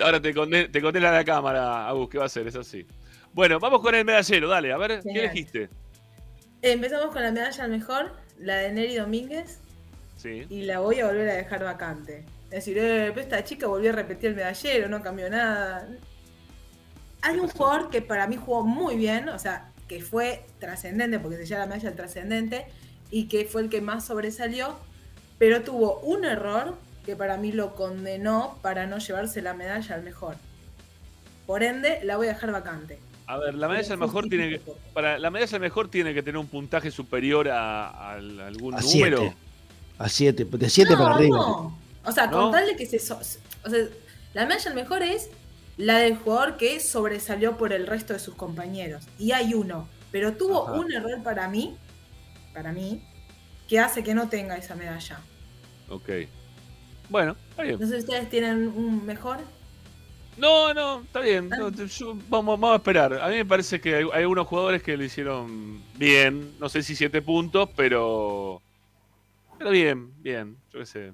[0.00, 2.46] ahora te conté, te conté la, cámara, Agus, ¿qué va a hacer?
[2.46, 2.86] Es así.
[3.32, 5.70] Bueno, vamos con el medallero, dale, a ver, ¿qué elegiste?
[6.60, 9.60] Empezamos con la medalla al mejor, la de Neri Domínguez.
[10.18, 10.44] Sí.
[10.50, 12.26] Y la voy a volver a dejar vacante.
[12.50, 15.88] Es decir, eh, esta chica volvió a repetir el medallero, no cambió nada.
[17.22, 21.36] Hay un jugador que para mí jugó muy bien, o sea, que fue trascendente, porque
[21.38, 22.64] se llama la medalla trascendente,
[23.10, 24.76] y que fue el que más sobresalió,
[25.36, 30.04] pero tuvo un error que para mí lo condenó para no llevarse la medalla al
[30.04, 30.36] mejor.
[31.44, 33.00] Por ende, la voy a dejar vacante.
[33.26, 34.62] A ver, la medalla al mejor tiene que,
[34.94, 39.34] para la medalla al mejor tiale que tener un puntaje superior a, algún número.
[39.98, 41.36] A 7, de 7 para arriba.
[41.36, 41.76] No.
[42.04, 43.88] O sea, con tal de que se o sea,
[44.34, 45.30] la medalla al mejor es
[45.80, 49.06] la del jugador que sobresalió por el resto de sus compañeros.
[49.18, 51.76] Y hay uno, pero tuvo un error para mí,
[52.52, 53.02] para mí,
[53.66, 55.20] que hace que no tenga esa medalla.
[55.88, 56.10] Ok.
[57.08, 57.80] Bueno, está bien.
[57.80, 59.38] No sé si ustedes tienen un mejor.
[60.36, 61.50] No, no, está bien.
[61.52, 61.70] Ah.
[62.28, 63.14] vamos, vamos, a esperar.
[63.14, 66.56] A mí me parece que hay, algunos jugadores que lo hicieron bien.
[66.60, 68.60] No sé si siete puntos, pero.
[69.58, 70.56] Pero bien, bien.
[70.72, 71.12] Yo qué sé.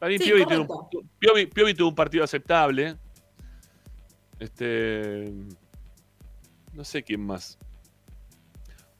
[0.00, 2.96] Para mí Piovi tuvo un partido aceptable.
[4.40, 5.32] Este.
[6.72, 7.58] No sé quién más.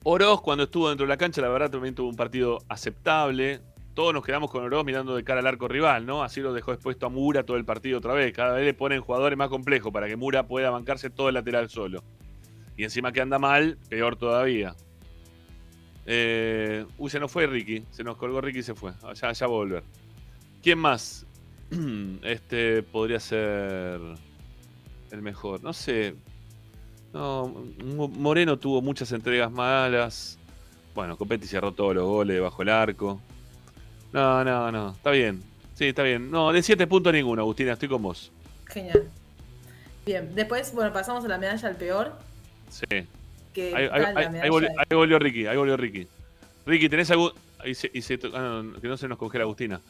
[0.03, 3.61] Oroz, cuando estuvo dentro de la cancha, la verdad también tuvo un partido aceptable.
[3.95, 6.23] Todos nos quedamos con Oroz mirando de cara al arco rival, ¿no?
[6.23, 8.33] Así lo dejó expuesto a Mura todo el partido otra vez.
[8.33, 11.69] Cada vez le ponen jugadores más complejos para que Mura pueda bancarse todo el lateral
[11.69, 12.03] solo.
[12.77, 14.75] Y encima que anda mal, peor todavía.
[16.07, 17.85] Eh, uy, se nos fue Ricky.
[17.91, 18.93] Se nos colgó Ricky y se fue.
[19.15, 19.83] Ya, ya va a volver.
[20.63, 21.27] ¿Quién más?
[22.23, 24.01] este podría ser
[25.11, 25.63] el mejor.
[25.63, 26.15] No sé.
[27.13, 27.53] No,
[27.95, 30.39] Moreno tuvo muchas entregas malas.
[30.95, 33.21] Bueno, Copetti cerró todos los goles bajo el arco.
[34.13, 34.91] No, no, no.
[34.91, 35.43] Está bien.
[35.75, 36.31] Sí, está bien.
[36.31, 37.73] No, de 7 puntos ninguno, Agustina.
[37.73, 38.31] Estoy con vos.
[38.67, 39.09] Genial.
[40.05, 42.13] Bien, después, bueno, pasamos a la medalla al peor.
[42.69, 42.85] Sí.
[43.75, 44.49] ahí,
[44.97, 46.07] volvió, Ricky, ahí volvió Ricky.
[46.67, 47.33] Ricky, ¿tenés algún...?
[47.59, 47.73] Ahí
[48.35, 49.81] ah, que no se nos congela Agustina.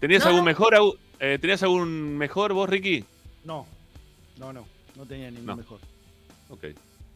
[0.00, 0.74] ¿Tenías algún mejor?
[1.18, 3.04] Eh, ¿Tenías algún mejor vos, Ricky?
[3.44, 3.66] No.
[4.38, 4.66] No, no,
[4.96, 5.80] no tenía ningún mejor.
[6.48, 6.64] Ok.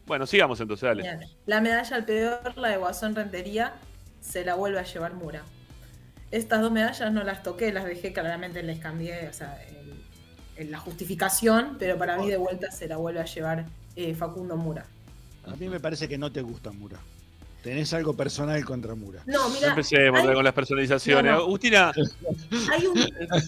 [0.07, 1.29] Bueno, sigamos entonces, dale.
[1.47, 3.75] La medalla al peor, la de Guasón Rentería,
[4.21, 5.43] se la vuelve a llevar Mura.
[6.31, 9.59] Estas dos medallas no las toqué, las dejé, claramente les cambié, o sea,
[10.57, 13.65] en, la justificación, pero para mí de vuelta se la vuelve a llevar
[13.97, 14.85] eh, Facundo Mura.
[15.47, 16.99] A mí me parece que no te gusta Mura.
[17.63, 19.23] Tenés algo personal contra Mura.
[19.27, 19.69] No, mira.
[19.69, 21.33] empecemos con las personalizaciones.
[21.33, 21.93] Agustina.
[22.73, 22.99] Hay un,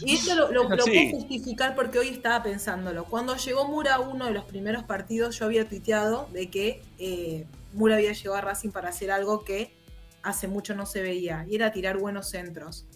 [0.04, 3.04] y esto lo, lo, puedo justificar porque hoy estaba pensándolo.
[3.04, 7.46] Cuando llegó Mura a uno de los primeros partidos, yo había tuiteado de que eh,
[7.72, 9.72] Mura había llegado a Racing para hacer algo que
[10.22, 12.86] hace mucho no se veía, y era tirar buenos centros.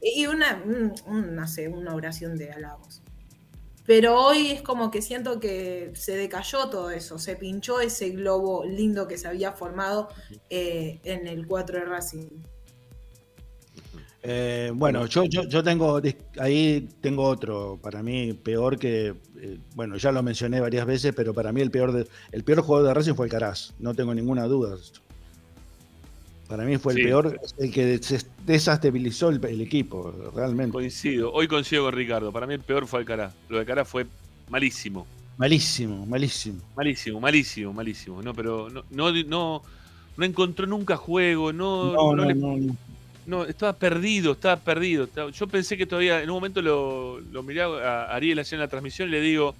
[0.00, 0.62] Y una,
[1.06, 3.02] una oración de halagos.
[3.88, 8.62] Pero hoy es como que siento que se decayó todo eso, se pinchó ese globo
[8.62, 10.10] lindo que se había formado
[10.50, 12.26] eh, en el 4 de Racing.
[14.22, 16.02] Eh, bueno, yo, yo, tengo
[16.38, 21.32] ahí tengo otro, para mí peor que, eh, bueno, ya lo mencioné varias veces, pero
[21.32, 24.14] para mí el peor, de, el peor jugador de Racing fue el Caraz, no tengo
[24.14, 24.76] ninguna duda.
[26.48, 28.00] Para mí fue el peor, el que
[28.46, 30.72] desestabilizó el, equipo, realmente.
[30.72, 32.32] Coincido, hoy coincido con Ricardo.
[32.32, 33.34] Para mí el peor fue Alcaraz.
[33.50, 34.06] Lo de Alcaraz fue
[34.48, 35.06] malísimo.
[35.36, 36.62] Malísimo, malísimo.
[36.74, 38.22] Malísimo, malísimo, malísimo.
[38.22, 39.62] No, pero no, no,
[40.16, 42.74] no, encontró nunca juego, no, no,
[43.26, 45.06] no, estaba perdido, estaba perdido.
[45.30, 49.10] Yo pensé que todavía, en un momento lo, lo miré a Ariel haciendo la transmisión
[49.10, 49.54] y le digo,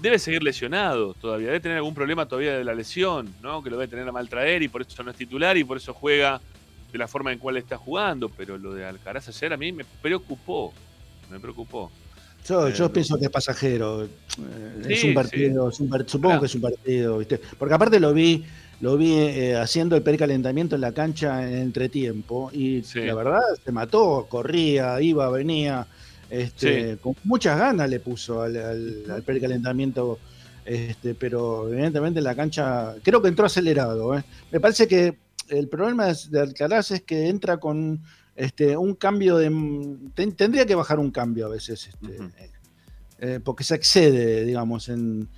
[0.00, 3.62] debe seguir lesionado todavía, debe tener algún problema todavía de la lesión, ¿no?
[3.62, 5.76] Que lo debe tener a mal traer y por eso no es titular y por
[5.76, 6.40] eso juega
[6.92, 8.28] de la forma en cual está jugando.
[8.28, 10.72] Pero lo de Alcaraz ayer a mí me preocupó,
[11.30, 11.90] me preocupó.
[12.46, 14.04] Yo, yo eh, pienso que es pasajero.
[14.04, 14.08] Eh,
[14.88, 17.40] es un partido, supongo que es un partido, ¿viste?
[17.58, 18.44] Porque aparte lo vi,
[18.80, 23.72] lo vi eh, haciendo el precalentamiento en la cancha en entretiempo y la verdad se
[23.72, 25.86] mató, corría, iba, venía.
[26.30, 30.18] Este, Con muchas ganas le puso al, al, precalentamiento,
[30.64, 34.16] este, pero evidentemente la cancha, creo que entró acelerado.
[34.16, 34.24] ¿eh?
[34.52, 35.16] Me parece que
[35.48, 38.02] el problema de Alcaraz es que entra con
[38.36, 39.50] este, un cambio de...
[40.14, 42.18] tendría que bajar un cambio a veces, este,
[43.20, 45.28] eh, porque se excede, digamos, en,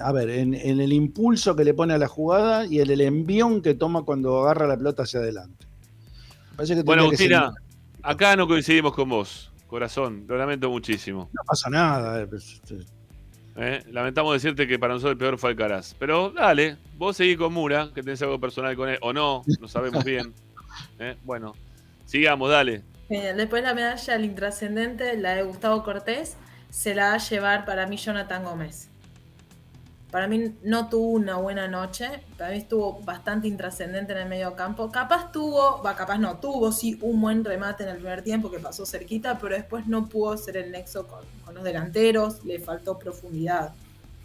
[0.00, 3.62] a ver, en, el impulso que le pone a la jugada y en el envión
[3.62, 5.66] que toma cuando agarra la pelota hacia adelante.
[6.84, 7.52] bueno, Agustina,
[8.02, 9.49] acá no coincidimos con vos.
[9.70, 11.30] Corazón, lo lamento muchísimo.
[11.32, 12.20] No pasa nada.
[12.20, 12.84] Eh, pues, este.
[13.56, 15.94] eh, lamentamos decirte que para nosotros el peor fue Alcaraz.
[15.98, 19.68] Pero dale, vos seguís con Mura, que tenés algo personal con él, o no, no
[19.68, 20.34] sabemos bien.
[21.00, 21.54] Eh, bueno,
[22.04, 22.82] sigamos, dale.
[23.08, 26.36] después la medalla al intrascendente, la de Gustavo Cortés,
[26.70, 28.89] se la va a llevar para mí Jonathan Gómez.
[30.10, 34.56] Para mí no tuvo una buena noche, para mí estuvo bastante intrascendente en el medio
[34.56, 34.90] campo.
[34.90, 38.58] Capaz tuvo, va, capaz no, tuvo sí un buen remate en el primer tiempo que
[38.58, 43.72] pasó cerquita, pero después no pudo ser el nexo con, los delanteros, le faltó profundidad.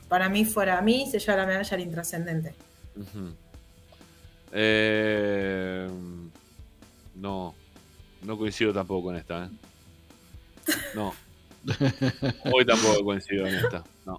[0.08, 2.56] Para mí, fuera a mí, se lleva la medalla al intrascendente.
[4.52, 5.88] Eh,
[7.16, 7.54] no,
[8.24, 9.46] no coincido tampoco con esta.
[9.46, 9.50] ¿eh?
[10.96, 11.14] No.
[12.54, 13.84] Hoy tampoco coincido en esta.
[14.06, 14.18] No.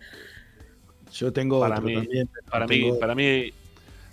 [1.13, 1.95] Yo tengo para mí,
[2.51, 3.53] Para, mí, para mí,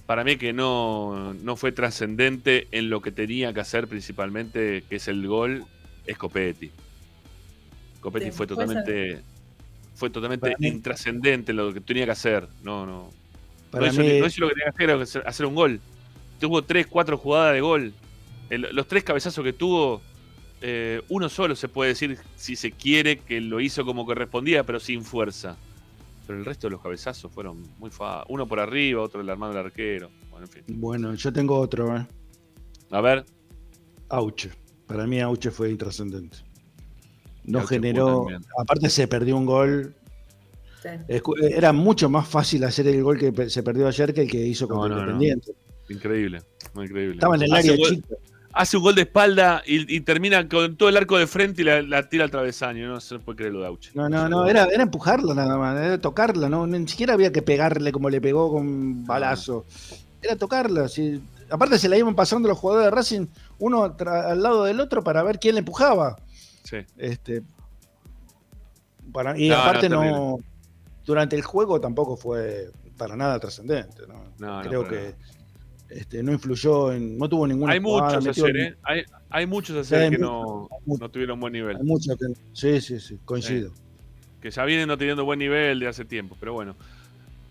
[0.05, 4.97] para mí que no, no fue trascendente en lo que tenía que hacer principalmente, que
[4.97, 5.65] es el gol,
[6.05, 6.71] es Copetti.
[7.99, 9.21] Copetti fue totalmente
[9.95, 12.47] fue totalmente intrascendente en lo que tenía que hacer.
[12.63, 13.09] No, no.
[13.71, 15.79] no, hizo, lo que tenía que hacer, hacer un gol.
[16.39, 17.93] Tuvo tres, cuatro jugadas de gol.
[18.49, 20.01] los tres cabezazos que tuvo,
[20.61, 24.79] eh, uno solo se puede decir, si se quiere, que lo hizo como correspondía, pero
[24.79, 25.57] sin fuerza.
[26.25, 29.53] Pero el resto de los cabezazos fueron muy fa Uno por arriba, otro el hermano
[29.53, 30.09] del arquero.
[30.29, 30.63] Bueno, en fin.
[30.79, 32.07] Bueno, yo tengo otro, ¿eh?
[32.91, 33.25] A ver.
[34.09, 34.51] Auche.
[34.87, 36.37] Para mí Auche fue intrascendente.
[37.45, 38.27] No generó.
[38.57, 39.95] Aparte se perdió un gol.
[41.41, 44.67] Era mucho más fácil hacer el gol que se perdió ayer que el que hizo
[44.67, 45.53] con Independiente.
[45.89, 46.41] Increíble,
[46.73, 47.15] muy increíble.
[47.15, 48.15] Estaba en el área chica
[48.53, 52.09] hace un gol de espalda y, termina con todo el arco de frente y la,
[52.09, 52.87] tira al travesaño.
[52.87, 53.91] No se puede creer lo de Auche.
[53.93, 56.65] No, no, no, era, era empujarlo nada más, era tocarla, ¿no?
[56.67, 59.65] Ni siquiera había que pegarle como le pegó con balazo.
[60.21, 60.87] Era tocarla.
[61.49, 63.27] Aparte se la iban pasando los jugadores de Racing
[63.59, 66.17] uno al lado del otro para ver quién le empujaba.
[66.63, 66.77] Sí.
[66.97, 67.43] Este,
[69.35, 70.39] y aparte no,
[71.05, 74.03] durante el juego tampoco fue para nada trascendente.
[74.37, 74.61] ¿no?
[74.61, 75.15] Creo que
[75.95, 77.73] este, no influyó, en, no tuvo ninguna.
[77.73, 78.75] Hay muchos hacer, ¿eh?
[78.83, 81.77] hay, hay, muchos hacer que no, no, tuvieron buen nivel.
[81.77, 83.71] Hay muchos que, sí, sí, sí, coincido.
[84.41, 86.75] que ya vienen no teniendo buen nivel de hace tiempo, pero bueno.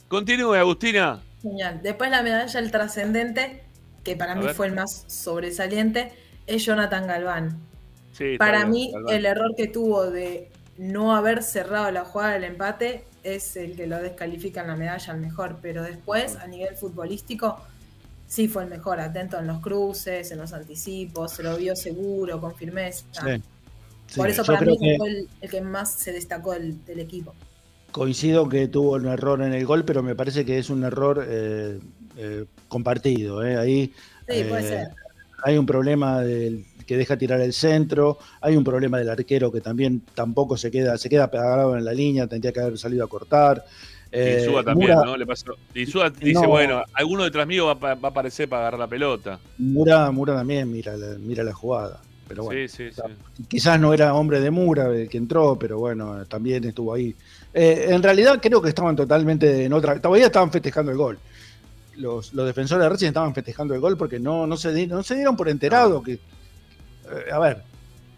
[0.09, 1.23] Continúe, Agustina.
[1.41, 1.81] Genial.
[1.83, 3.63] Después la medalla el trascendente,
[4.03, 6.13] que para mí fue el más sobresaliente,
[6.47, 7.59] es Jonathan Galván.
[8.13, 13.05] Sí, para mí, el error que tuvo de no haber cerrado la jugada del empate
[13.23, 17.61] es el que lo descalifica en la medalla al mejor, pero después, a nivel futbolístico,
[18.33, 22.41] sí fue el mejor, atento en los cruces, en los anticipos, se lo vio seguro,
[22.41, 23.05] con firmeza.
[24.17, 27.35] Por eso para mí fue el, que más se destacó del, equipo.
[27.91, 31.23] Coincido que tuvo un error en el gol, pero me parece que es un error
[31.29, 31.79] eh,
[32.17, 33.45] eh, compartido.
[33.45, 33.59] Eh.
[33.59, 33.93] Ahí
[34.27, 34.89] sí, puede ser.
[35.45, 39.61] hay un problema del que deja tirar el centro, hay un problema del arquero que
[39.61, 43.09] también tampoco se queda, se queda pegado en la línea, tendría que haber salido a
[43.09, 43.63] cortar.
[44.13, 45.17] Eh, Insúa también, ¿no?
[45.17, 45.57] Le pasó.
[45.75, 49.41] Insúa dice, bueno, alguno detrás mío va, va, a aparecer para agarrar la pelota.
[49.57, 52.01] Mura, Mura también mira la, mira la jugada.
[52.29, 52.61] pero bueno.
[53.49, 57.17] Quizás no era hombre de Mura el que entró, pero bueno, también estuvo ahí.
[57.55, 59.99] Eh, en realidad creo que estaban totalmente en otra.
[59.99, 61.19] Todavía estaban festejando el gol.
[61.97, 65.37] Los, defensores de Racing estaban festejando el gol porque no, no, se, no se dieron
[65.37, 66.13] por enterado que.
[66.13, 67.63] Eh, a ver,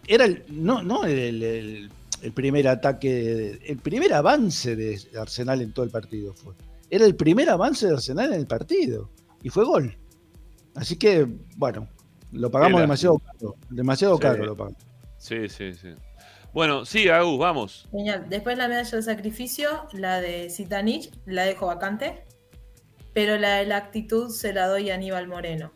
[0.07, 1.89] era el, no, no el,
[2.33, 6.53] primer ataque, el primer avance de Arsenal en todo el partido fue.
[6.89, 9.09] Era el primer avance de Arsenal en el partido
[9.41, 9.97] y fue gol.
[10.75, 11.87] Así que, bueno,
[12.31, 13.55] lo pagamos demasiado caro.
[13.69, 14.81] Demasiado caro lo pagamos.
[15.17, 15.89] Sí, sí, sí.
[16.53, 17.87] Bueno, sí, Agus, vamos.
[17.91, 18.27] Genial.
[18.29, 22.25] Después la medalla del sacrificio, la de Zitanich, la dejo vacante.
[23.13, 25.71] Pero la de la actitud se la doy a Aníbal Moreno.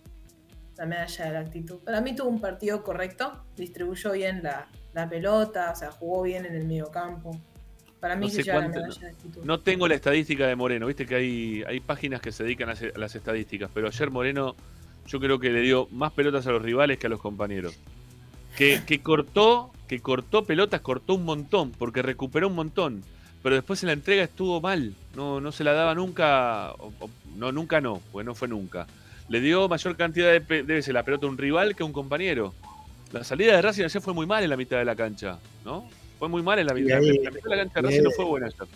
[0.78, 1.80] La medalla de la actitud.
[1.80, 3.46] Para mí tuvo un partido correcto.
[3.56, 4.70] Distribuyó bien la,
[5.08, 7.40] pelota, o sea, jugó bien en el medio campo.
[8.00, 9.44] Para mí se lleva la medalla de actitud.
[9.44, 10.88] No tengo la estadística de Moreno.
[10.88, 13.70] Viste que hay, hay páginas que se dedican a las estadísticas.
[13.74, 14.56] Pero ayer Moreno
[15.06, 17.78] yo creo que le dio más pelotas a los rivales que a los compañeros.
[18.56, 23.04] Que, cortó, que cortó pelotas, cortó un montón, porque recuperó un montón.
[23.42, 24.94] Pero después en la entrega estuvo mal.
[25.16, 26.74] No, no se la daba nunca.
[27.38, 28.86] no, nunca no, pues no fue nunca.
[29.30, 31.94] Le dio mayor cantidad de debe ser la pelota a un rival que a un
[31.94, 32.54] compañero.
[33.12, 35.88] La salida de Racing ayer fue muy mal en la mitad de la cancha, ¿no?
[36.20, 38.68] Fue muy mal en la mitad, de la cancha de Racing no fue buena ayer.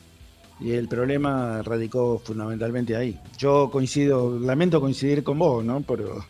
[0.60, 3.20] Y el problema radicó fundamentalmente ahí.
[3.38, 5.82] Yo coincido, lamento coincidir con vos, ¿no?
[5.82, 6.26] Por,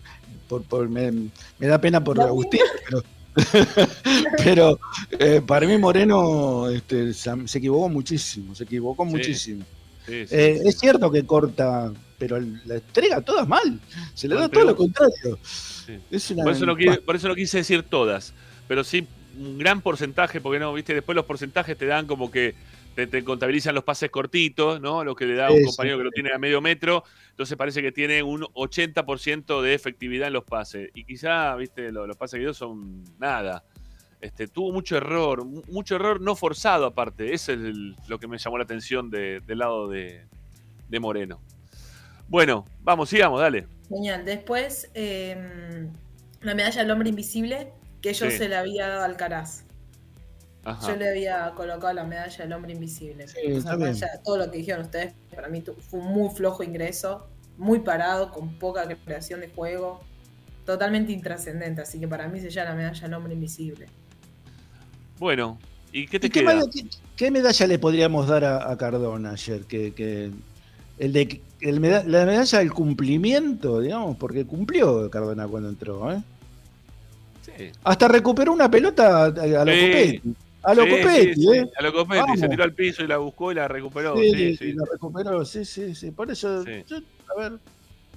[0.67, 1.29] por, me,
[1.59, 3.03] da pena por Agustín, pero,
[4.43, 4.79] pero
[5.11, 9.63] eh, para mí Moreno este, se equivocó muchísimo, se equivocó muchísimo.
[10.07, 11.91] Eh, es cierto que corta,
[12.27, 13.79] pero la entrega todas mal,
[14.13, 15.39] se le da todo lo contrario.
[16.43, 18.33] por, eso no quise, por eso no quise decir todas,
[18.67, 19.05] pero sí
[19.37, 22.55] un gran porcentaje, porque no, viste, después los porcentajes te dan como que
[22.95, 25.03] te, contabilizan los pases cortitos, ¿no?
[25.03, 27.03] Lo que le da a un compañero que lo tiene a medio metro.
[27.31, 30.91] Entonces parece que tiene un 80% de efectividad en los pases.
[30.93, 33.63] Y quizá, viste, los, pases que dio son nada.
[34.21, 37.33] Este, tuvo mucho error, mucho error no forzado aparte.
[37.33, 37.59] Eso es
[38.07, 40.25] lo que me llamó la atención del lado de,
[40.99, 41.41] Moreno.
[42.33, 43.67] Bueno, vamos, sigamos, dale.
[43.89, 44.25] Genial.
[44.25, 45.91] Después, em,
[46.41, 47.71] la medalla del hombre invisible,
[48.01, 49.65] que yo se la había dado al Caraz.
[50.81, 53.27] Yo le había colocado la medalla del hombre invisible.
[54.23, 57.27] todo lo que dijeron ustedes, para mí fue un muy flojo ingreso,
[57.59, 60.01] muy parado, con poca creación de juego,
[60.65, 61.83] totalmente intrascendente.
[61.83, 63.85] Así que para mí se llama la medalla del hombre invisible.
[65.19, 65.59] Bueno,
[65.91, 66.59] ¿y qué te queda?
[67.15, 69.65] Qué, medalla le podríamos dar a, Cardona ayer?
[69.65, 70.31] Que,
[71.03, 76.21] el de la medalla del cumplimiento, digamos, porque cumplió Cardona cuando entró, ¿eh?
[77.83, 80.21] Hasta recuperó una pelota a, los sí.
[80.63, 81.69] A lo Copetti, ¿eh?
[81.77, 84.17] A lo Copetti, se tiró al piso y la buscó y la recuperó.
[84.17, 86.11] Sí, sí, la recuperó, sí, sí, sí.
[86.11, 86.97] Por eso, yo,
[87.35, 87.59] a ver,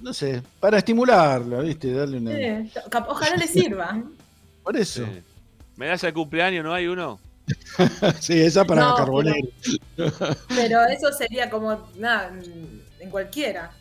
[0.01, 1.91] no sé, para estimularla, ¿viste?
[1.91, 2.69] Darle una.
[3.07, 4.01] ojalá le sirva.
[4.63, 5.05] Por eso.
[5.75, 7.19] ¿Medalla de cumpleaños no hay uno?
[8.19, 9.47] sí, esa para no, Carbonero.
[10.49, 12.33] Pero, eso sería como, nada,
[12.99, 13.71] en cualquiera.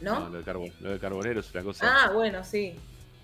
[0.00, 0.20] ¿No?
[0.20, 1.86] No, lo de, lo de Carbonero es una cosa.
[1.88, 2.74] Ah, bueno, sí.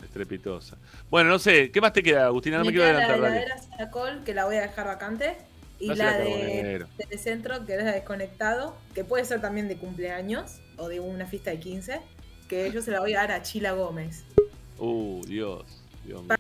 [0.03, 0.77] Estrepitosa.
[1.11, 2.59] Bueno, no sé, ¿qué más te queda, Agustina?
[2.59, 3.19] No me, quiero adelantar.
[3.19, 5.37] La heladera Saracol, que la voy a dejar vacante.
[5.81, 10.99] Y la de Telecentro, que es desconectado, que puede ser también de cumpleaños o de
[10.99, 12.01] una fiesta de 15,
[12.49, 14.25] que yo se la voy a dar a Chila Gómez.
[14.79, 15.65] Uh, Dios.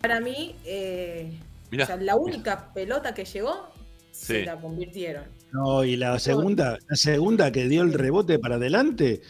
[0.01, 1.39] Para mí, eh,
[1.71, 3.69] la única pelota que llegó,
[4.11, 5.25] se la convirtieron.
[5.53, 9.23] No, y la segunda, la segunda que dio el rebote para adelante,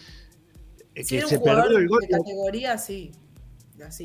[0.94, 2.00] eh, que se perdió el gol.
[2.02, 3.12] De categoría, sí.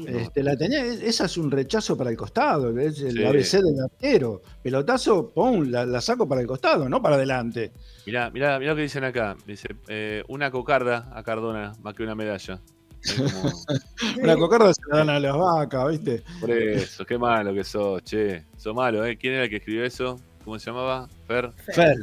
[0.06, 4.42] Este, la tenía, esa es un rechazo para el costado, es el ABC del arquero.
[4.62, 7.72] Pelotazo, pum, la, saco para el costado, no para adelante.
[8.06, 9.36] Mirá, mirá, mirá lo que dicen acá.
[9.48, 12.62] Dice, eh, una cocarda a Cardona más que una medalla.
[14.22, 16.24] una cocarda se la dan a las vacas, ¿viste?
[16.40, 18.46] Por eso, qué malo que sos, che.
[18.56, 19.18] Sos malo, ¿eh?
[19.18, 20.20] ¿Quién era el que escribió eso?
[20.44, 21.08] ¿Cómo se llamaba?
[21.28, 21.52] Fer.
[21.74, 21.98] Fer.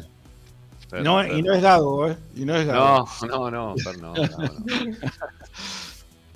[1.02, 2.16] no, Y no es Gago, ¿eh?
[2.34, 3.06] Y no es Gago.
[3.26, 4.14] No, no, no, Fer, no.
[4.14, 4.64] no, no.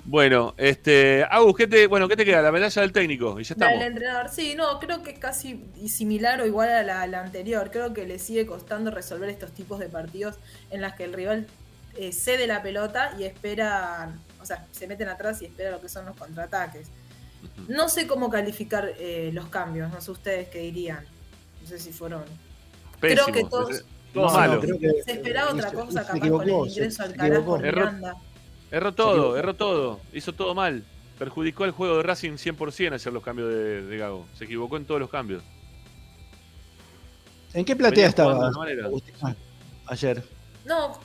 [0.07, 2.43] Bueno, este, Agus, ¿qué te, bueno, ¿qué te queda?
[2.43, 3.79] La medalla del técnico y ya estamos.
[3.79, 7.71] La entrenador, sí, no, creo que es casi similar o igual a la, anterior.
[7.71, 10.35] Creo que le sigue costando resolver estos tipos de partidos
[10.69, 11.47] en las que el rival
[11.97, 15.89] eh, cede la pelota y espera, o sea, se meten atrás y espera lo que
[15.89, 16.87] son los contraataques.
[17.67, 21.03] No sé cómo calificar eh, los cambios, no sé ustedes qué dirían.
[21.65, 22.23] No sé si fueron.
[22.99, 23.83] creo que todos.
[24.13, 24.61] malo.
[24.61, 28.15] se esperaba otra cosa capaz con el ingreso al carajo Miranda.
[28.69, 29.99] Erró todo, erró todo.
[30.13, 30.83] Hizo todo mal.
[31.17, 34.27] Perjudicó el juego de Racing 100% hacer los cambios de, Gago.
[34.37, 35.41] Se equivocó en todos los cambios.
[37.53, 38.51] ¿En qué platea estaba
[39.87, 40.23] ayer?
[40.65, 40.99] No,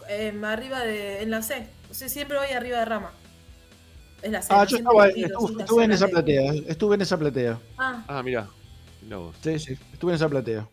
[0.44, 1.22] arriba de.
[1.22, 1.68] en la C.
[1.90, 3.12] O sea, siempre voy arriba de rama.
[4.20, 6.52] Es la ah, yo estaba, estuve, en esa platea.
[6.66, 7.58] Estuve en esa platea.
[7.78, 8.46] Ah, ah mira.
[9.42, 10.68] Sí, sí, estuve en esa platea.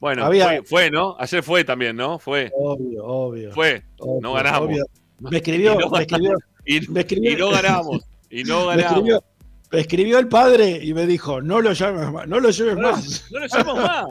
[0.00, 0.62] Bueno, Había...
[0.62, 1.16] fue, ¿no?
[1.18, 2.18] Ayer fue también, ¿no?
[2.18, 2.50] Fue.
[2.54, 3.52] Obvio, obvio.
[3.52, 3.82] Fue.
[4.20, 4.70] no ganamos.
[5.20, 6.32] Me escribió, me escribió,
[6.64, 7.32] y, me escribió.
[7.32, 8.04] Y no ganamos.
[8.30, 9.20] Y no ganamos.
[9.70, 13.26] Me escribió, el padre y me dijo, no lo llames más, no lo lleves más.
[13.30, 14.06] No lo llames más.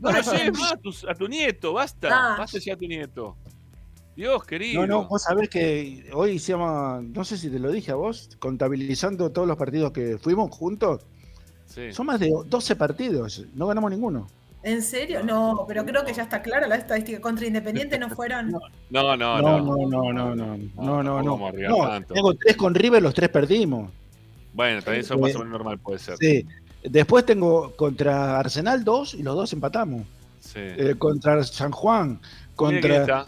[0.00, 2.08] No lo lleves más a tu, nieto, basta.
[2.12, 2.36] Ah.
[2.38, 3.36] Basta ya a tu nieto.
[4.14, 4.82] Dios querido.
[4.82, 7.94] No, no, vos sabés que hoy se llama, no sé si te lo dije a
[7.94, 11.06] vos, contabilizando todos los partidos que fuimos juntos.
[11.92, 14.28] Son más de 12 partidos, no ganamos ninguno.
[14.62, 15.22] ¿En serio?
[15.22, 17.20] No, pero creo que ya está clara la estadística.
[17.20, 18.52] Contra Independiente no fueron.
[18.90, 19.40] No, no, no.
[19.40, 21.02] No, no, no, no, no.
[21.02, 22.04] No, no, no.
[22.12, 23.90] Tengo tres con River, los tres perdimos.
[24.52, 26.16] Bueno, también eso es más o menos normal, puede ser.
[26.16, 26.44] Sí.
[26.82, 30.02] Después tengo contra Arsenal dos y los dos empatamos.
[30.40, 30.58] Sí.
[30.58, 32.18] Eh, contra San Juan,
[32.56, 33.26] contra.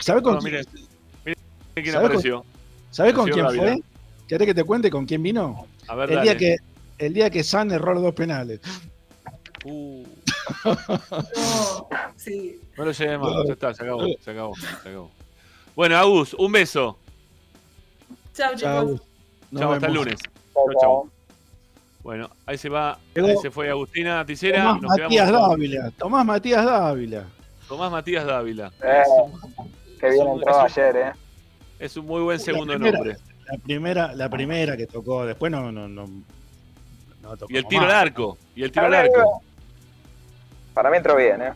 [0.00, 2.44] ¿Sabe con, quién apareció?
[2.90, 3.80] ¿Sabe con quién fue?
[4.26, 5.66] ¿Querés que te cuente con quién vino?
[5.86, 6.56] A ver, el día que
[7.00, 8.60] el día que San erró los dos penales.
[9.64, 10.04] Uh.
[10.64, 12.60] no, sí.
[12.76, 15.10] No lo más, ya está, se acabó, se acabó, se acabó.
[15.74, 16.98] Bueno, Agus, un beso.
[18.34, 19.02] Chao, chicos.
[19.56, 20.20] Chao, hasta el lunes.
[20.54, 21.10] Chao, chao.
[22.02, 24.78] Bueno, ahí se va, ahí se fue Agustina Ticera.
[24.80, 27.24] Tomás Matías Dávila, Tomás Matías Dávila.
[27.68, 28.72] Tomás Matías Dávila.
[28.82, 29.02] Eh,
[30.00, 31.12] qué bien entró ayer, eh.
[31.78, 33.16] Es un muy buen segundo nombre.
[33.46, 36.06] La primera, la primera que tocó, después no, no, no,
[37.48, 38.38] y el tiro al arco.
[38.54, 39.42] Y el tiro al arco.
[40.74, 41.52] Para mí entró bien, ¿eh?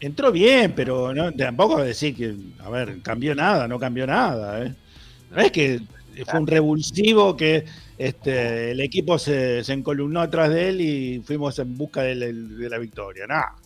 [0.00, 4.74] Entró bien, pero no, tampoco decir que, a ver, cambió nada, no cambió nada, ¿eh?
[5.30, 5.80] No es que
[6.26, 7.64] fue un revulsivo que
[7.98, 12.78] este, el equipo se, se encolumnó atrás de él y fuimos en busca de, la
[12.78, 13.26] victoria.
[13.26, 13.56] Nada.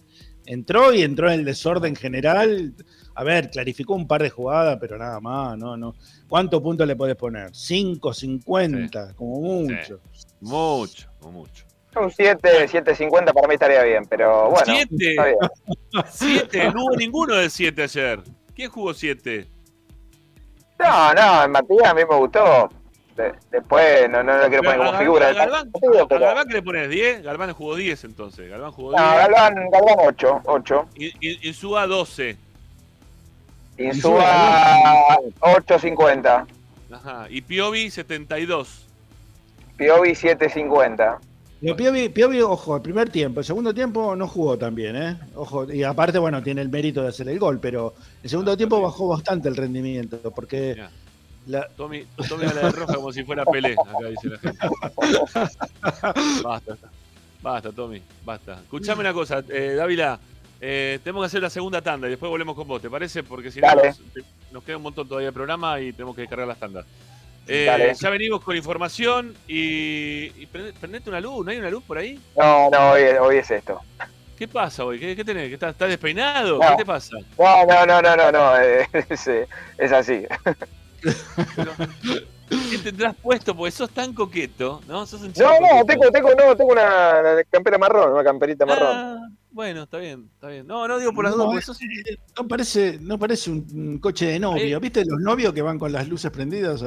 [0.46, 2.72] Entró y entró en el desorden general.
[3.14, 5.94] A ver, clarificó un par de jugadas, pero nada más, no, no.
[6.28, 7.54] ¿Cuántos puntos le podés poner?
[7.54, 10.00] 5, 50, como mucho.
[10.40, 11.66] Mucho, mucho.
[11.94, 14.64] Un 7, 7.50 para mí estaría bien, pero bueno.
[14.66, 15.16] 7.
[16.08, 18.20] 7, no hubo ninguno de 7 ayer.
[18.54, 19.46] ¿Quién jugó 7?
[20.78, 22.70] No, no, Matías a mí me gustó.
[23.50, 25.28] después no, no lo quiero poner como figura.
[25.28, 27.22] ¿A Galván, ¿A Galván qué le pones 10?
[27.22, 28.50] Galván jugó 10 entonces.
[28.50, 29.02] Galván jugó 10.
[29.02, 30.40] No, Galván, Galván 8.
[30.44, 30.88] 8.
[30.96, 32.36] Y, y, Suba 12.
[33.78, 36.46] Insúa 8.50.
[36.92, 37.26] Ajá.
[37.30, 38.86] Y Piovi 72.
[39.76, 41.18] Piovi 7.50.
[41.76, 45.16] Piovi, Piovi, ojo, el primer tiempo, el segundo tiempo no jugó tan bien, ¿eh?
[45.36, 48.80] Ojo, y aparte, bueno, tiene el mérito de hacer el gol, pero el segundo tiempo
[48.80, 50.84] bajó bastante el rendimiento, porque...
[51.46, 51.68] La...
[51.76, 54.68] Tommy, Tommy a la de roja como si fuera Pelé, acá dice la gente.
[56.42, 56.76] basta,
[57.40, 58.54] basta, Tommy, basta.
[58.60, 60.18] Escuchame una cosa, eh, Dávila,
[60.64, 63.24] eh, tenemos que hacer la segunda tanda y después volvemos con vos, ¿te parece?
[63.24, 63.66] Porque si no,
[64.52, 66.86] nos, queda un montón todavía de programa y tenemos que descargar las tandas.
[67.48, 72.20] Eh, ya venimos con información y, prendete una luz, ¿no hay una luz por ahí?
[72.36, 73.80] No, no, hoy, es esto.
[74.38, 75.00] ¿Qué pasa hoy?
[75.00, 75.52] ¿Qué, tenés?
[75.52, 76.60] ¿Estás, despeinado?
[76.60, 77.16] ¿Qué te pasa?
[77.36, 78.56] No, no, no, no, no, no.
[79.10, 79.26] Es,
[79.78, 80.24] es así.
[82.70, 83.56] ¿Qué tendrás puesto?
[83.56, 85.06] Porque sos tan coqueto, ¿no?
[85.06, 88.88] Sos un no, no, tengo, tengo, no, tengo una campera marrón, una camperita marrón.
[88.90, 90.66] Ah, bueno, está bien, está bien.
[90.66, 91.74] No, no digo por las dudas, no,
[92.42, 94.80] no parece, no parece un, coche de novio.
[94.80, 96.84] ¿Viste los novios que van con las luces prendidas?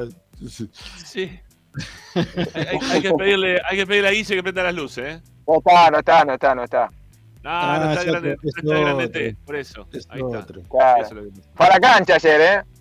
[1.06, 1.40] Sí.
[2.16, 5.22] hay, que pedirle, hay que pedirle a Guille que prenda las luces, ¿eh?
[5.48, 6.90] No está, no está, no está, no está.
[7.44, 9.88] No, ah, no está grande, no está grande T, por eso.
[10.10, 10.48] Ahí está.
[11.54, 12.75] Fue a la cancha ayer, ¿eh?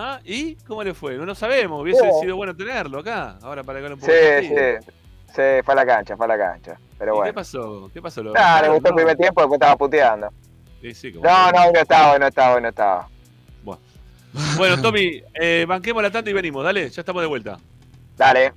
[0.00, 1.16] Ah, ¿y cómo le fue?
[1.16, 4.12] No lo sabemos, hubiese sido bueno tenerlo acá, ahora para que un poco.
[4.12, 4.92] Sí, sí.
[5.26, 6.78] Sí, fue a la cancha, fue a la cancha.
[6.96, 7.24] Pero bueno.
[7.24, 7.90] ¿Qué pasó?
[7.92, 8.22] ¿Qué pasó?
[8.36, 10.28] Ah, le gustó el primer tiempo, después estaba puteando.
[10.80, 13.08] Sí, sí, como no, no, no estaba, no estaba, no estaba.
[13.64, 13.80] Bueno,
[14.56, 17.58] bueno Tommy, eh, banquemos la tanda y venimos, dale, ya estamos de vuelta.
[18.16, 18.52] Dale.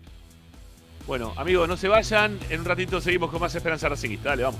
[1.08, 4.60] Bueno, amigos, no se vayan, en un ratito seguimos con más Esperanza Racingista, dale, vamos.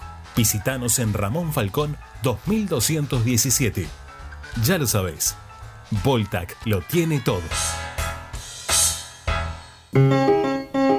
[0.35, 3.87] Visítanos en Ramón Falcón 2217.
[4.63, 5.35] Ya lo sabéis,
[6.03, 7.41] Voltac lo tiene todo.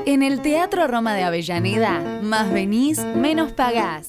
[0.05, 4.09] En el Teatro Roma de Avellaneda, más venís, menos pagás.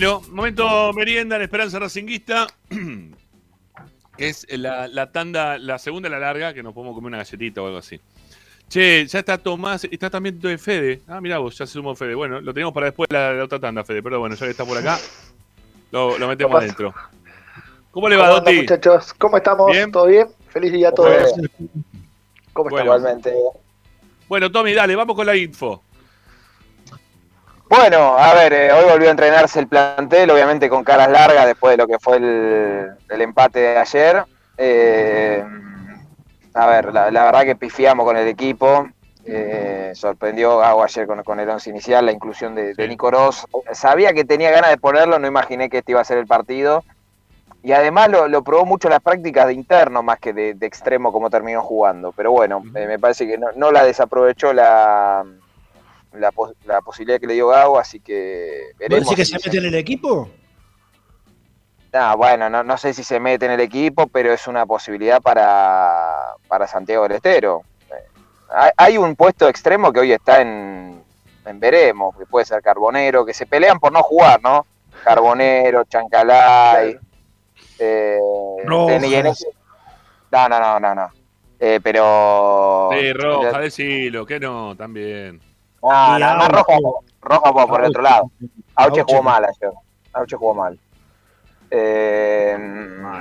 [0.00, 2.46] Bueno, momento merienda en Esperanza Racinguista.
[4.16, 7.66] que es la, tanda, la segunda la larga, que nos podemos comer una galletita o
[7.66, 8.00] algo así.
[8.68, 11.02] Che, ya está Tomás, está también de Fede.
[11.08, 12.14] Ah, mira vos, ya se sumó Fede.
[12.14, 14.64] Bueno, lo tenemos para después la, la otra tanda, Fede, pero bueno, ya que está
[14.64, 15.00] por acá,
[15.90, 16.94] lo, metemos adentro.
[17.90, 18.56] ¿Cómo le va, ¿Cómo Doti?
[18.56, 19.12] muchachos?
[19.14, 19.72] ¿Cómo estamos?
[19.90, 20.28] ¿Todo bien?
[20.50, 21.32] Feliz día a todos.
[22.52, 23.34] ¿Cómo está igualmente?
[24.28, 25.82] Bueno, Tommy, dale, vamos con la info.
[27.68, 31.72] Bueno, a ver, eh, hoy volvió a entrenarse el plantel, obviamente con caras largas después
[31.72, 34.24] de lo que fue el, empate de ayer.
[34.56, 35.44] Eh,
[36.54, 38.88] a ver, la, verdad que pifiamos con el equipo.
[39.26, 43.46] Eh, sorprendió Gago ayer con, el once inicial, la inclusión de, de Nico Ross.
[43.72, 46.82] Sabía que tenía ganas de ponerlo, no imaginé que este iba a ser el partido.
[47.62, 51.28] Y además lo, probó mucho en las prácticas de interno más que de, extremo como
[51.28, 52.12] terminó jugando.
[52.12, 55.24] Pero bueno, eh, me parece que no, la desaprovechó la,
[56.12, 59.14] la, posibilidad que le dio Gago, así que veremos.
[59.14, 60.28] que se mete en el equipo?
[61.92, 66.34] No, bueno, no, sé si se mete en el equipo, pero es una posibilidad para,
[66.46, 67.62] para Santiago del Estero.
[67.90, 71.02] Eh, hay, un puesto extremo que hoy está en,
[71.46, 74.66] en Veremos, que puede ser Carbonero, que se pelean por no jugar, ¿no?
[75.02, 76.98] Carbonero, Chancalay.
[77.78, 78.18] Eh,
[78.66, 81.10] no, no, no, no, no.
[81.60, 82.90] Eh, pero.
[82.92, 85.40] Sí, roja, decilo, que no, también.
[85.82, 86.78] No, no, más roja,
[87.20, 88.30] roja por, el otro lado.
[88.74, 89.72] Auche jugó mal ayer.
[90.12, 90.78] Auche jugó mal.
[91.70, 92.56] Eh,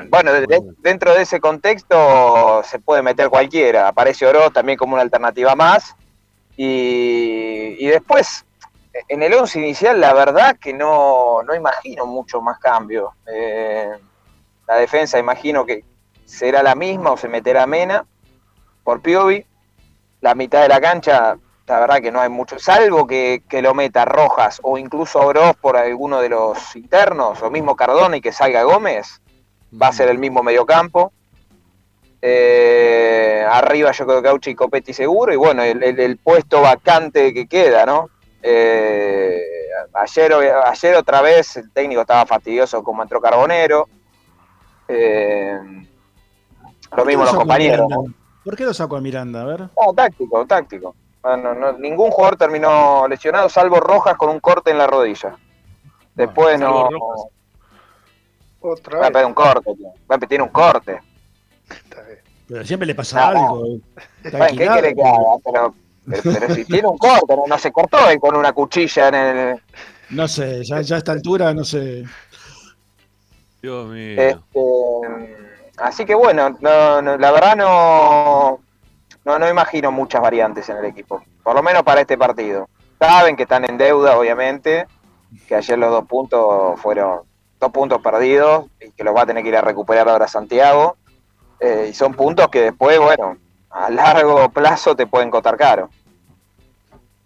[0.09, 0.31] bueno,
[0.79, 3.89] dentro de ese contexto se puede meter cualquiera.
[3.89, 5.95] Aparece Oro también como una alternativa más.
[6.55, 8.45] Y, y después,
[9.07, 13.13] en el 11 inicial, la verdad que no, no imagino mucho más cambio.
[13.27, 13.91] Eh,
[14.67, 15.83] la defensa imagino que
[16.25, 18.05] será la misma o se meterá Mena
[18.83, 19.45] por Piovi.
[20.21, 21.37] La mitad de la cancha,
[21.67, 25.75] la verdad que no hay mucho, salvo que, lo meta Rojas o incluso Oroz por
[25.75, 29.21] alguno de los internos, o mismo Cardona y que salga Gómez,
[29.79, 31.11] va a ser el mismo mediocampo.
[32.21, 37.47] Eh, arriba yo creo que Auchi y Copetti seguro, y bueno, el, puesto vacante que
[37.47, 38.09] queda, ¿no?
[38.41, 39.41] Eh,
[39.93, 43.89] ayer, ayer otra vez el técnico estaba fastidioso como entró Carbonero.
[44.87, 45.59] Eh,
[46.95, 47.87] lo mismo los compañeros.
[48.45, 49.41] ¿Por qué lo sacó a Miranda?
[49.41, 49.59] A ver.
[49.59, 50.95] No, táctico, táctico.
[51.79, 55.35] Ningún jugador terminó lesionado, salvo Rojas con un corte en la rodilla.
[56.15, 56.89] Después no.
[58.59, 59.15] Otra vez.
[59.15, 59.71] Va a un corte,
[60.09, 60.99] Va a pedir un corte.
[62.47, 63.63] Pero siempre le pasa algo.
[64.23, 65.35] ¿Qué quiere que haga?
[65.43, 65.75] Pero,
[66.23, 69.61] pero, si tiene un corte, no, se cortó con una cuchilla en el.
[70.09, 72.05] No sé, ya, ya a esta altura no sé.
[73.61, 74.21] Dios mío.
[74.21, 75.35] Este,
[75.77, 78.59] así que bueno, no, la verdad no,
[79.27, 82.69] no, no imagino muchas variantes en el equipo, por lo menos para este partido.
[82.97, 84.87] Saben que están en deuda, obviamente,
[85.49, 87.19] que ayer los dos puntos fueron
[87.59, 90.95] dos puntos perdidos y que los va a tener que ir a recuperar ahora Santiago.
[91.59, 93.37] Eh, y son puntos que después, bueno,
[93.69, 95.89] a largo plazo te pueden costar caro.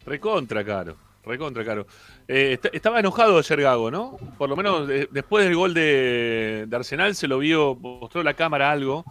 [0.03, 1.85] Recontra caro, recontra caro.
[2.27, 4.17] Eh, estaba enojado ayer Gago, ¿no?
[4.39, 9.05] Por lo menos después del gol de, Arsenal se lo vio, mostró la cámara algo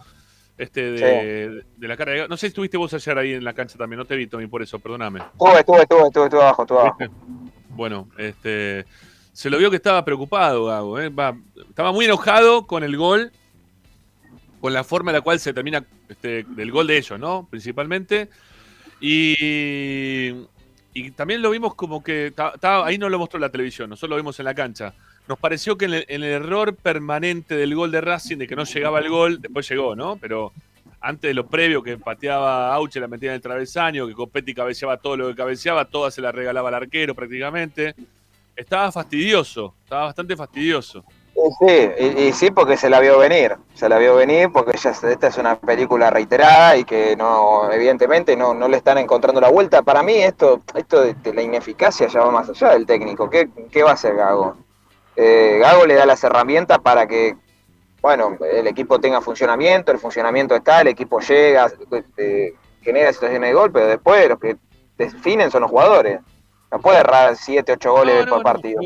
[0.57, 2.27] este de, la cara de.
[2.27, 4.47] No sé si estuviste vos ayer ahí en la cancha también, no te vi, Tommy,
[4.47, 5.19] por eso, perdóname.
[5.19, 6.97] Estuve, estuve, estuve, estuve, estuve abajo, estuve abajo.
[7.73, 8.85] Bueno, este,
[9.31, 11.09] se lo vio que estaba preocupado Gago, ¿eh?
[11.69, 13.31] estaba muy enojado con el gol,
[14.59, 17.47] con la forma en la cual se termina este, del gol de ellos, ¿no?
[17.49, 18.29] Principalmente.
[18.99, 20.35] Y
[20.93, 24.39] y también lo vimos como que ahí no lo mostró la televisión, nosotros lo vimos
[24.39, 24.93] en la cancha.
[25.27, 28.99] Nos pareció que en el, error permanente del gol de Racing, de que no llegaba
[28.99, 30.17] el gol, después llegó, ¿no?
[30.17, 30.51] Pero
[30.99, 34.97] antes de lo previo, que pateaba Auche, la metía en el travesaño, que Copetti cabeceaba
[34.97, 37.95] todo lo que cabeceaba, toda se la regalaba al arquero prácticamente.
[38.55, 41.03] Estaba fastidioso, estaba bastante fastidioso.
[41.59, 45.37] Sí, y, sí, porque se la vio venir, se la vio venir porque esta es
[45.37, 49.81] una película reiterada y que no, evidentemente no, no le están encontrando la vuelta.
[49.81, 53.29] Para mí esto, esto de, la ineficacia ya va más allá del técnico.
[53.29, 54.57] ¿Qué, va a hacer Gago?
[55.15, 57.35] Eh, Gago le da las herramientas para que,
[58.01, 61.71] bueno, el equipo tenga funcionamiento, el funcionamiento está, el equipo llega,
[62.17, 64.57] eh, genera situaciones de gol, pero después los que
[64.97, 66.19] definen son los jugadores.
[66.71, 68.79] No puede errar 7, 8 goles por partido.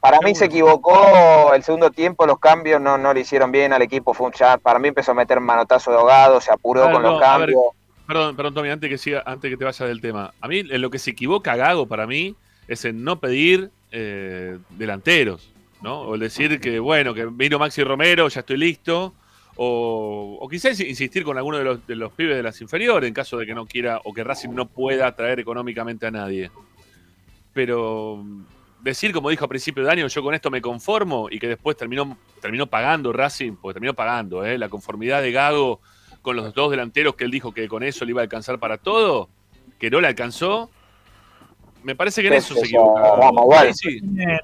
[0.00, 3.82] Para mí se equivocó el segundo tiempo, los cambios no, no le hicieron bien al
[3.82, 4.14] equipo.
[4.14, 4.60] Fue un chat.
[4.60, 7.60] Para mí empezó a meter manotazo de ahogado, se apuró con los cambios.
[8.06, 10.32] perdón, perdón, Tommy, antes que, siga, antes que te vaya del tema.
[10.40, 12.36] A mí, en lo que se equivoca Gago para mí
[12.68, 15.50] es en no pedir eh, delanteros,
[15.82, 16.00] ¿no?
[16.00, 19.14] O el decir que, bueno, que vino Maxi Romero, ya estoy listo.
[19.56, 23.14] O, o quizás insistir con alguno de los, de los pibes de las inferiores en
[23.14, 26.50] caso de que no quiera o que Racing no pueda traer económicamente a nadie.
[27.52, 28.24] Pero
[28.80, 31.76] decir, como dijo a principio de año, yo con esto me conformo y que después
[31.76, 34.58] terminó, terminó pagando Racing, porque terminó pagando, ¿eh?
[34.58, 35.80] la conformidad de Gago
[36.22, 38.78] con los dos delanteros que él dijo que con eso le iba a alcanzar para
[38.78, 39.28] todo,
[39.78, 40.70] que no le alcanzó.
[41.82, 43.16] Me parece que en eso se equivoca.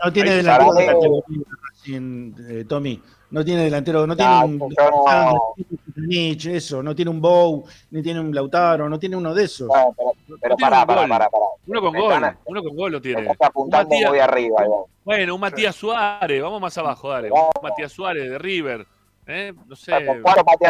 [0.05, 3.03] no tiene delantero de eh, Tommy.
[3.31, 4.73] No tiene delantero, no tiene un
[6.55, 9.69] eso, no tiene un Bow, ni tiene un Lautaro, no tiene uno de esos.
[10.41, 11.29] pero, pará, pará, pará,
[11.67, 13.33] Uno con gol, uno con gol lo tiene.
[13.33, 14.65] Está apuntando muy arriba.
[15.05, 17.31] Bueno, un Matías Suárez, vamos más abajo, dale.
[17.33, 18.87] Un Matías Suárez de River.
[19.27, 19.53] ¿Eh?
[19.67, 19.93] No sé.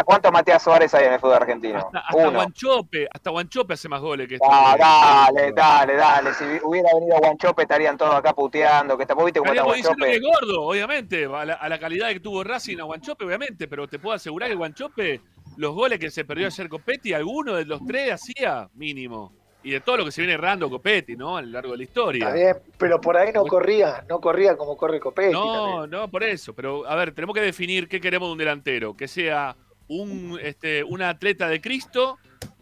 [0.05, 1.79] ¿Cuánto Matías, Suárez hay en el fútbol argentino?
[1.79, 4.47] Hasta, hasta Guanchope, hasta Guanchope hace más goles que este.
[4.49, 6.35] Ah, dale, dale, dale.
[6.35, 8.97] Si hubiera venido Guanchope estarían todos acá puteando.
[8.97, 10.07] Que está, ¿viste Guanchope?
[10.07, 11.25] Que es gordo, obviamente.
[11.25, 13.67] A la, a la, calidad que tuvo Racing a Guanchope, obviamente.
[13.67, 15.21] Pero te puedo asegurar que Guanchope,
[15.57, 19.81] los goles que se perdió ayer Copetti, alguno de los tres hacía mínimo y de
[19.81, 21.39] todo lo que se viene errando Copetti, ¿no?
[21.39, 22.27] A lo largo de la historia.
[22.27, 25.33] Está bien, pero por ahí no corría, no corría como corre Copetti.
[25.33, 26.55] No, no, por eso.
[26.55, 28.95] Pero, a ver, tenemos que definir qué queremos de un delantero.
[28.95, 29.57] Que sea
[29.89, 32.19] un, este, un atleta de Cristo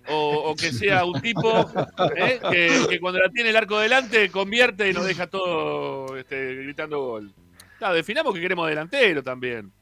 [0.08, 1.70] o, que sea un tipo
[2.16, 2.40] ¿eh?
[2.88, 7.32] que, cuando la tiene el arco delante convierte y nos deja todo este, gritando gol.
[7.78, 9.72] Claro, definamos que queremos delantero también.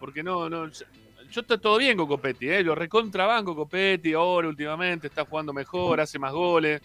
[0.00, 0.70] Porque no, no,
[1.34, 2.62] yo estoy todo bien con Copetti, ¿eh?
[2.62, 6.80] lo recontrabanco Copetti ahora últimamente, está jugando mejor, hace más goles,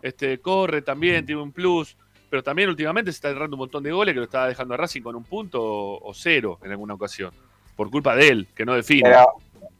[0.00, 1.96] este, corre también, tiene un plus,
[2.30, 4.76] pero también últimamente se está errando un montón de goles que lo estaba dejando a
[4.76, 7.32] Racing con un punto o, cero en alguna ocasión,
[7.74, 9.10] por culpa de él, que no define.
[9.10, 9.26] Pero,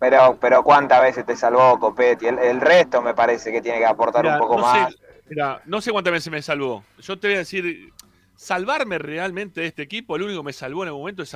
[0.01, 2.27] pero, pero ¿cuántas veces te salvó Copetti?
[2.27, 4.93] El, resto me parece que tiene que aportar un poco más.
[5.67, 6.83] no sé cuántas veces me salvó.
[6.99, 7.93] Yo te voy a decir,
[8.35, 11.33] salvarme realmente de este equipo, el único que me salvó en el momento es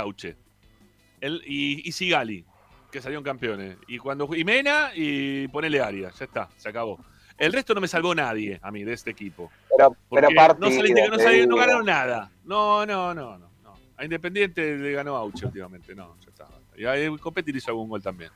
[1.20, 2.44] Sauche y, y Sigali,
[2.90, 3.76] que salieron campeones.
[3.86, 6.98] Y cuando y Mena y ponele Arias, ya está, se acabó.
[7.36, 9.50] El resto no me salvó nadie a mí de este equipo.
[9.76, 10.28] Pero, pero
[10.58, 12.32] no, no, ganaron nada.
[12.44, 13.50] No, no, no, no,
[13.96, 16.48] A Independiente le ganó Auche últimamente, no, ya está.
[16.76, 18.30] Y a Copetti hizo algún gol también.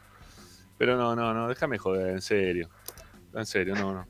[0.79, 2.69] Pero no, no, no, déjame joder, en serio.
[3.35, 4.07] En serio, no, no.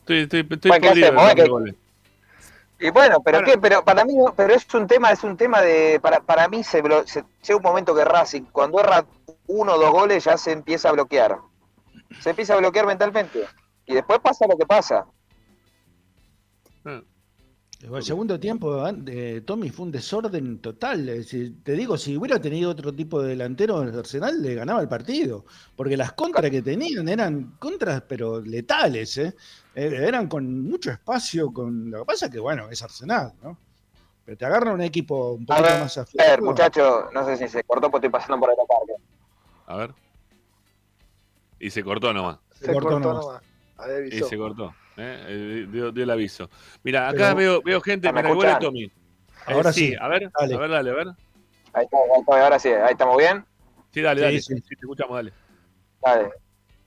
[0.00, 1.83] Estoy, estoy, estoy podrido
[2.84, 5.98] y bueno, pero qué, pero para mí, pero es un tema, es un tema de,
[6.02, 9.06] para, para mí se, llega un momento que Racing, cuando erra
[9.46, 11.38] uno o dos goles ya se empieza a bloquear.
[12.20, 13.46] Se empieza a bloquear mentalmente.
[13.86, 15.06] Y después pasa lo que pasa.
[16.84, 21.24] El segundo tiempo, de Tommy fue un desorden total.
[21.64, 24.88] te digo, si hubiera tenido otro tipo de delantero en el Arsenal, le ganaba el
[24.88, 25.46] partido.
[25.74, 29.16] Porque las contras que tenían eran contras, pero letales.
[29.16, 29.34] ¿eh?
[29.74, 31.52] Eh, eran con mucho espacio.
[31.52, 33.58] con Lo que pasa es que, bueno, es Arsenal, ¿no?
[34.24, 37.62] Pero te agarra un equipo un poco más A ver, muchacho, no sé si se
[37.64, 38.94] cortó porque estoy pasando por el parque.
[39.66, 39.94] A ver.
[41.58, 42.38] Y se cortó nomás.
[42.52, 43.42] Se, cortó, nomás.
[44.10, 44.74] Y se cortó.
[44.96, 45.66] ¿eh?
[45.70, 46.48] dio, el aviso.
[46.82, 48.90] Mira, acá veo, veo gente, me igual Tommy.
[49.46, 51.08] Ahora sí, a ver, a ver, dale, a ver.
[51.74, 53.44] Ahí está, ahora sí, ahí estamos bien.
[53.92, 55.32] Sí, dale, dale, sí, te escuchamos, dale.
[56.00, 56.30] Dale.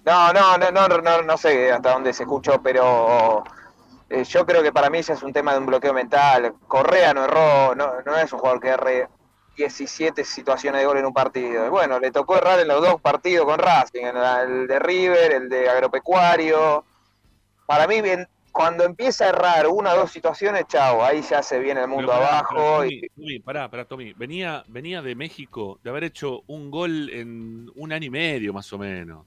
[0.08, 3.44] No, no, no, no, no, no sé hasta dónde se escuchó, pero
[4.10, 6.54] eh, yo creo que para mí ya es un tema de un bloqueo mental.
[6.66, 9.10] Correa no erró, no, no es un jugador que erre
[9.58, 11.66] 17 situaciones de gol en un partido.
[11.66, 15.34] Y bueno, le tocó errar en los dos partidos con Racing, en el de River,
[15.34, 16.86] el de Agropecuario,
[17.66, 18.02] para mí,
[18.54, 22.14] cuando empieza a errar una o dos situaciones, chao, ahí ya se viene el mundo
[22.14, 22.56] abajo.
[22.56, 24.14] Tommy, pará, pará, Tommy.
[24.14, 28.72] Venía, venía de México de haber hecho un gol en un año y medio, más
[28.72, 29.26] o menos.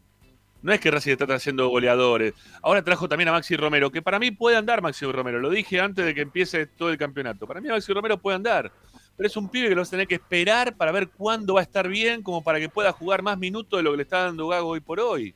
[0.62, 2.34] No es que Racing está trayendo goleadores.
[2.62, 5.38] Ahora trajo también a Maxi Romero, que para mí puede andar Maxi Romero.
[5.38, 7.46] Lo dije antes de que empiece todo el campeonato.
[7.46, 8.70] Para mí Maxi Romero puede andar.
[9.16, 11.60] Pero es un pibe que lo vas a tener que esperar para ver cuándo va
[11.60, 14.24] a estar bien, como para que pueda jugar más minutos de lo que le está
[14.24, 15.34] dando Gago hoy por hoy.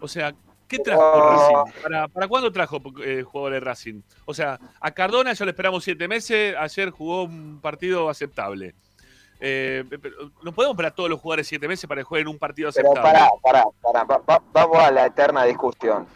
[0.00, 0.34] O sea,
[0.68, 1.82] ¿Qué trajo Racing?
[1.82, 4.00] ¿Para, ¿Para, cuándo trajo eh, jugadores Racing?
[4.24, 8.74] O sea, a Cardona ya le esperamos siete meses, ayer jugó un partido aceptable.
[9.38, 9.84] Eh,
[10.42, 13.00] no podemos esperar todos los jugadores siete meses para que jueguen un partido aceptable.
[13.02, 16.06] Pero pará, pará, pará, vamos a la eterna discusión.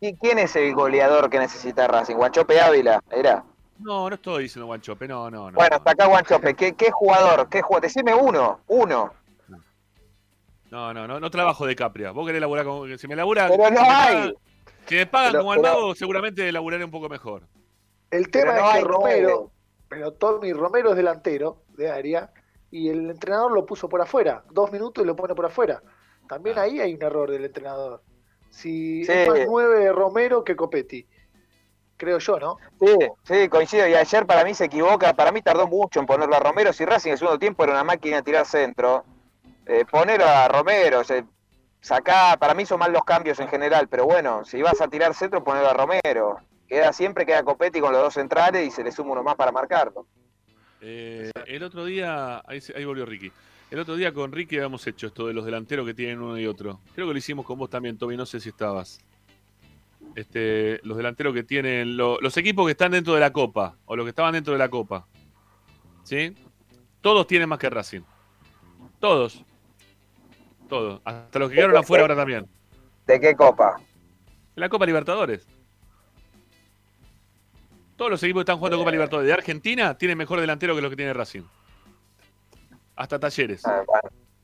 [0.00, 2.16] ¿Y quién es el goleador que necesita Racing?
[2.16, 3.02] ¿Guanchope Ávila?
[3.10, 3.44] ¿Era?
[3.78, 5.56] No, no estoy diciendo Guanchope, no, no, no.
[5.56, 6.54] Bueno, hasta acá Guanchope.
[6.54, 7.48] ¿Qué, qué jugador?
[7.48, 7.82] ¿Qué jugador?
[7.82, 9.12] Decime uno, uno.
[10.72, 12.12] No, no, no, no trabajo de Capria.
[12.12, 12.98] Vos querés laburar con.
[12.98, 13.46] Si me labura.
[13.48, 14.34] Pero no hay.
[14.86, 17.42] si me pagan como al mago, seguramente laburaré un poco mejor.
[18.10, 19.50] El tema es que Romero,
[19.92, 22.32] pero Tommy Romero es delantero de área
[22.70, 24.42] y el entrenador lo puso por afuera.
[24.50, 25.82] Dos minutos y lo pone por afuera.
[26.26, 26.62] También ah.
[26.62, 28.02] ahí hay un error del entrenador.
[28.48, 31.06] Si es más nueve Romero que Copetti.
[31.98, 32.56] Creo yo, ¿no?
[32.80, 33.86] Sí, sí, coincido.
[33.86, 35.12] Y ayer para mí se equivoca.
[35.12, 36.72] Para mí tardó mucho en ponerlo a Romero.
[36.72, 39.04] Si Racing en el segundo tiempo era una máquina de tirar centro
[39.66, 41.04] eh, poner a Romero, o
[41.82, 45.12] sacá, para mí son mal los cambios en general, pero bueno, si vas a tirar
[45.12, 46.38] centro, poner a Romero.
[46.72, 49.52] Queda siempre, queda Copetti con los dos centrales y se le suma uno más para
[49.52, 50.06] marcarlo.
[50.80, 53.30] Eh, el otro día, ahí, volvió Ricky.
[53.70, 56.46] El otro día con Ricky habíamos hecho esto de los delanteros que tienen uno y
[56.46, 56.80] otro.
[56.94, 59.00] Creo que lo hicimos con vos también, Toby, no sé si estabas.
[60.14, 64.06] Este, los delanteros que tienen, los equipos que están dentro de la Copa, o los
[64.06, 65.06] que estaban dentro de la Copa.
[66.04, 66.34] ¿Sí?
[67.02, 68.00] Todos tienen más que Racing.
[68.98, 69.44] Todos.
[70.70, 71.02] Todo.
[71.04, 72.48] Hasta los que quedaron afuera ahora también.
[73.06, 73.78] ¿De qué copa?
[74.54, 75.46] La Copa Libertadores.
[78.02, 80.90] Todos los equipos que están jugando Copa Libertadores de Argentina tienen mejor delantero que los
[80.90, 81.42] que tiene Racing.
[82.96, 83.62] Hasta talleres.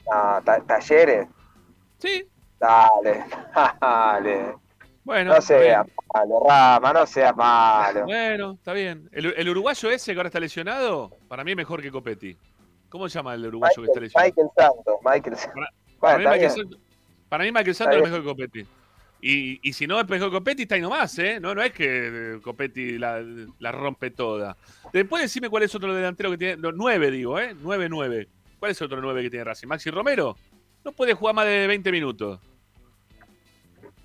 [0.09, 1.27] Ah, talleres.
[1.99, 2.25] Sí.
[2.61, 3.25] Dale,
[3.81, 4.55] dale.
[5.03, 8.05] Bueno, no seas malo, Rama, no seas malo.
[8.05, 9.11] Bueno, está bien.
[9.11, 12.39] El, uruguayo ese que ahora está lesionado, para mí es mejor que Copetti.
[12.89, 14.29] ¿Cómo se llama el uruguayo que está lesionado?
[14.29, 14.95] Michael Santos.
[15.05, 15.69] Michael Santos.
[15.99, 16.81] Para, mí, Michael Santos,
[17.29, 18.67] para mí Michael Santos es mejor que Copetti.
[19.21, 21.41] Y, y, si no que Copetti, está ahí nomás, ¿eh?
[21.41, 23.21] No, no es que eh, Copetti la,
[23.59, 24.57] la rompe toda.
[24.93, 26.57] Después decime cuál es otro delantero que tiene.
[26.57, 27.55] No, nueve, digo, ¿eh?
[27.61, 28.29] Nueve, nueve.
[28.59, 29.67] ¿Cuál es otro nueve que tiene Racing?
[29.67, 30.37] ¿Maxi Romero?
[30.85, 32.41] No puede jugar más de 20 minutos.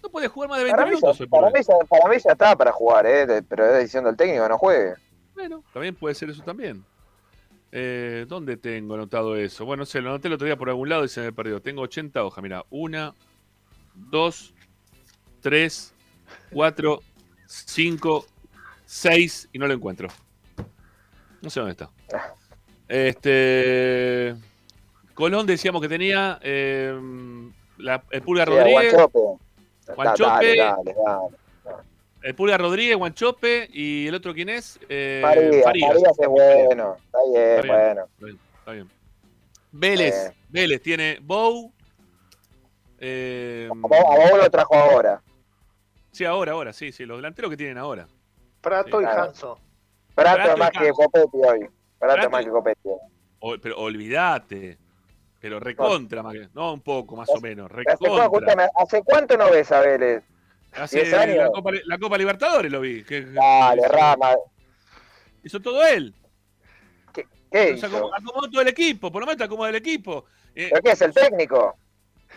[0.01, 1.17] No puede jugar más de 20 minutos.
[1.29, 1.59] para, mí,
[1.89, 3.41] para, mí, ya está para jugar, ¿eh?
[3.47, 4.95] pero es decisión del técnico no juegue.
[5.33, 6.83] Bueno, también puede ser eso también.
[7.71, 9.65] Eh, ¿Dónde tengo anotado eso?
[9.65, 11.61] Bueno, no sé, lo anoté el otro día por algún lado y se me perdió.
[11.61, 12.63] Tengo 80 hojas, mira.
[12.69, 13.15] Una,
[13.95, 14.53] dos,
[15.43, 15.93] tres,
[16.51, 17.03] cuatro,
[17.45, 18.25] cinco,
[18.85, 20.07] seis y no lo encuentro.
[21.41, 21.91] No sé dónde está.
[22.87, 24.35] Este.
[25.13, 26.97] Colón decíamos que tenía eh,
[27.77, 28.95] la, el Pulga Rodríguez.
[29.95, 30.55] Guanchope.
[32.23, 34.79] El Pulga Rodríguez, Guanchope y el otro quién es?
[34.87, 35.95] Eh, Farías.
[36.17, 36.95] es bueno.
[37.05, 38.05] Está bien, bueno.
[38.59, 38.89] Está bien.
[39.73, 40.31] Vélez.
[40.47, 41.71] Vélez tiene Bow.
[42.99, 45.21] Eh, a Bow lo trajo ahora.
[46.13, 48.07] Sí, ahora, ahora, sí, sí, los delanteros que tienen ahora.
[48.61, 49.59] Prato y Hanso.
[50.13, 51.67] Prato, más que Copetti hoy.
[51.97, 52.89] Prato, más que Copetti.
[53.61, 54.77] pero olvídate.
[55.39, 57.69] Pero recontra, más que, no un poco más o menos.
[57.69, 58.69] Recontra.
[58.75, 60.23] ¿Hace, cuánto no ves a Vélez?
[60.73, 61.03] Hace
[61.35, 63.01] la Copa, la Copa, Libertadores lo vi.
[63.01, 64.35] Dale, Rama.
[65.43, 66.13] Hizo todo él.
[67.11, 67.87] ¿Qué, qué hizo?
[67.87, 70.25] Acomodó todo el equipo, por lo menos acomodó el equipo.
[70.53, 71.75] Eh, ¿Pero qué es el técnico?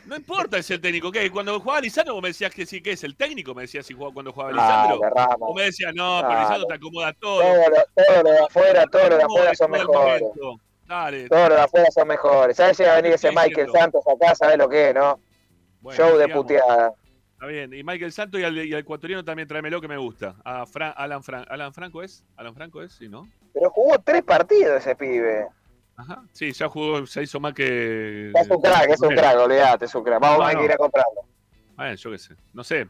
[0.06, 1.30] No importa si el técnico, ¿qué?
[1.30, 3.94] Cuando jugaba Lisandro vos me decías que sí, que es el técnico, me decías si
[3.94, 5.00] jugaba, cuando jugaba Lisandro.
[5.40, 7.40] o me decías, no, pero Lisandro te acomoda todo.
[7.40, 10.22] Todo lo, todo lo de afuera, todo lo de afuera son mejores.
[10.86, 11.28] Dale.
[11.28, 12.56] Todo lo de afuera son mejores.
[12.56, 14.34] ¿Sabes si va a venir ese Michael Santos acá?
[14.36, 15.18] ¿Sabes lo que es, no?
[15.92, 16.92] Show de puteada.
[17.32, 17.74] Está bien.
[17.74, 20.36] Y Michael Santos y al, y ecuatoriano también tráemelo que me gusta.
[20.44, 20.64] A
[20.96, 22.24] Alan, Alan Franco es.
[22.36, 23.28] Alan Franco es, sí, ¿no?
[23.52, 25.48] Pero jugó tres partidos ese pibe.
[25.96, 26.22] Ajá.
[26.32, 28.30] Sí, ya jugó, se hizo más que.
[28.34, 30.20] Es un crack, es un crack, olvídate, es un crack.
[30.20, 31.22] Vamos a ir a comprarlo.
[31.74, 32.36] Bueno, yo qué sé.
[32.52, 32.86] No sé.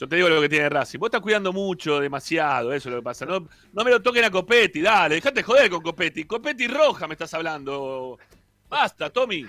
[0.00, 0.98] Yo te digo lo que tiene Racing.
[0.98, 3.26] Vos estás cuidando mucho, demasiado, eso es lo que pasa.
[3.26, 6.24] No, no me lo toquen a Copetti, dale, dejate joder con Copetti.
[6.24, 8.18] Copetti roja me estás hablando.
[8.66, 9.44] Basta, Tommy.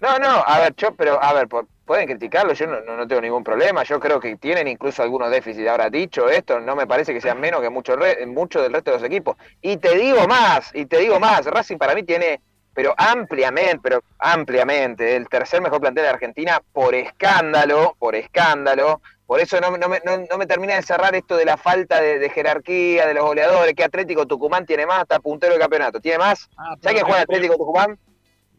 [0.00, 1.48] No, no, a ver, yo, pero, a ver,
[1.86, 3.84] pueden criticarlo, yo no, no, tengo ningún problema.
[3.84, 5.68] Yo creo que tienen incluso algunos déficits.
[5.68, 7.96] Ahora, dicho esto, no me parece que sean menos que muchos
[8.26, 9.36] mucho del resto de los equipos.
[9.62, 12.40] Y te digo más, y te digo más, Racing para mí tiene,
[12.74, 19.00] pero ampliamente, pero ampliamente, el tercer mejor plantel de Argentina por escándalo, por escándalo.
[19.24, 22.28] Por eso no, no, me, no, me termina de cerrar esto de la falta de,
[22.30, 26.00] jerarquía de los goleadores, que Atlético Tucumán tiene más, está puntero del campeonato.
[26.00, 26.48] ¿Tiene más?
[26.56, 27.98] Ah, ¿Sabes que juega Atlético Tucumán?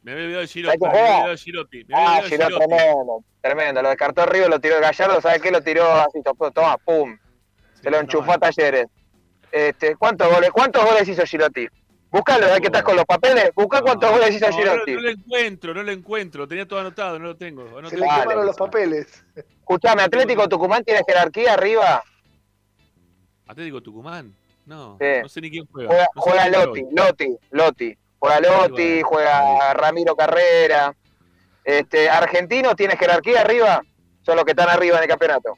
[0.07, 0.77] Me había olvidado de Girotti.
[0.79, 1.85] Me había olvidado de Girotti.
[1.93, 3.23] ah, Girotti, tremendo.
[3.41, 3.81] Tremendo.
[3.81, 5.19] Lo descartó Río, lo tiró el Gallardo.
[5.19, 5.51] ¿Sabes qué?
[5.51, 6.21] Lo tiró así,
[6.53, 7.17] toma, pum.
[7.73, 8.88] Se lo enchufó a Talleres.
[9.51, 11.67] Este, ¿cuántos, goles, ¿Cuántos goles hizo Girotti?
[12.09, 13.51] Búscalo, ya que estás con los papeles.
[13.53, 14.93] Busca cuántos goles hizo Girotti.
[14.93, 16.47] No, lo encuentro, no lo encuentro.
[16.47, 17.81] Tenía todo anotado, no lo tengo.
[17.81, 19.25] No Se le quemaron los papeles.
[19.35, 22.01] Escuchame, ¿Atlético Tucumán tiene jerarquía arriba?
[23.45, 24.34] ¿Atlético Tucumán?
[24.65, 26.07] No, no sé ni quién juega.
[26.15, 27.97] Juega, Lotti, Lotti, Lotti.
[28.19, 30.95] Juega Lotti, juega Ramiro Carrera.
[31.64, 33.81] Este, ¿Argentino tiene jerarquía arriba?
[34.22, 35.57] Son los que están arriba en el campeonato.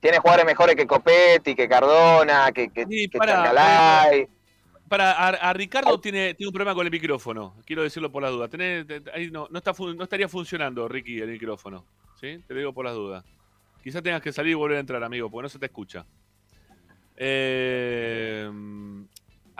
[0.00, 2.86] Tiene jugadores mejores que Copetti, que Cardona, que, que,
[3.18, 4.10] para,
[4.88, 8.50] Para, a, Ricardo tiene, tiene un problema con el micrófono, quiero decirlo por las dudas.
[9.12, 11.84] ahí no, no, está, no estaría funcionando, Ricky, el micrófono.
[12.18, 12.42] ¿sí?
[12.46, 13.24] Te digo por las dudas.
[13.82, 16.06] Quizás tengas que salir y volver a entrar, amigo, porque no se te escucha.
[17.16, 18.50] Eh,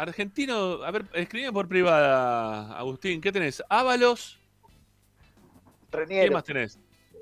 [0.01, 3.63] Argentino, a ver, escribime por privada, Agustín, ¿qué tenés?
[3.69, 4.39] Ábalos.
[5.93, 6.29] Reniero.
[6.29, 6.79] ¿Qué más tenés?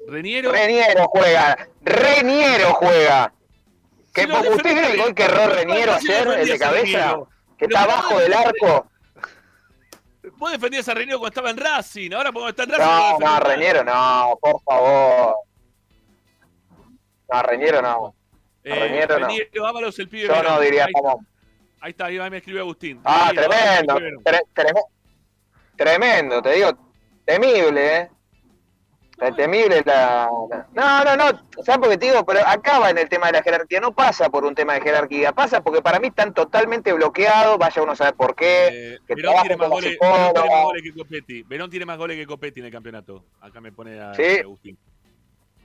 [0.07, 0.53] Reniero.
[0.53, 1.69] Reniero juega.
[1.83, 3.33] Reniero juega.
[4.15, 7.19] Que sí, ¿Usted vio el gol que erró Reniero ayer, el de cabeza?
[7.59, 8.89] Que está abajo del arco.
[10.37, 13.19] Vos defendías a Reniero cuando estaba en Racing, ahora podemos estar en Racing.
[13.19, 15.35] No, no, Reniero no, por favor.
[17.33, 18.15] No, Reniero no.
[18.63, 19.67] Eh, Reniero, no.
[19.67, 20.29] Ábalos, el pibe.
[20.29, 21.27] Yo no diría como.
[21.81, 23.01] Ahí está, ahí me escribe Agustín.
[23.05, 23.99] Ah, tremendo,
[25.77, 26.71] tremendo, te digo,
[27.25, 28.11] temible, ¿eh?
[29.37, 30.29] Temible la,
[30.75, 31.25] No, no, no,
[31.65, 32.25] ¿sabes por qué te digo?
[32.25, 35.33] Pero acaba en el tema de la jerarquía, no pasa por un tema de jerarquía,
[35.33, 38.69] pasa porque para mí están totalmente bloqueados, vaya uno a saber por qué.
[38.95, 42.17] Eh, Verón, tiene más goles, Verón tiene más goles que Copetti, Verón tiene más goles
[42.17, 44.39] que Copetti en el campeonato, acá me pone a, ¿Sí?
[44.41, 44.79] Agustín.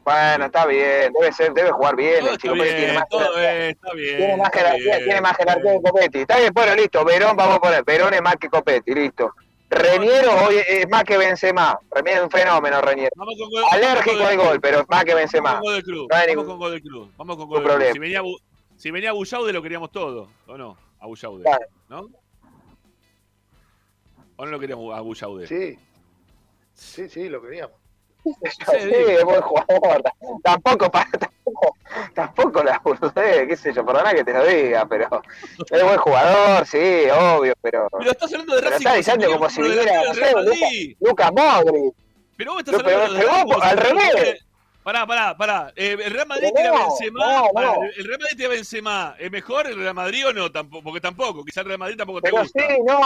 [0.04, 2.28] Bueno, está bien, debe ser, debe jugar bien.
[2.28, 4.18] el chico tiene más está bien.
[4.18, 6.20] Tiene más, jerarquía, tiene más jerarquía que Copetti.
[6.20, 7.06] Está bien, bueno, listo.
[7.06, 7.84] Verón, vamos a poner.
[7.86, 9.34] Verón es más que Copetti, listo.
[9.70, 11.80] Reniero hoy es más que Benzema.
[11.90, 13.12] Reniero es un fenómeno, Reniero.
[13.16, 15.54] Vamos con gol, Alérgico al gol, pero más que Benzema.
[15.54, 16.08] Vamos con gol Cruz.
[16.10, 17.10] vamos con gol de Cruz.
[17.18, 17.94] Vamos con gol de Cruz.
[17.94, 18.22] Si venía,
[18.78, 20.78] si venía Bullaude lo queríamos todo, ¿o no?
[21.00, 21.50] A Bullaude,
[21.90, 22.08] ¿no?
[24.36, 25.48] ¿O no lo queríamos a Bullaude?
[25.48, 25.80] Sí.
[26.74, 27.83] Sí, sí, lo queríamos.
[28.72, 30.04] Sí, es buen jugador.
[30.44, 30.90] Tampoco,
[31.20, 31.76] tampoco,
[32.14, 35.22] tampoco la boludez, qué sé yo, perdona que te lo diga, pero
[35.70, 37.88] es buen jugador, sí, obvio, pero.
[37.98, 38.78] Pero estás hablando de Racing.
[38.78, 41.94] Está diciendo como si viniera, no sé, Luca, Modric.
[42.38, 43.62] Pero vos estás hablando de.
[43.62, 44.46] Al revés.
[44.84, 45.74] Pará, pará, pará.
[45.76, 47.44] Eh, ¿El Real Madrid tiene a Benzema?
[47.96, 49.16] ¿El Real Madrid tiene a Benzema?
[49.18, 50.52] ¿Es mejor el Real Madrid o no?
[50.52, 51.46] Tampoco, porque tampoco.
[51.46, 52.60] Quizás el Real Madrid tampoco te pero gusta.
[52.60, 53.00] sí, no.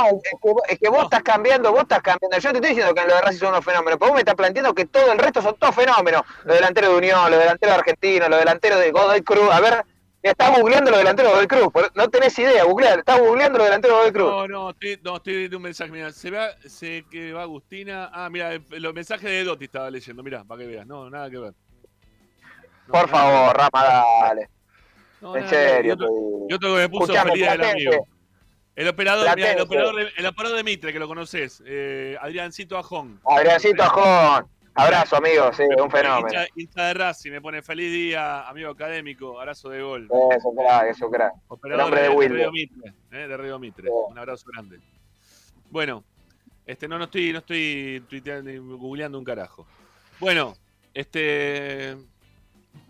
[0.68, 2.38] Es que, vos estás cambiando, vos estás cambiando.
[2.38, 4.22] Yo te estoy diciendo que en lo de Racing son unos fenómenos, pero vos me
[4.22, 6.24] estás planteando que todo el resto son todos fenómenos.
[6.46, 9.52] Los delanteros de Unión, los delanteros de Argentina, los delanteros de Godoy Cruz.
[9.52, 9.86] A ver,
[10.24, 11.92] Estás googleando los delanteros de Godoy Cruz.
[11.96, 13.00] No tenés idea, googlear.
[13.00, 14.32] Estás googleando los delanteros de Godoy Cruz.
[14.32, 15.92] No, no, estoy, no, estoy viendo un mensaje.
[15.92, 18.10] Mira, se ve se que va Agustina.
[18.12, 20.24] Ah, mira, los mensajes de Dotti estaba leyendo.
[20.24, 20.88] Mira, para que veas.
[20.88, 21.54] No, nada que ver.
[22.88, 24.50] Por favor, Rama, dale.
[25.22, 25.96] en serio.
[26.50, 28.08] Yo, tengo que me puso feliz del amigo.
[28.76, 32.78] El operador, mira, el operador, de, el operador de Mitre, que lo conoces, eh, Adriancito
[32.78, 33.20] Ajón.
[33.26, 34.48] Adriancito Ajón.
[34.76, 36.40] Abrazo, amigo, sí, un fenómeno.
[36.56, 40.08] Hincha, de Racing, me pone feliz día, amigo académico, abrazo de gol.
[40.38, 41.34] Eso, crack, eso, crack.
[41.48, 43.90] Operador de, de, de Río Mitre, eh, de Río Mitre.
[43.90, 44.80] Un abrazo grande.
[45.72, 46.04] Bueno,
[46.68, 49.66] este, no, no estoy, no estoy tuiteando, googleando un carajo.
[50.20, 50.56] Bueno,
[50.94, 51.98] este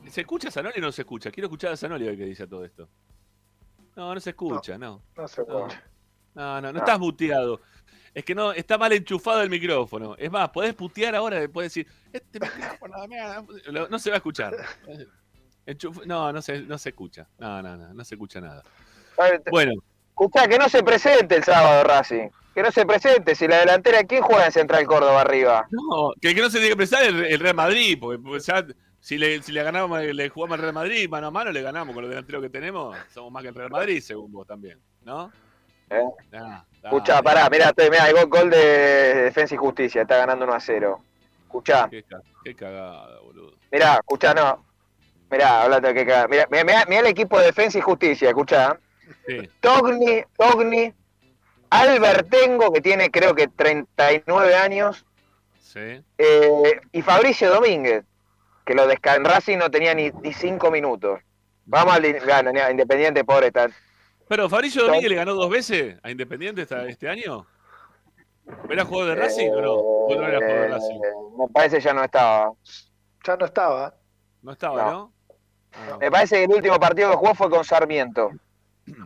[0.10, 1.32] ¿Se escucha Zanoli o no se escucha?
[1.32, 2.90] Quiero escuchar a Zanoli hoy que dice todo esto.
[3.96, 5.02] No, no se escucha, no.
[5.16, 5.84] No, se escucha.
[6.36, 7.62] No, no, no, estás muteado.
[8.14, 10.16] Es que no, está mal enchufado el micrófono.
[10.18, 12.96] Es más, podés putear ahora, podés decir, este micrófono,
[13.90, 14.56] no se va a escuchar.
[16.06, 17.28] no, no se, no se escucha.
[17.40, 18.64] No, no, no, no se escucha nada.
[19.50, 19.74] Bueno.
[20.10, 22.30] Escucha, que no se presente el sábado, Racing.
[22.56, 23.36] Que no se presente.
[23.36, 25.68] Si la delantera, ¿quién juega en Central Córdoba arriba?
[25.70, 28.66] No, que, que no se tiene que presentar el, el Real Madrid, porque ya
[29.08, 31.96] si le, si le ganamos, le jugamos al Real Madrid mano a mano, le ganamos
[31.96, 32.98] con los delanteros que tenemos.
[33.14, 35.32] Somos más que el Real Madrid, según vos también, ¿no?
[35.90, 36.04] ¿Eh?
[36.84, 38.58] Escuchá, pará, mirá, mirá, hay gol de
[39.24, 41.02] Defensa y Justicia, está ganando 1 a 0.
[41.44, 41.90] Escuchá.
[41.90, 43.54] Qué, cagada, boludo.
[43.72, 44.66] Mirá, escuchá, no.
[45.32, 46.28] Mirá, hablando de qué cagada.
[46.28, 48.78] Mirá, mirá, mirá, el equipo de Defensa y Justicia, escuchá.
[49.26, 49.50] Sí.
[49.62, 50.94] Togni, Togni,
[51.70, 55.06] Albertengo, que tiene creo que 39 años.
[55.62, 56.04] Sí.
[56.18, 58.04] Eh, y Fabricio Domínguez
[58.68, 61.22] que lo de Racing no tenía ni, cinco minutos.
[61.66, 62.06] Vamos al
[62.72, 63.74] Independiente, pobre tal.
[64.28, 67.48] Pero Fabricio Domínguez le ganó dos veces a Independiente este año.
[68.70, 69.74] ¿Era jugador de Racing o no?
[69.74, 70.96] ¿O no era jugador de Racing?
[70.96, 72.52] Eh, me parece ya no estaba.
[73.26, 73.96] Ya no estaba.
[74.42, 75.14] No estaba, ¿no?
[76.00, 78.32] Me parece que el último partido que jugó fue con Sarmiento.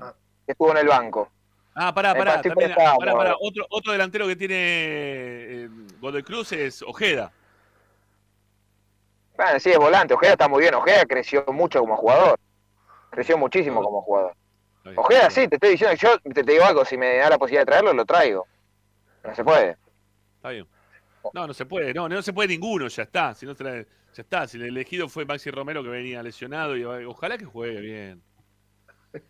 [0.01, 0.13] Ah.
[0.45, 1.29] que estuvo en el banco.
[1.75, 2.41] Ah, pará, pará.
[2.41, 3.35] También, pará, pará.
[3.39, 5.69] Otro, otro delantero que tiene eh,
[5.99, 7.31] Godoy Cruz es Ojeda.
[9.41, 10.13] Bueno, sí, es volante.
[10.13, 10.75] Ojeda está muy bien.
[10.75, 12.39] Ojeda creció mucho como jugador.
[13.09, 14.35] Creció muchísimo como jugador.
[14.95, 17.65] Ojeda, sí, te estoy diciendo, yo te, digo algo, si me da la posibilidad de
[17.65, 18.47] traerlo, lo traigo.
[19.23, 19.77] No se puede.
[20.35, 20.67] Está bien.
[21.33, 23.33] No, no se puede, no, no se puede ninguno, ya está.
[23.33, 23.85] Si no ya
[24.15, 24.47] está.
[24.47, 28.21] Si el elegido fue Maxi Romero que venía lesionado y ojalá que juegue bien.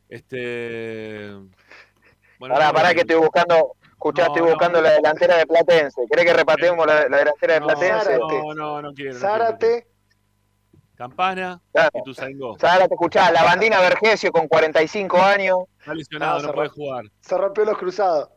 [0.09, 1.31] Este.
[2.38, 3.75] Bueno, pará, pará, que estoy buscando.
[3.83, 6.01] Escuchá, estoy buscando la delantera de Platense.
[6.09, 8.17] ¿Querés que repatemos la, delantera de Platense?
[8.17, 9.19] No, no, no quiero.
[9.19, 9.90] Zárate.
[11.01, 11.59] Campana
[11.95, 12.55] y tu Zaingó.
[12.61, 15.57] Ahora te escuchás, la bandina Vergesio con 45 años.
[15.79, 17.05] Está lesionado, no, puede jugar.
[17.21, 18.29] Se rompió los cruzados.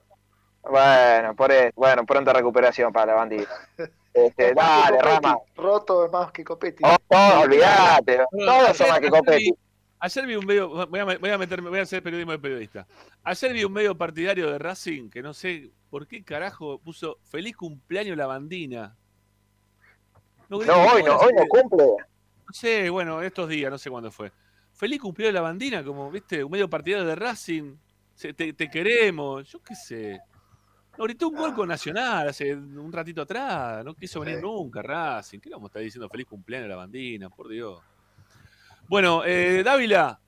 [0.63, 3.49] Bueno, por eso, bueno, pronta recuperación para la bandina.
[4.15, 5.37] Este, dale, Rama.
[5.57, 6.85] Roto es más que Copetti.
[6.85, 8.21] Oh, oh olvídate.
[8.31, 9.53] Todos son más que Copetti.
[9.99, 12.87] Ayer vi un medio, voy a, voy a meterme, voy a hacer periodismo de periodista.
[13.25, 17.57] Ayer vi un medio partidario de Racing que no sé por qué carajo puso feliz
[17.57, 18.97] cumpleaños la bandina.
[20.49, 20.67] No, hoy
[21.03, 21.97] no, hoy no cumple.
[22.47, 24.33] No sé, bueno, estos días, no sé cuándo fue.
[24.73, 27.77] Feliz cumplió la bandina, como, viste, un medio partidario de Racing.
[28.17, 30.21] Te, queremos, yo qué sé.
[30.99, 33.85] No, gritó un gol con Nacional hace un ratito atrás.
[33.85, 35.41] No quiso venir nunca, Racing.
[35.41, 37.31] ¿Qué vamos a estar diciendo feliz cumpleaños a la bandina?
[37.31, 37.81] Por Dios.
[38.89, 40.21] Bueno, eh, Dávila,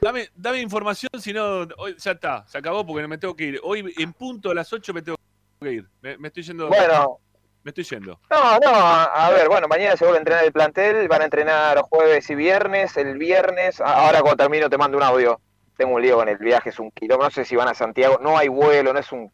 [0.00, 3.60] dame, dame información, si no, ya está, se acabó porque me tengo que ir.
[3.62, 5.16] Hoy en punto a las 8 me tengo
[5.60, 5.88] que ir.
[6.02, 6.68] Me, me estoy yendo.
[6.68, 7.20] Bueno,
[7.62, 8.18] me estoy yendo.
[8.30, 11.80] No, no, a, ver, bueno, mañana se vuelve a entrenar el plantel, van a entrenar
[11.82, 15.40] jueves y viernes, el viernes, ahora cuando termino te mando un audio,
[15.76, 18.18] tengo un lío con el viaje, es un kilómetro, no sé si van a Santiago,
[18.20, 19.30] no hay vuelo, no es un...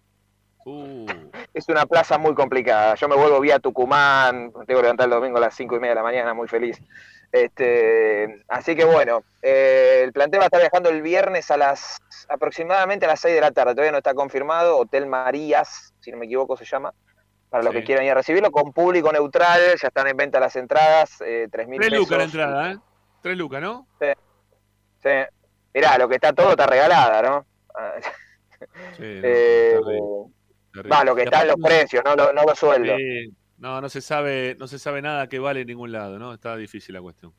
[0.68, 1.06] Uh.
[1.54, 2.96] es una plaza muy complicada.
[2.96, 5.90] Yo me vuelvo vía Tucumán, tengo que levantar el domingo a las 5 y media
[5.90, 6.80] de la mañana, muy feliz.
[7.30, 12.00] Este, así que bueno, eh, el plantel va a estar viajando el viernes a las
[12.28, 16.16] aproximadamente a las 6 de la tarde, todavía no está confirmado, Hotel Marías, si no
[16.16, 16.92] me equivoco se llama,
[17.51, 20.56] para los que quieran ir a recibirlo, con público neutral, ya están en venta las
[20.56, 21.90] entradas, eh, 3 mil pesos.
[21.90, 22.78] 3 lucas la entrada, ¿eh?
[23.23, 23.86] 3 lucas, ¿no?
[24.01, 24.09] Sí.
[25.02, 25.10] sí.
[25.74, 27.47] Mirá, lo que está todo está regalada, ¿no?
[28.97, 29.78] Sí, eh,
[30.90, 32.98] Va, lo que está en los precios, no, no, los sueldos.
[33.59, 36.35] No, no se sabe, no se sabe nada que vale en ningún lado, ¿no?
[36.35, 37.32] Está difícil la cuestión.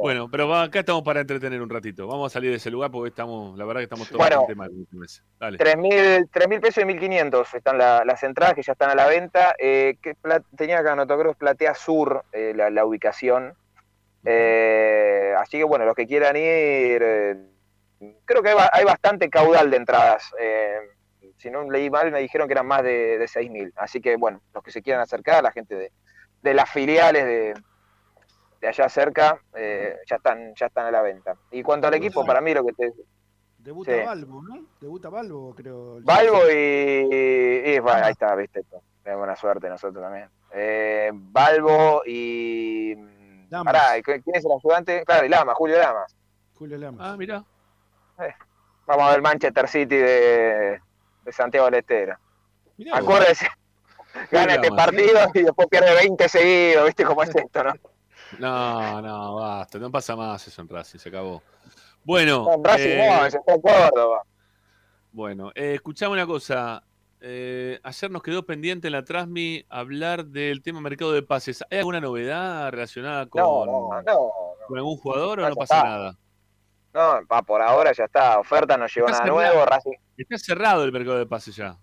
[0.00, 2.06] Bueno, pero acá estamos para entretener un ratito.
[2.06, 4.70] Vamos a salir de ese lugar porque estamos, la verdad que estamos todos bueno, mal.
[5.38, 5.58] Dale.
[5.58, 9.54] 3.000 mil pesos y 1.500 están las entradas que ya están a la venta.
[9.58, 10.14] Eh, que
[10.56, 13.54] tenía acá creo Platea Sur eh, la, ubicación.
[14.24, 17.36] Eh, así que bueno, los que quieran ir, eh,
[18.24, 20.32] creo que hay, bastante caudal de entradas.
[21.36, 23.72] si no leí mal, me dijeron que eran más de, de 6.000.
[23.76, 25.92] Así que bueno, los que se quieran acercar, la gente de,
[26.42, 27.54] de las filiales de,
[28.60, 31.34] de allá cerca eh, ya están ya están a la venta.
[31.50, 32.92] Y cuanto al equipo, para mí lo que te...
[33.58, 34.64] Debuta Balbo, ¿no?
[34.80, 36.00] Debuta Balbo, creo.
[36.02, 37.78] Balbo y...
[37.80, 38.64] bueno, ahí está, viste.
[39.02, 40.28] Tenemos buena suerte nosotros también.
[40.52, 42.96] Eh, Balbo y...
[43.50, 45.04] Pará, ¿quién es el ayudante?
[45.04, 46.14] Claro, y Lama, Julio Lamas.
[46.54, 47.00] Julio Lamas.
[47.04, 47.44] Ah, mira.
[48.20, 48.34] Eh,
[48.86, 50.80] vamos a ver Manchester City de,
[51.24, 52.16] de Santiago del Estero.
[52.92, 53.48] Acuérdese,
[54.30, 57.72] gana este partido y después pierde 20 seguidos, ¿viste cómo es esto, no?
[58.38, 61.42] No, no, basta, no pasa más eso en Racing, se acabó.
[62.04, 62.46] Bueno.
[62.52, 64.22] En Racing eh, no, se está en Córdoba.
[65.12, 66.82] Bueno, eh, escuchame una cosa.
[67.20, 71.62] Eh, ayer nos quedó pendiente en la Transmi hablar del tema mercado de pases.
[71.70, 73.42] ¿Hay alguna novedad relacionada con,
[74.66, 76.16] con algún jugador o no pasa nada?
[76.92, 78.38] No, por ahora ya está.
[78.38, 79.64] Oferta no llegó nada nuevo.
[79.64, 79.92] Racing.
[80.16, 81.76] Está cerrado el mercado de pases ya.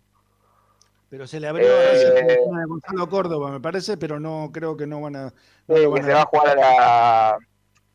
[1.09, 5.01] Pero se le abrió eh, a Gonzalo Córdoba, me parece, pero no creo que no
[5.01, 5.33] van a.
[5.67, 7.37] se va a jugar a la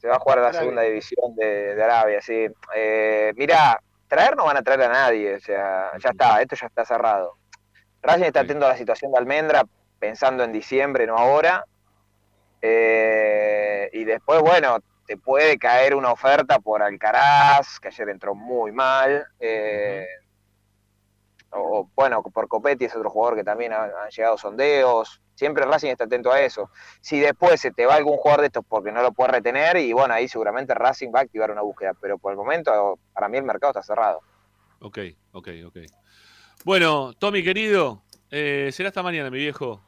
[0.02, 2.48] se va a jugar a la segunda división de, Arabia, sí.
[2.74, 6.66] Eh, mirá, traer no van a traer a nadie, o sea, ya está, esto ya
[6.66, 7.36] está cerrado.
[8.02, 9.62] Racing está atento a la situación de Almendra,
[10.00, 11.64] pensando en diciembre, no ahora.
[12.60, 18.72] Eh, y después, bueno, te puede caer una oferta por Alcaraz, que ayer entró muy
[18.72, 19.24] mal.
[19.38, 20.04] Eh,
[21.52, 25.20] o bueno, por Copetti es otro jugador que también han, llegado sondeos.
[25.34, 26.70] Siempre Racing está atento a eso.
[27.00, 29.92] Si después se te va algún jugador de estos porque no lo puede retener, y
[29.92, 31.92] bueno, ahí seguramente Racing va a activar una búsqueda.
[32.00, 34.20] Pero por el momento, para mí el mercado está cerrado.
[34.80, 34.98] Ok,
[35.32, 35.78] ok, ok.
[36.64, 39.82] Bueno, Tommy querido, eh, será esta mañana, mi viejo.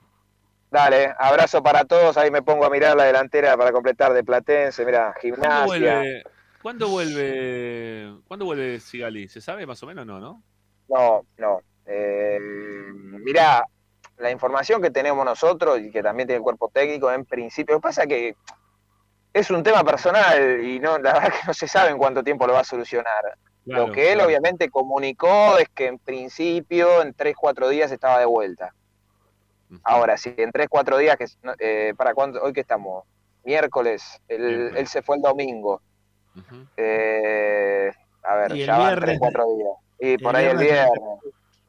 [0.71, 2.17] Dale, abrazo para todos.
[2.17, 4.85] Ahí me pongo a mirar la delantera para completar de Platense.
[4.85, 6.03] Mira, gimnasia.
[6.61, 9.29] ¿Cuándo vuelve, ¿cuándo vuelve Sigali?
[9.29, 10.43] ¿Se sabe más o menos no, no?
[10.89, 11.61] No, no.
[11.87, 13.67] Eh, mirá,
[14.19, 17.81] la información que tenemos nosotros y que también tiene el cuerpo técnico, en principio, lo
[17.81, 18.37] que pasa es que
[19.33, 22.47] es un tema personal y no, la verdad que no se sabe en cuánto tiempo
[22.47, 23.37] lo va a solucionar.
[23.65, 28.75] lo que él obviamente comunicó es que en principio en 3-4 días estaba de vuelta.
[29.83, 31.27] Ahora, si en 3-4 días, que,
[31.59, 32.41] eh, ¿para cuándo?
[32.41, 33.05] Hoy que estamos,
[33.43, 35.81] miércoles, él, se fue el domingo.
[36.77, 37.91] eh,
[38.23, 39.84] a ver, ya van 3-4 días.
[40.05, 40.91] Y por ahí el viernes.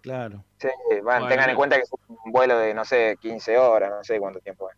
[0.02, 0.44] Claro.
[0.60, 0.68] Sí,
[1.03, 4.20] bueno, tengan en cuenta que es un vuelo de, no sé, 15 horas, no sé
[4.20, 4.78] cuánto tiempo es.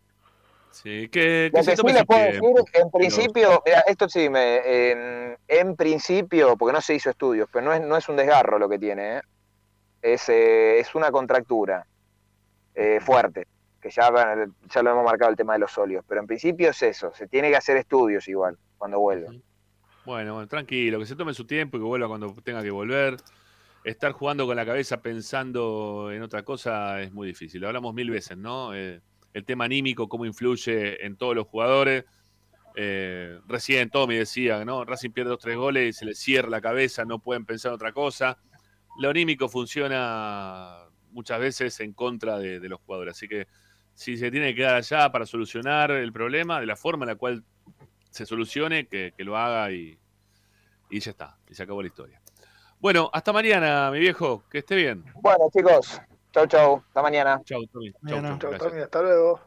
[0.71, 2.41] Sí, que, que, sí les puedo decir,
[2.73, 4.61] en principio, esto sí, me,
[5.47, 8.69] en, principio, porque no se hizo estudios, pero no es, no es un desgarro lo
[8.69, 9.21] que tiene, ¿eh?
[10.01, 11.85] es, eh, es una contractura
[12.75, 13.47] eh, fuerte,
[13.81, 14.11] que ya,
[14.69, 17.27] ya lo hemos marcado el tema de los óleos, pero en principio es eso, se
[17.27, 19.33] tiene que hacer estudios igual cuando vuelva.
[20.05, 23.17] Bueno, tranquilo, que se tome su tiempo y que vuelva cuando tenga que volver.
[23.87, 27.61] Estar jugando con la cabeza pensando en otra cosa es muy difícil.
[27.61, 28.75] Lo hablamos mil veces, ¿no?
[28.75, 28.99] Eh,
[29.33, 32.03] el tema anímico, cómo influye en todos los jugadores.
[32.75, 34.83] Eh, recién Tommy decía, ¿no?
[34.83, 37.75] Racing pierde dos, tres goles y se le cierra la cabeza, no pueden pensar en
[37.75, 38.37] otra cosa.
[38.99, 40.79] Lo anímico funciona
[41.11, 43.15] muchas veces en contra de, los jugadores.
[43.15, 43.47] Así que
[43.93, 47.15] si se tiene que quedar allá para solucionar el problema, de la forma en la
[47.15, 47.41] cual
[48.09, 49.97] se solucione, que, lo haga y,
[50.89, 52.21] y ya está, y se acabó la historia.
[52.79, 55.03] Bueno, hasta mañana, mi viejo, que esté bien.
[55.15, 55.99] Bueno, chicos,
[56.31, 57.41] chau, chau, hasta mañana.
[57.43, 57.91] Chau, Tommy.
[58.07, 59.39] Chau, chau, Tommy, hasta luego.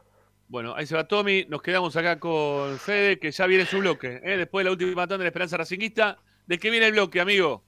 [0.49, 4.19] Bueno, ahí se va Tommy, nos quedamos acá con Fede, que ya viene su bloque,
[4.21, 4.35] ¿eh?
[4.35, 6.17] después de la última tanda de la Esperanza Racinguista.
[6.45, 7.63] ¿De qué viene el bloque, amigo?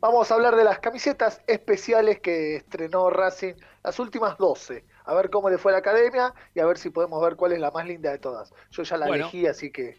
[0.00, 4.84] Vamos a hablar de las camisetas especiales que estrenó Racing, las últimas 12.
[5.06, 7.52] A ver cómo le fue a la academia y a ver si podemos ver cuál
[7.52, 8.52] es la más linda de todas.
[8.70, 9.98] Yo ya la elegí, así que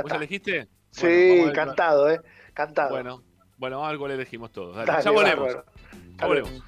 [0.00, 0.68] ¿Vos elegiste?
[0.90, 2.20] Sí, cantado, ¿eh?
[2.54, 2.90] Cantado.
[2.90, 3.22] Bueno,
[3.56, 4.76] bueno, algo le elegimos todos.
[4.86, 5.56] Ya volvemos.
[6.18, 6.62] Ya volvemos.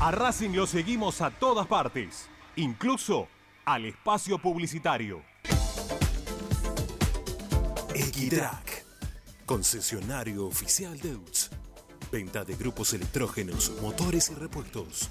[0.00, 3.28] A Racing lo seguimos a todas partes, incluso
[3.64, 5.22] al espacio publicitario.
[7.94, 8.84] Equitrack,
[9.44, 11.50] concesionario oficial de UTS.
[12.10, 15.10] Venta de grupos electrógenos, motores y repuestos.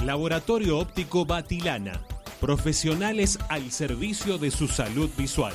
[0.05, 2.01] Laboratorio Óptico Batilana.
[2.41, 5.55] Profesionales al servicio de su salud visual.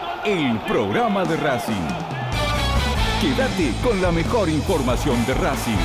[0.25, 1.87] el programa de Racing.
[3.19, 5.77] Quédate con la mejor información de Racing.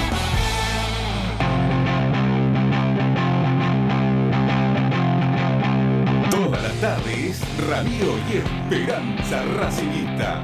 [6.31, 10.43] Todas las tardes, Radio y Esperanza Racingista.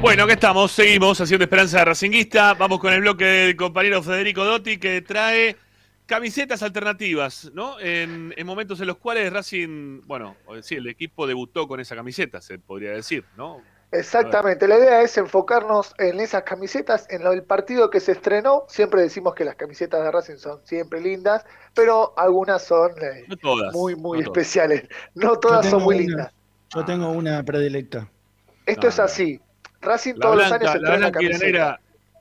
[0.00, 2.54] Bueno, ¿qué estamos, seguimos haciendo Esperanza Racinguista.
[2.54, 5.56] Vamos con el bloque del compañero Federico Dotti que trae
[6.10, 7.78] camisetas alternativas, ¿no?
[7.78, 12.58] En, momentos en los cuales Racing, bueno, sí, el equipo debutó con esa camiseta, se
[12.58, 13.62] podría decir, ¿no?
[13.92, 18.64] Exactamente, la idea es enfocarnos en esas camisetas, en el partido que se estrenó.
[18.68, 23.24] Siempre decimos que las camisetas de Racing son siempre lindas, pero algunas son eh,
[23.72, 24.88] muy, muy especiales.
[25.14, 26.32] No todas son muy lindas.
[26.74, 28.10] Yo tengo una predilecta.
[28.66, 29.40] Esto es así.
[29.80, 31.80] Racing todos los años estrena camiseta.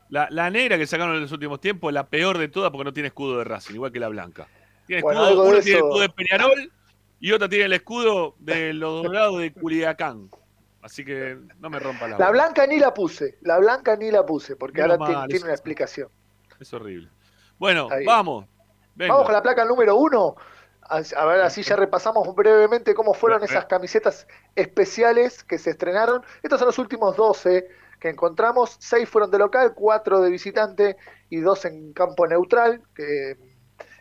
[0.10, 2.94] La, la, negra que sacaron en los últimos tiempos, la peor de todas porque no
[2.94, 4.48] tiene escudo de Racing, igual que la blanca.
[4.88, 6.72] Tiene escudo, una tiene el escudo de Peñarol
[7.20, 10.30] y otra tiene el escudo de los dorados de Culiacán.
[10.82, 14.26] Así que no me rompa la La blanca ni la puse, la blanca ni la
[14.26, 16.10] puse, porque ahora tiene, una explicación.
[16.60, 17.10] Es horrible.
[17.58, 18.46] Bueno, vamos.
[18.96, 20.36] Vamos con la placa número uno.
[20.82, 26.24] A ver, así ya repasamos brevemente cómo fueron esas camisetas especiales que se estrenaron.
[26.42, 27.70] Estos son los últimos 12
[28.00, 28.78] que encontramos.
[28.80, 30.98] Seis fueron de local, cuatro de visitante
[31.30, 33.38] y dos en campo neutral, que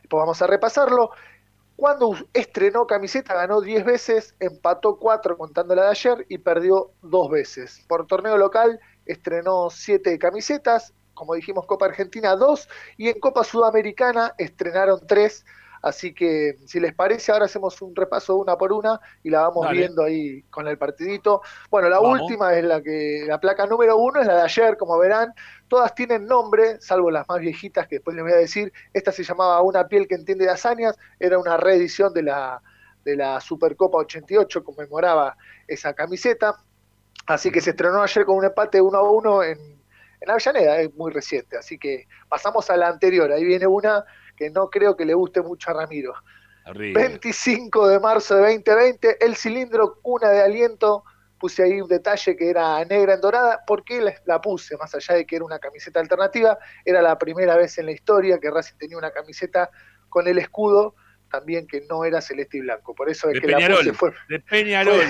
[0.08, 1.10] pues vamos a repasarlo.
[1.76, 7.30] Cuando estrenó camiseta ganó 10 veces, empató 4 contando la de ayer y perdió 2
[7.30, 7.84] veces.
[7.86, 14.34] Por torneo local estrenó 7 camisetas, como dijimos Copa Argentina 2 y en Copa Sudamericana
[14.38, 15.44] estrenaron 3
[15.82, 19.70] Así que, si les parece, ahora hacemos un repaso una por una y la vamos
[19.70, 21.42] viendo ahí con el partidito.
[21.70, 24.98] Bueno, la última es la que, la placa número uno es la de ayer, como
[24.98, 25.32] verán.
[25.68, 28.72] Todas tienen nombre, salvo las más viejitas que después les voy a decir.
[28.92, 32.60] Esta se llamaba Una piel que entiende de hazañas, era una reedición de la,
[33.04, 35.36] de la Supercopa 88, conmemoraba
[35.66, 36.56] esa camiseta.
[37.26, 39.58] Así que se estrenó ayer con un empate 1 a 1 en,
[40.20, 41.56] en Avellaneda, es muy reciente.
[41.56, 43.30] Así que pasamos a la anterior.
[43.30, 44.04] Ahí viene una
[44.38, 46.14] que no creo que le guste mucho a Ramiro.
[46.72, 51.02] 25 de marzo de 2020, el cilindro cuna de aliento.
[51.38, 53.60] Puse ahí un detalle que era negra en dorada.
[53.66, 54.76] ¿Por qué la puse?
[54.76, 58.38] Más allá de que era una camiseta alternativa, era la primera vez en la historia
[58.38, 59.70] que Racing tenía una camiseta
[60.08, 60.94] con el escudo
[61.30, 62.94] también que no era celeste y blanco.
[62.94, 64.12] Por eso es que la puse fue.
[64.28, 65.04] De Peñarol.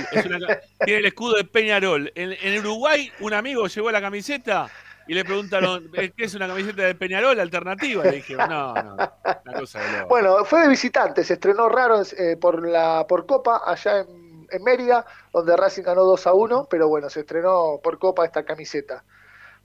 [0.84, 2.12] tiene el escudo de Peñarol.
[2.14, 4.68] En, en, Uruguay, un amigo llevó la camiseta
[5.08, 8.04] y le preguntaron, ¿qué es una camiseta de Peñarol alternativa?
[8.04, 10.08] Le dije, no, no, una cosa de loco.
[10.08, 15.06] Bueno, fue de visitante, se estrenó raro eh, por la por Copa allá en, Mérida,
[15.32, 19.02] donde Racing ganó 2 a 1, pero bueno, se estrenó por Copa esta camiseta.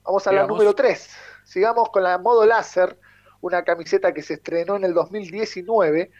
[0.04, 1.10] Vamos a la número 3.
[1.44, 2.98] Sigamos con la modo láser,
[3.42, 6.12] una camiseta que se estrenó en el 2019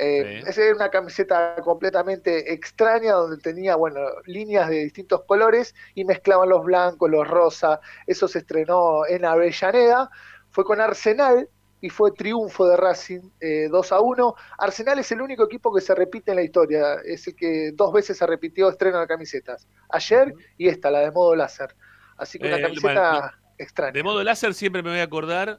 [0.00, 6.04] eh, esa era una camiseta completamente extraña donde tenía, bueno, líneas de distintos colores y
[6.04, 7.80] mezclaban los blancos, los rosas.
[8.06, 10.08] Eso se estrenó en Avellaneda.
[10.50, 11.48] Fue con Arsenal
[11.80, 14.34] y fue triunfo de Racing 2 eh, a 1.
[14.58, 16.94] Arsenal es el único equipo que se repite en la historia.
[17.04, 19.66] Es el que dos veces se repitió estreno de camisetas.
[19.88, 21.74] Ayer y esta, la de modo láser.
[22.16, 23.92] Así que una eh, camiseta extraña.
[23.92, 25.58] De modo láser siempre me voy a acordar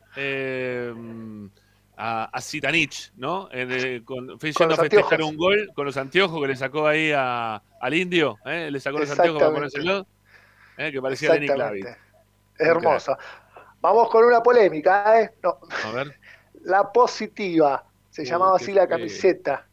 [2.02, 3.50] a, Zitanich, ¿no?
[3.52, 7.12] Eh, con, fue yendo a festejar un gol con los anteojos que le sacó ahí
[7.14, 8.70] a, al indio, ¿eh?
[8.72, 10.08] le sacó los anteojos para ponérselo,
[10.78, 10.92] ¿eh?
[10.92, 11.88] que parecía Lenny Kravitz.
[12.58, 13.18] Es hermoso.
[13.82, 15.32] Vamos con una polémica, ¿eh?
[15.44, 15.60] No.
[15.86, 16.16] A ver.
[16.64, 19.66] La positiva, se llamaba así la camiseta.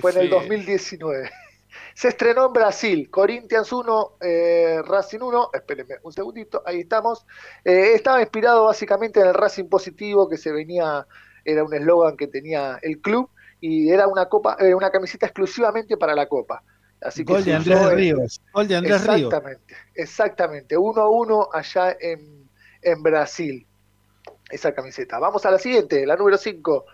[0.00, 1.28] Fue en el 2019.
[1.94, 7.26] Se estrenó en Brasil, Corinthians 1, eh, Racing 1, espérenme un segundito, ahí estamos.
[7.64, 11.04] Eh, estaba inspirado básicamente en el Racing positivo que se venía
[11.44, 15.96] era un eslogan que tenía el club y era una copa, eh, una camiseta exclusivamente
[15.96, 16.62] para la copa.
[17.00, 18.40] Así Gol de Andrés Ríos.
[18.52, 22.48] Gol de Andrés exactamente, Exactamente, uno a uno allá en,
[22.82, 23.66] en, Brasil.
[24.50, 25.18] Esa camiseta.
[25.18, 26.84] Vamos a la siguiente, la número 5.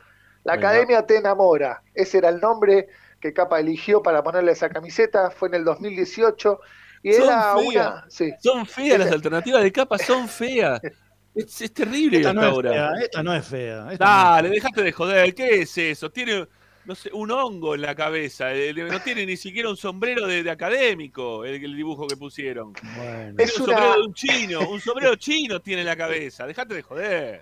[0.44, 1.82] La Academia te enamora.
[1.94, 2.88] Ese era el nombre
[3.20, 5.30] que Capa eligió para ponerle esa camiseta.
[5.30, 6.60] Fue en el 2018.
[7.02, 7.66] Y son era feas.
[7.66, 8.06] una.
[8.40, 10.80] Son feas las alternativas de Capa, son feas.
[11.34, 13.84] Es, terrible esta no Es fea, esta no es fea.
[13.98, 15.34] Dale, dejate de joder.
[15.34, 16.10] ¿Qué es eso?
[16.10, 16.46] Tiene,
[16.84, 18.54] no sé, un hongo en la cabeza.
[18.54, 22.72] Eh, no tiene ni siquiera un sombrero de, académico, el, dibujo que pusieron.
[23.36, 24.68] Es un sombrero de un chino.
[24.68, 26.46] Un sombrero chino tiene en la cabeza.
[26.46, 27.40] Dejate de joder.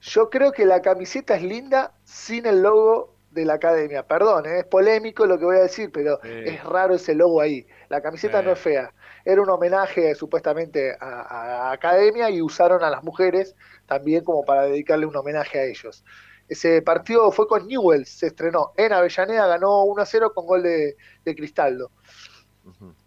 [0.00, 4.06] Yo creo que la camiseta es linda sin el logo de la academia.
[4.06, 7.66] Perdón, eh, es polémico lo que voy a decir, pero es raro ese logo ahí.
[7.90, 8.90] La camiseta no es fea
[9.24, 13.54] era un homenaje supuestamente a, Academia y usaron a las mujeres
[13.86, 16.04] también como para dedicarle un homenaje a ellos.
[16.48, 20.62] Ese partido fue con Newells, se estrenó en Avellaneda, ganó 1 a 0 con gol
[20.62, 21.90] de, Cristaldo.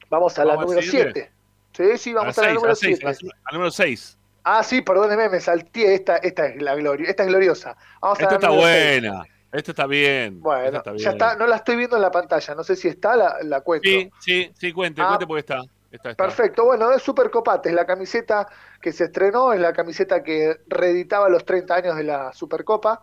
[0.09, 1.31] Vamos a la número 7.
[1.73, 3.05] Sí, sí, vamos a, la número 7.
[3.07, 4.17] A número 6.
[4.43, 5.93] Ah, sí, perdóneme, me salté.
[5.93, 7.77] Esta, esta es la gloria, esta es gloriosa.
[8.01, 9.23] Vamos esta está buena.
[9.51, 10.39] Esta está bien.
[10.41, 12.55] Bueno, ya está, no la estoy viendo en la pantalla.
[12.55, 13.87] No sé si está, la, la cuento.
[13.87, 15.61] Sí, sí, sí, cuente, ah, cuente porque está.
[15.99, 18.47] Perfecto, bueno, es Super Copate, es la camiseta
[18.81, 23.01] que se estrenó, es la camiseta que reeditaba los 30 años de la Supercopa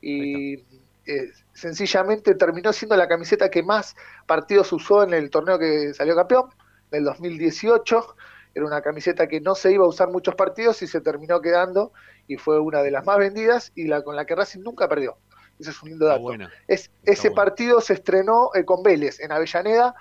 [0.00, 0.54] y
[1.06, 3.96] eh, sencillamente terminó siendo la camiseta que más
[4.26, 6.50] partidos usó en el torneo que salió campeón,
[6.92, 8.16] del 2018.
[8.54, 11.92] Era una camiseta que no se iba a usar muchos partidos y se terminó quedando
[12.28, 15.16] y fue una de las más vendidas y la con la que Racing nunca perdió.
[15.58, 16.28] Ese es un lindo dato.
[16.68, 19.94] Es, ese partido se estrenó eh, con Vélez en Avellaneda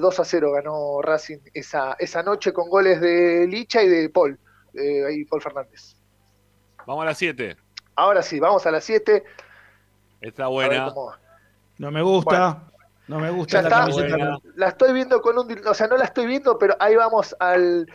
[0.00, 4.08] 2 eh, a 0 ganó Racing esa, esa noche con goles de Licha y de
[4.08, 4.38] Paul,
[4.74, 5.96] eh, ahí Paul Fernández.
[6.86, 7.56] Vamos a las 7.
[7.96, 9.24] Ahora sí, vamos a las 7.
[10.20, 10.92] Está buena.
[11.78, 12.62] No me gusta.
[13.08, 14.38] no me gusta la camiseta.
[14.56, 15.66] La estoy viendo con un.
[15.66, 17.86] O sea, no la estoy viendo, pero ahí vamos al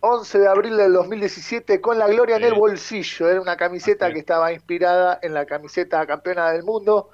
[0.00, 3.28] 11 de abril del 2017 con la gloria en el bolsillo.
[3.28, 7.10] Era una camiseta que estaba inspirada en la camiseta campeona del mundo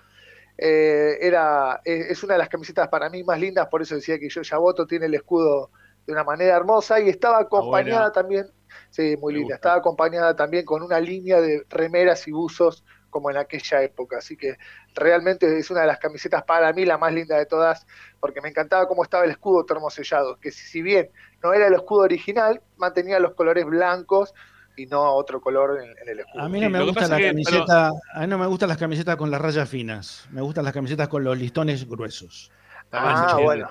[0.59, 4.29] eh, era, es una de las camisetas para mí más lindas, por eso decía que
[4.29, 5.71] yo ya voto, tiene el escudo
[6.07, 8.51] de una manera hermosa y estaba acompañada también,
[8.91, 13.37] sí, muy linda, estaba acompañada también con una línea de remeras y buzos como en
[13.37, 14.57] aquella época, así que
[14.95, 17.87] realmente es una de las camisetas para mí la más linda de todas,
[18.21, 21.11] porque me encantaba cómo estaba el escudo termosellado, que si bien
[21.43, 24.35] no era el escudo original, mantenía los colores blancos
[24.77, 26.43] y no otro color en, el escudo.
[26.43, 29.31] A mí no me gusta la camiseta, a mí no me gustan las camisetas con
[29.31, 32.51] las rayas finas, me gustan las camisetas con los listones gruesos.
[32.93, 33.69] Ah, bueno.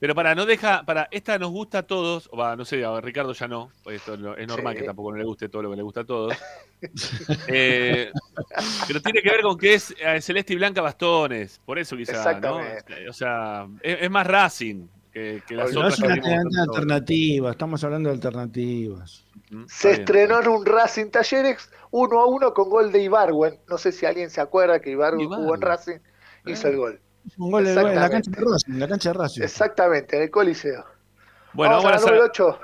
[0.00, 3.32] Pero para, no deja, para, esta nos gusta a todos, va, no sé, a Ricardo
[3.32, 5.82] ya no, pues esto es normal que tampoco no le guste todo lo que le
[5.82, 6.34] gusta a todos.
[7.48, 8.10] Eh,
[8.86, 12.38] pero tiene que ver con que es eh, celeste y blanca bastones, por eso quizás,
[12.42, 12.60] ¿no?
[13.08, 16.00] O sea, es, más Racing que, las no otras.
[16.00, 19.24] Es una alternativa, estamos hablando de alternativas.
[19.68, 23.60] Se estrenó en un Racing Talleres uno a uno con gol de Ibarwen.
[23.68, 25.98] No sé si alguien se acuerda que Ibarwen, jugó en Racing,
[26.46, 27.00] hizo el gol.
[27.38, 29.42] Un gol en la cancha de Racing, la cancha de Racing.
[29.42, 30.84] Exactamente, en el Coliseo.
[31.52, 32.58] Bueno, vamos, a la número 8.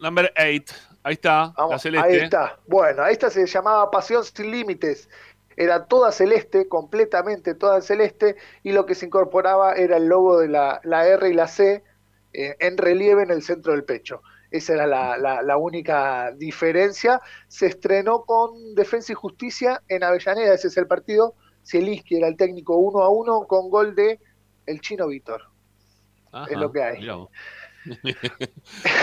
[0.00, 0.74] Number 8.
[1.06, 2.08] Ahí está, la celeste.
[2.08, 2.58] Ahí está.
[2.66, 5.10] Bueno, esta se llamaba Pasión sin Límites.
[5.56, 10.48] Era toda celeste, completamente toda celeste, y lo que se incorporaba era el logo de
[10.48, 11.82] la, la R y la C
[12.32, 14.22] eh, en relieve en el centro del pecho.
[14.50, 17.20] Esa era la, la, la, única diferencia.
[17.48, 21.34] Se estrenó con Defensa y Justicia en Avellaneda, ese es el partido
[21.66, 24.20] Zielinski era el técnico uno a uno con gol de
[24.66, 25.42] el chino Víctor.
[26.48, 27.06] Es lo que hay.
[27.06, 27.30] vamos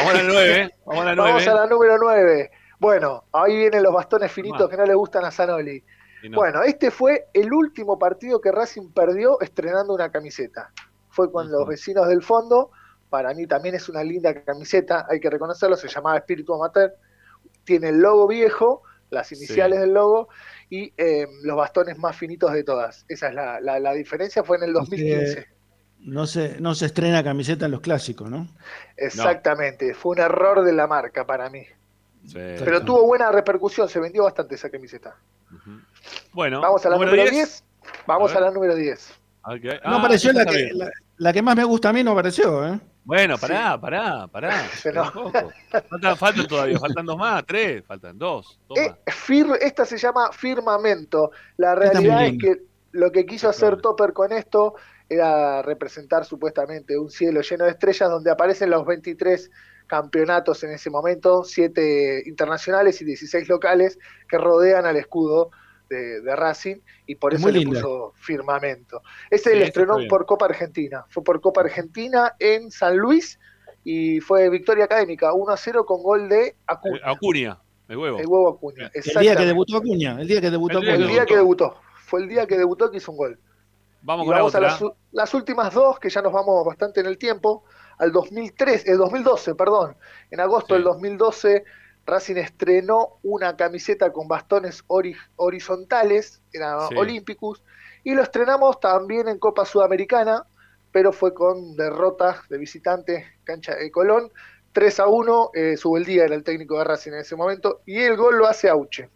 [0.09, 0.75] a la 9.
[0.85, 2.51] Vamos a la Vamos a la número 9.
[2.79, 5.83] Bueno, ahí vienen los bastones finitos que no le gustan a Zanoli.
[6.29, 10.71] Bueno, este fue el último partido que Racing perdió estrenando una camiseta.
[11.09, 12.71] Fue con los vecinos del fondo.
[13.09, 16.93] Para mí también es una linda camiseta, hay que reconocerlo, se llamaba Espíritu Amateur.
[17.63, 20.29] Tiene el logo viejo, las iniciales del logo,
[20.69, 23.05] y eh, los bastones más finitos de todas.
[23.09, 25.47] Esa es la, la, diferencia, fue en el 2015.
[25.99, 28.47] No se, no se estrena camiseta en los clásicos, ¿no?
[28.95, 31.65] Exactamente, fue un error de la marca para mí.
[32.33, 35.15] Pero tuvo buena repercusión, se vendió bastante esa camiseta.
[36.33, 37.63] Bueno, vamos a la número 10.
[38.07, 39.19] Vamos a, la número 10.
[39.45, 39.53] no
[39.83, 40.71] ah, apareció la que,
[41.17, 42.79] la, que más me gusta a mí, no apareció, ¿eh?
[43.03, 44.51] Bueno, pará, pará, pará.
[45.89, 48.59] Faltan, faltan, todavía, faltan dos más, tres, faltan dos.
[48.75, 48.93] Eh,
[49.59, 51.31] esta se llama firmamento.
[51.57, 52.61] La realidad es que
[52.91, 54.75] lo que quiso hacer Topper con esto
[55.09, 59.49] era representar supuestamente un cielo lleno de estrellas donde aparecen los 23
[59.87, 63.99] campeonatos en ese momento, 7 internacionales y 16 locales
[64.29, 65.51] que rodean al escudo
[65.91, 69.01] de, Racing y por eso le puso firmamento.
[69.29, 73.39] Ese le estrenó por Copa Argentina, fue por Copa Argentina en San Luis
[73.83, 76.97] y fue victoria académica, 1 a 0 con gol de Acuña.
[76.97, 78.19] Eh, Acuña, el huevo.
[78.19, 78.91] El huevo Acuña.
[78.93, 80.95] El día que debutó Acuña, el día que debutó Acuña.
[80.95, 83.39] El día que debutó, fue el día que debutó que hizo un gol.
[84.03, 84.59] Vamos, con vamos a
[85.11, 87.65] las, últimas dos, que ya nos vamos bastante en el tiempo,
[87.99, 89.95] al 2003, el 2012, perdón.
[90.31, 91.63] En agosto del 2012
[92.05, 94.83] Racing estrenó una camiseta con bastones
[95.35, 97.61] horizontales, era Olympicus,
[98.03, 100.45] y lo estrenamos también en Copa Sudamericana,
[100.91, 104.31] pero fue con derrotas de visitante, cancha de Colón,
[104.73, 105.75] 3 a 1, eh,
[106.05, 109.09] día era el técnico de Racing en ese momento, y el gol lo hace Auche.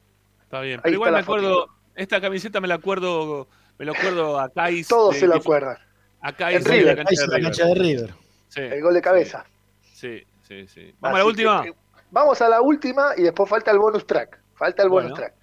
[0.44, 3.48] Está bien, pero igual me acuerdo, esta camiseta me la acuerdo,
[3.80, 4.88] me lo acuerdo a Kais.
[4.88, 5.78] Todos se lo acuerdan.
[6.22, 8.14] A Kais en la cancha de River.
[8.56, 9.46] El gol de cabeza.
[9.94, 10.94] Sí, sí, sí.
[11.00, 11.66] Vamos a la última.
[12.16, 14.40] Vamos a la última y después falta el bonus track.
[14.54, 15.34] Falta el bonus track.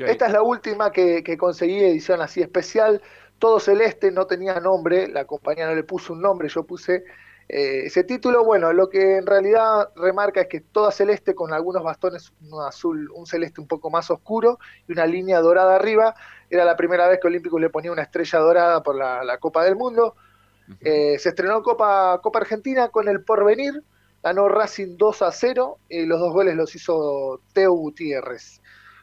[0.00, 3.00] Esta es la última que, conseguí, edición así especial.
[3.38, 7.04] Todo celeste, no tenía nombre, la compañía no le puso un nombre, yo puse
[7.48, 8.44] eh, ese título.
[8.44, 13.10] Bueno, lo que en realidad remarca es que toda celeste con algunos bastones, un azul,
[13.14, 16.14] un celeste un poco más oscuro y una línea dorada arriba.
[16.50, 19.74] Era la primera vez que Olímpico le ponía una estrella dorada por la, Copa del
[19.74, 20.16] Mundo.
[20.82, 23.82] Eh, se estrenó Copa, Copa Argentina con el Porvenir,
[24.22, 28.60] ganó Racing 2 a 0, y los dos goles los hizo Teo Gutiérrez.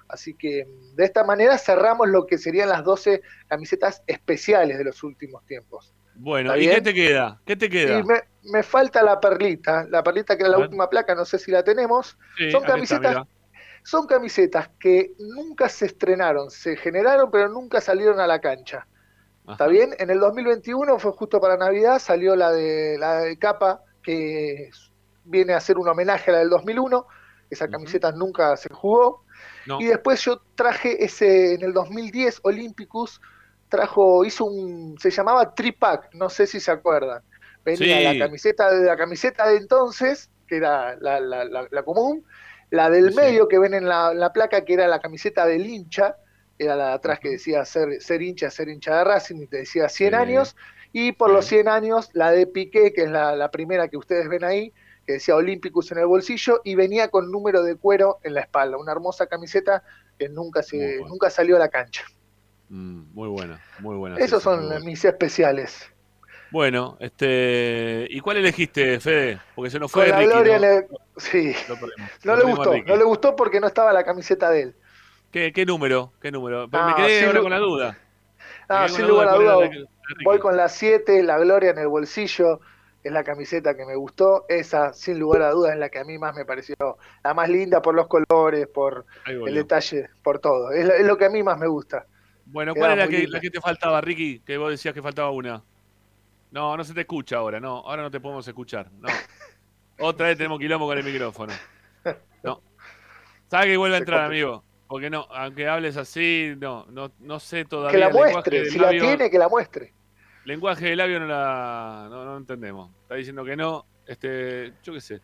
[0.09, 5.03] Así que de esta manera cerramos lo que serían las 12 camisetas especiales de los
[5.03, 5.93] últimos tiempos.
[6.15, 7.39] Bueno, ¿y qué te queda?
[7.45, 8.03] ¿Qué te queda?
[8.43, 11.63] me, falta la perlita, la perlita que era la última placa, no sé si la
[11.63, 12.17] tenemos.
[12.51, 13.27] son camisetas
[13.87, 18.85] son camisetas que nunca se estrenaron, se generaron pero nunca salieron a la cancha.
[19.49, 19.91] ¿Está bien?
[19.97, 24.69] En el 2021 fue justo para Navidad, salió la de la de capa que
[25.27, 27.05] viene a ser un homenaje a la del 2001,
[27.49, 29.23] esa camiseta nunca se jugó.
[29.79, 33.21] Y después yo traje ese, en el 2010, Olympicus,
[33.69, 37.21] trajo, hizo un, se llamaba Tripack, no sé si se acuerdan.
[37.65, 42.23] Venía la camiseta de la camiseta de entonces, que era la, la, común,
[42.69, 46.15] la del medio que ven en la, placa, que era la camiseta del hincha,
[46.57, 49.57] era la de atrás que decía ser, ser hincha, ser hincha de Racing, y te
[49.57, 50.55] decía 100 años,
[50.93, 54.43] y por los 100 años la de Piqué, que es la, primera que ustedes ven
[54.43, 54.73] ahí,
[55.07, 58.77] que decía Olympicus en el bolsillo y venía con número de cuero en la espalda.
[58.77, 59.81] Una hermosa camiseta
[60.19, 62.03] que nunca, se, nunca salió a la cancha.
[62.67, 64.17] Mm, muy buena, muy buena.
[64.17, 65.89] Esos son mis especiales.
[66.51, 69.39] Bueno, este, ¿y cuál elegiste, Fede?
[69.55, 70.87] Porque se nos fue la Gloria le...
[71.15, 71.55] Sí.
[72.23, 74.75] No le gustó, no le gustó porque no estaba la camiseta de él.
[75.31, 76.13] ¿Qué, qué número?
[76.21, 76.67] ¿Qué número?
[76.67, 77.97] me quedé ahora con la duda.
[78.69, 79.69] Ah, sin lugar a duda,
[80.23, 82.59] voy con la 7, la Gloria en el bolsillo,
[83.07, 86.03] es la camiseta que me gustó, esa sin lugar a dudas es la que a
[86.03, 86.75] mí más me pareció
[87.23, 91.29] la más linda por los colores, por el detalle, por todo, es, lo que a
[91.29, 92.05] mí más me gusta.
[92.45, 94.39] Bueno, ¿cuál era la que te faltaba, Ricky?
[94.39, 95.63] Que vos decías que faltaba una.
[96.51, 99.09] No, no se te escucha ahora, no, ahora no te podemos escuchar, no.
[99.99, 101.53] Otra vez tenemos quilombo con el micrófono.
[102.43, 102.61] No.
[103.47, 104.63] ¿Sabes que vuelve a entrar, amigo?
[104.87, 107.91] Porque no, aunque hables así, no, no, no sé todavía.
[107.91, 109.93] Que la muestre, si la tiene, que la muestre.
[110.47, 112.89] Lenguaje de labio no la no, no, entendemos.
[113.01, 113.85] Está diciendo que no.
[114.05, 115.19] Este, yo qué sé.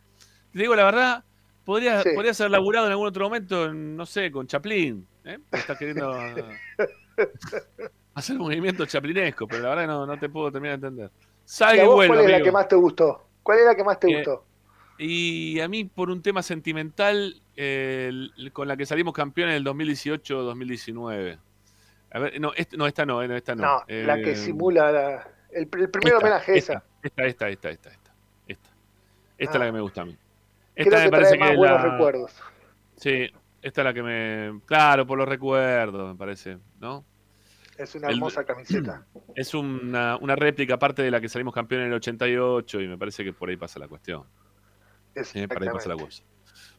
[0.51, 1.23] Te digo la verdad,
[1.63, 5.07] podría, podría ser laburado en algún otro momento, no sé, con Chaplin.
[5.23, 5.39] ¿eh?
[5.49, 6.11] Estás queriendo
[8.15, 11.11] hacer un movimiento chaplinesco, pero la verdad no, no te puedo terminar de entender.
[11.45, 13.25] Salga ¿Cuál es la que más te gustó?
[13.43, 14.43] ¿Cuál es la que más te eh, gustó?
[14.97, 17.41] Y a mí, por un tema sentimental,
[18.51, 21.39] con la que salimos campeones en el 2018-2019.
[22.14, 23.64] A ver, no, no, esta no, eh, esta no.
[23.64, 26.84] No, la que eh, simula el, primer homenaje esa.
[27.02, 28.14] Esta, esta, esta, esta, esta.
[28.48, 28.69] Esta,
[29.38, 29.68] esta es la ah.
[29.68, 30.18] que me gusta a mí.
[30.76, 32.31] Esta me parece que buenos recuerdos.
[32.98, 33.31] Sí,
[33.64, 34.61] esta es la que me.
[34.65, 37.03] Claro, por los recuerdos, me parece, ¿no?
[37.77, 39.06] Es una hermosa camiseta.
[39.35, 42.99] Es una, una réplica aparte de la que salimos campeones en el 88 y me
[42.99, 44.23] parece que por ahí pasa la cuestión.
[45.15, 46.23] Por ahí pasa la cosa.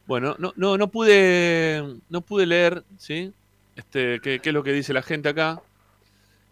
[0.05, 3.33] Bueno, no, no, no pude no pude leer, ¿sí?
[3.75, 5.61] Este, qué, qué es lo que dice la gente acá.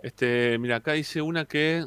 [0.02, 1.86] Este, mira, acá dice una que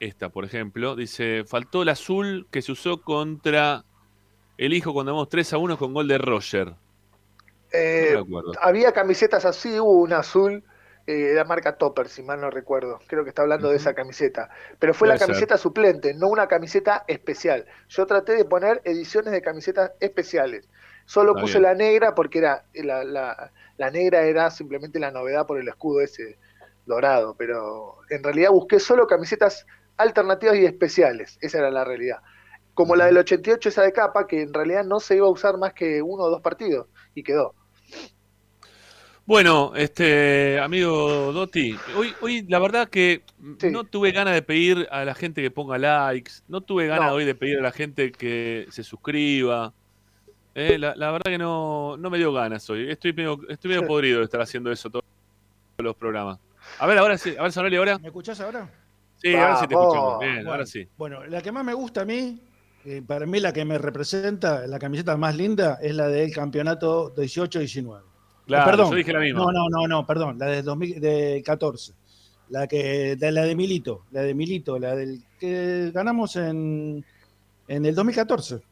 [0.00, 3.84] esta, por ejemplo, dice, faltó el azul que se usó contra
[4.56, 6.74] el hijo cuando vamos 3 a 1 con gol de Roger.
[7.72, 8.16] Eh,
[8.60, 10.64] había camisetas así, hubo una azul
[11.08, 13.00] eh, la marca Topper, si mal no recuerdo.
[13.06, 14.50] Creo que está hablando de esa camiseta.
[14.78, 17.64] Pero fue la camiseta suplente, no una camiseta especial.
[17.88, 20.68] Yo traté de poner ediciones de camisetas especiales.
[21.08, 23.02] Solo puse la negra porque era la,
[23.78, 26.36] la, negra era simplemente la novedad por el escudo ese
[26.84, 27.34] dorado.
[27.38, 29.66] Pero en realidad busqué solo camisetas
[29.96, 31.38] alternativas y especiales.
[31.40, 32.18] Esa era la realidad.
[32.74, 35.56] Como la del 88, esa de capa, que en realidad no se iba a usar
[35.56, 36.88] más que uno o dos partidos.
[37.14, 37.54] Y quedó.
[39.24, 43.22] Bueno, este amigo Dotti, hoy, hoy la verdad que
[43.70, 47.24] no tuve ganas de pedir a la gente que ponga likes, no tuve ganas hoy
[47.24, 49.72] de pedir a la gente que se suscriba.
[50.54, 52.90] Eh, la, verdad que no, no me dio ganas hoy.
[52.90, 55.04] Estoy medio, estoy medio podrido de estar haciendo eso todos
[55.78, 56.38] los programas.
[56.78, 57.98] A ver, ahora sí, a ver, Sonoli, ahora.
[57.98, 58.68] ¿Me escuchás ahora?
[59.16, 60.20] Sí, ahora sí te escuchamos.
[60.20, 60.88] Bien, ahora sí.
[60.96, 62.40] Bueno, la que más me gusta a mí,
[62.84, 67.14] eh, para mí la que me representa, la camiseta más linda, es la del campeonato
[67.14, 68.02] 18-19.
[68.46, 68.90] Claro, perdón.
[68.90, 69.40] yo dije la misma.
[69.40, 71.92] No, no, no, no, perdón, la de 2014.
[72.50, 77.04] La que de la de Milito, la de Milito, la del que ganamos en,
[77.66, 78.62] en el 2014.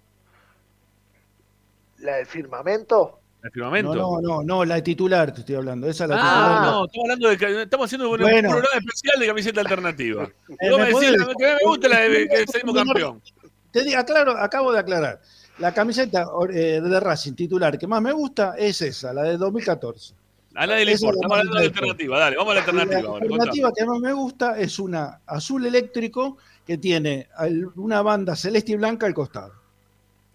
[2.07, 3.19] ¿La del firmamento?
[3.43, 3.93] ¿El firmamento?
[3.93, 5.89] No, no, no, la de titular te estoy hablando.
[5.89, 6.73] Esa la ah, titular.
[6.73, 10.31] no, estamos hablando de estamos haciendo un programa especial de camiseta alternativa.
[10.49, 13.23] Eh, me decís, que me gusta la de que salimos campeón.
[13.73, 15.20] Te digo, aclaro, acabo de aclarar.
[15.59, 20.15] La camiseta eh, de Racing titular que más me gusta es esa, la de 2014.
[20.55, 23.03] A nadie le importa, vamos a la alternativa, dale, vamos a la alternativa.
[23.03, 27.28] La alternativa que más me gusta es una azul eléctrico que tiene
[27.74, 29.66] una banda celeste y blanca al costado.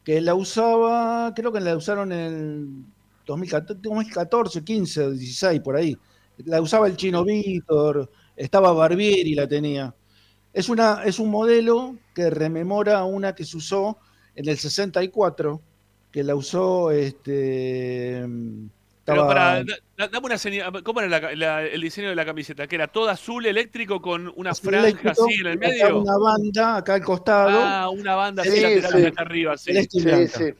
[0.03, 2.91] Que la usaba, creo que la usaron en
[3.25, 5.97] 2014, 15, 16, por ahí.
[6.45, 9.93] La usaba el chino Víctor, estaba Barbieri la tenía.
[10.53, 13.97] Es, una, es un modelo que rememora una que se usó
[14.35, 15.61] en el 64,
[16.11, 18.25] que la usó este.
[19.11, 19.63] Pero para,
[19.97, 22.67] dame una señal, ¿cómo era el diseño de la camiseta?
[22.67, 25.99] ¿Que era todo azul eléctrico con una franja así en el medio?
[25.99, 27.59] Una banda acá al costado.
[27.61, 29.73] Ah, una banda así lateral acá arriba, sí.
[29.85, 30.53] sí, sí.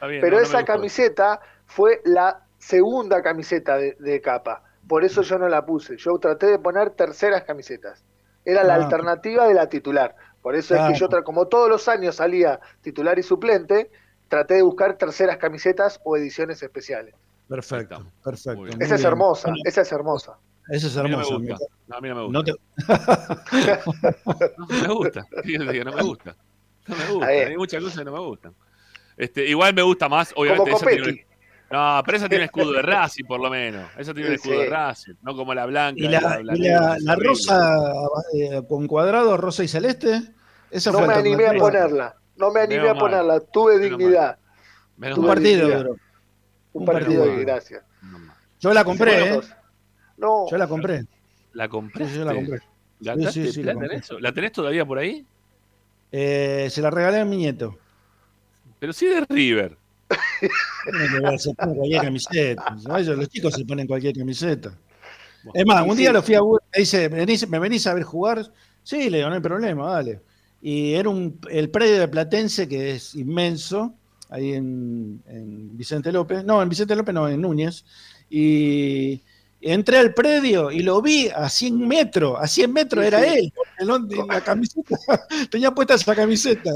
[0.00, 4.62] Pero esa camiseta fue la segunda camiseta de, capa.
[4.88, 5.96] Por eso yo no la puse.
[5.96, 8.04] Yo traté de poner terceras camisetas.
[8.44, 8.84] Era la ah.
[8.84, 10.14] alternativa de la titular.
[10.42, 13.90] Por eso es que yo, como todos los años salía titular y suplente,
[14.28, 17.14] traté de buscar terceras camisetas o ediciones especiales.
[17.48, 18.66] Perfecto, perfecto.
[18.80, 20.38] Esa es hermosa, esa es hermosa.
[20.68, 21.34] Esa es hermosa.
[21.86, 22.52] No, a mí no me gusta.
[24.58, 25.26] No, me gusta.
[25.84, 26.36] no me gusta.
[26.86, 27.26] No me gusta.
[27.26, 28.54] Hay muchas cosas que no me gustan.
[29.16, 30.70] Este, igual me gusta más, obviamente.
[30.70, 31.26] Esa tiene,
[31.70, 33.88] no, pero esa tiene escudo de Racing, por lo menos.
[33.96, 36.00] Esa tiene el escudo de Racing, no como la blanca.
[36.00, 36.40] ¿Y la,
[37.00, 37.82] la, rosa
[38.34, 40.22] eh, con cuadrado, rosa y celeste?
[40.92, 42.16] no me animé a ponerla.
[42.36, 43.40] No me animé a ponerla.
[43.40, 44.38] Tuve dignidad.
[44.98, 45.96] un partido,
[46.74, 47.82] Un, partido, de gracias.
[48.60, 49.40] Yo la compré, ¿eh?
[50.16, 50.46] No.
[50.50, 51.04] Yo la compré.
[51.52, 52.06] ¿La compré?
[52.12, 52.60] yo la compré.
[54.20, 55.26] ¿La tenés todavía por ahí?
[56.10, 57.76] Eh, se la regalé a mi nieto.
[58.78, 59.76] Pero sí de River.
[61.38, 62.76] se pone cualquier camiseta.
[63.16, 64.72] los chicos se ponen cualquier camiseta.
[65.52, 68.44] es más, un día lo fui a me dice, ¿me venís a ver jugar?
[68.82, 70.20] Sí, le digo, no hay problema, dale.
[70.60, 73.94] Y era un, el predio de Platense, que es inmenso,
[74.34, 76.44] ahí en, en Vicente López.
[76.44, 77.84] No, en Vicente López no, en Núñez.
[78.28, 79.22] Y
[79.60, 83.52] entré al predio y lo vi a 100 metros, a 100 metros era él,
[84.28, 84.96] la camiseta,
[85.50, 86.70] tenía puesta esa camiseta.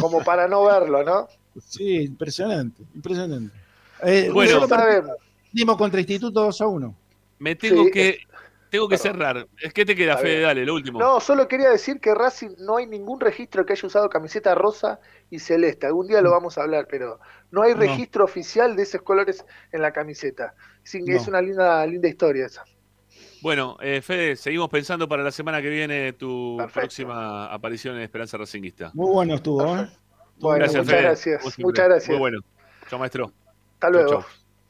[0.00, 1.28] Como para no verlo, ¿no?
[1.64, 3.56] Sí, impresionante, impresionante.
[4.02, 4.66] Eh, bueno,
[5.52, 6.96] dimos contra Instituto 2 a 1.
[7.38, 8.18] Me tengo que
[8.70, 9.46] tengo que cerrar.
[9.60, 10.98] Es que te queda, Fede, dale, lo último.
[10.98, 15.00] No, solo quería decir que Racing no hay ningún registro que haya usado camiseta rosa
[15.28, 15.86] y celeste.
[15.86, 17.20] Algún día lo vamos a hablar, pero
[17.50, 20.54] no hay registro oficial de esos colores en la camiseta.
[20.84, 22.64] Es una linda, linda historia esa.
[23.42, 28.36] Bueno, eh, Fede, seguimos pensando para la semana que viene tu próxima aparición en Esperanza
[28.36, 28.90] Racingista.
[28.94, 29.88] Muy bueno estuvo, ¿eh?
[30.38, 31.58] gracias, muchas gracias.
[31.58, 32.10] Muchas gracias.
[32.10, 32.40] Muy bueno.
[32.88, 33.32] Chao, maestro.
[33.74, 34.24] Hasta luego.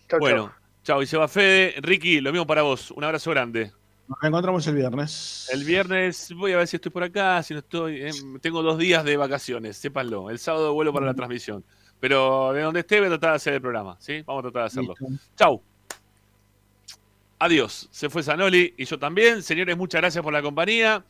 [0.09, 0.53] Chao, bueno,
[0.85, 1.03] chao.
[1.03, 1.75] Y se va Fede.
[1.81, 2.91] Ricky, lo mismo para vos.
[2.93, 3.73] Un abrazo grande.
[4.11, 5.49] Nos encontramos el viernes.
[5.53, 8.03] El viernes voy a ver si estoy por acá, si no estoy.
[8.03, 8.11] Eh,
[8.41, 10.31] tengo dos días de vacaciones, sépanlo.
[10.31, 11.65] El sábado vuelo para la transmisión.
[12.01, 14.23] Pero de donde esté voy a tratar de hacer el programa, ¿sí?
[14.27, 14.95] Vamos a tratar de hacerlo.
[15.37, 15.63] Chau.
[17.39, 17.89] Adiós.
[17.93, 19.45] Se fue Zanoli y yo también.
[19.45, 21.05] Señores, muchas gracias por la compañía.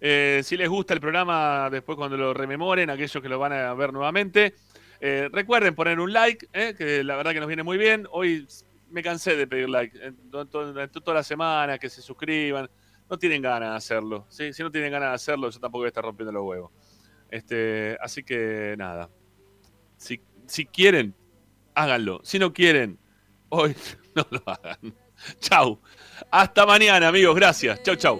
[0.00, 3.74] Eh, si les gusta el programa, después cuando lo rememoren, aquellos que lo van a
[3.74, 4.54] ver nuevamente,
[5.02, 8.06] eh, recuerden poner un like, que la verdad que nos viene muy bien.
[8.10, 8.46] Hoy
[8.96, 12.66] me cansé de pedir like en, toda la semana, que se suscriban.
[13.10, 14.24] No tienen ganas de hacerlo.
[14.30, 14.54] ¿sí?
[14.54, 16.70] Si no tienen ganas de hacerlo, yo tampoco voy a estar rompiendo los huevos.
[17.30, 19.10] Este, así que nada.
[19.98, 21.14] Si, si quieren,
[21.74, 22.20] háganlo.
[22.24, 22.98] Si no quieren,
[23.50, 23.76] hoy
[24.14, 24.94] no lo hagan.
[25.40, 25.78] Chau.
[26.30, 27.36] Hasta mañana, amigos.
[27.36, 27.82] Gracias.
[27.82, 28.18] Chau, chau.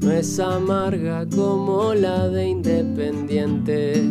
[0.00, 4.02] No es amarga como la de Independiente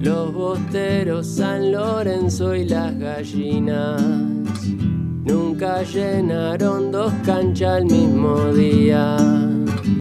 [0.00, 4.00] los bosteros San Lorenzo y las gallinas
[5.24, 9.16] nunca llenaron dos canchas al mismo día.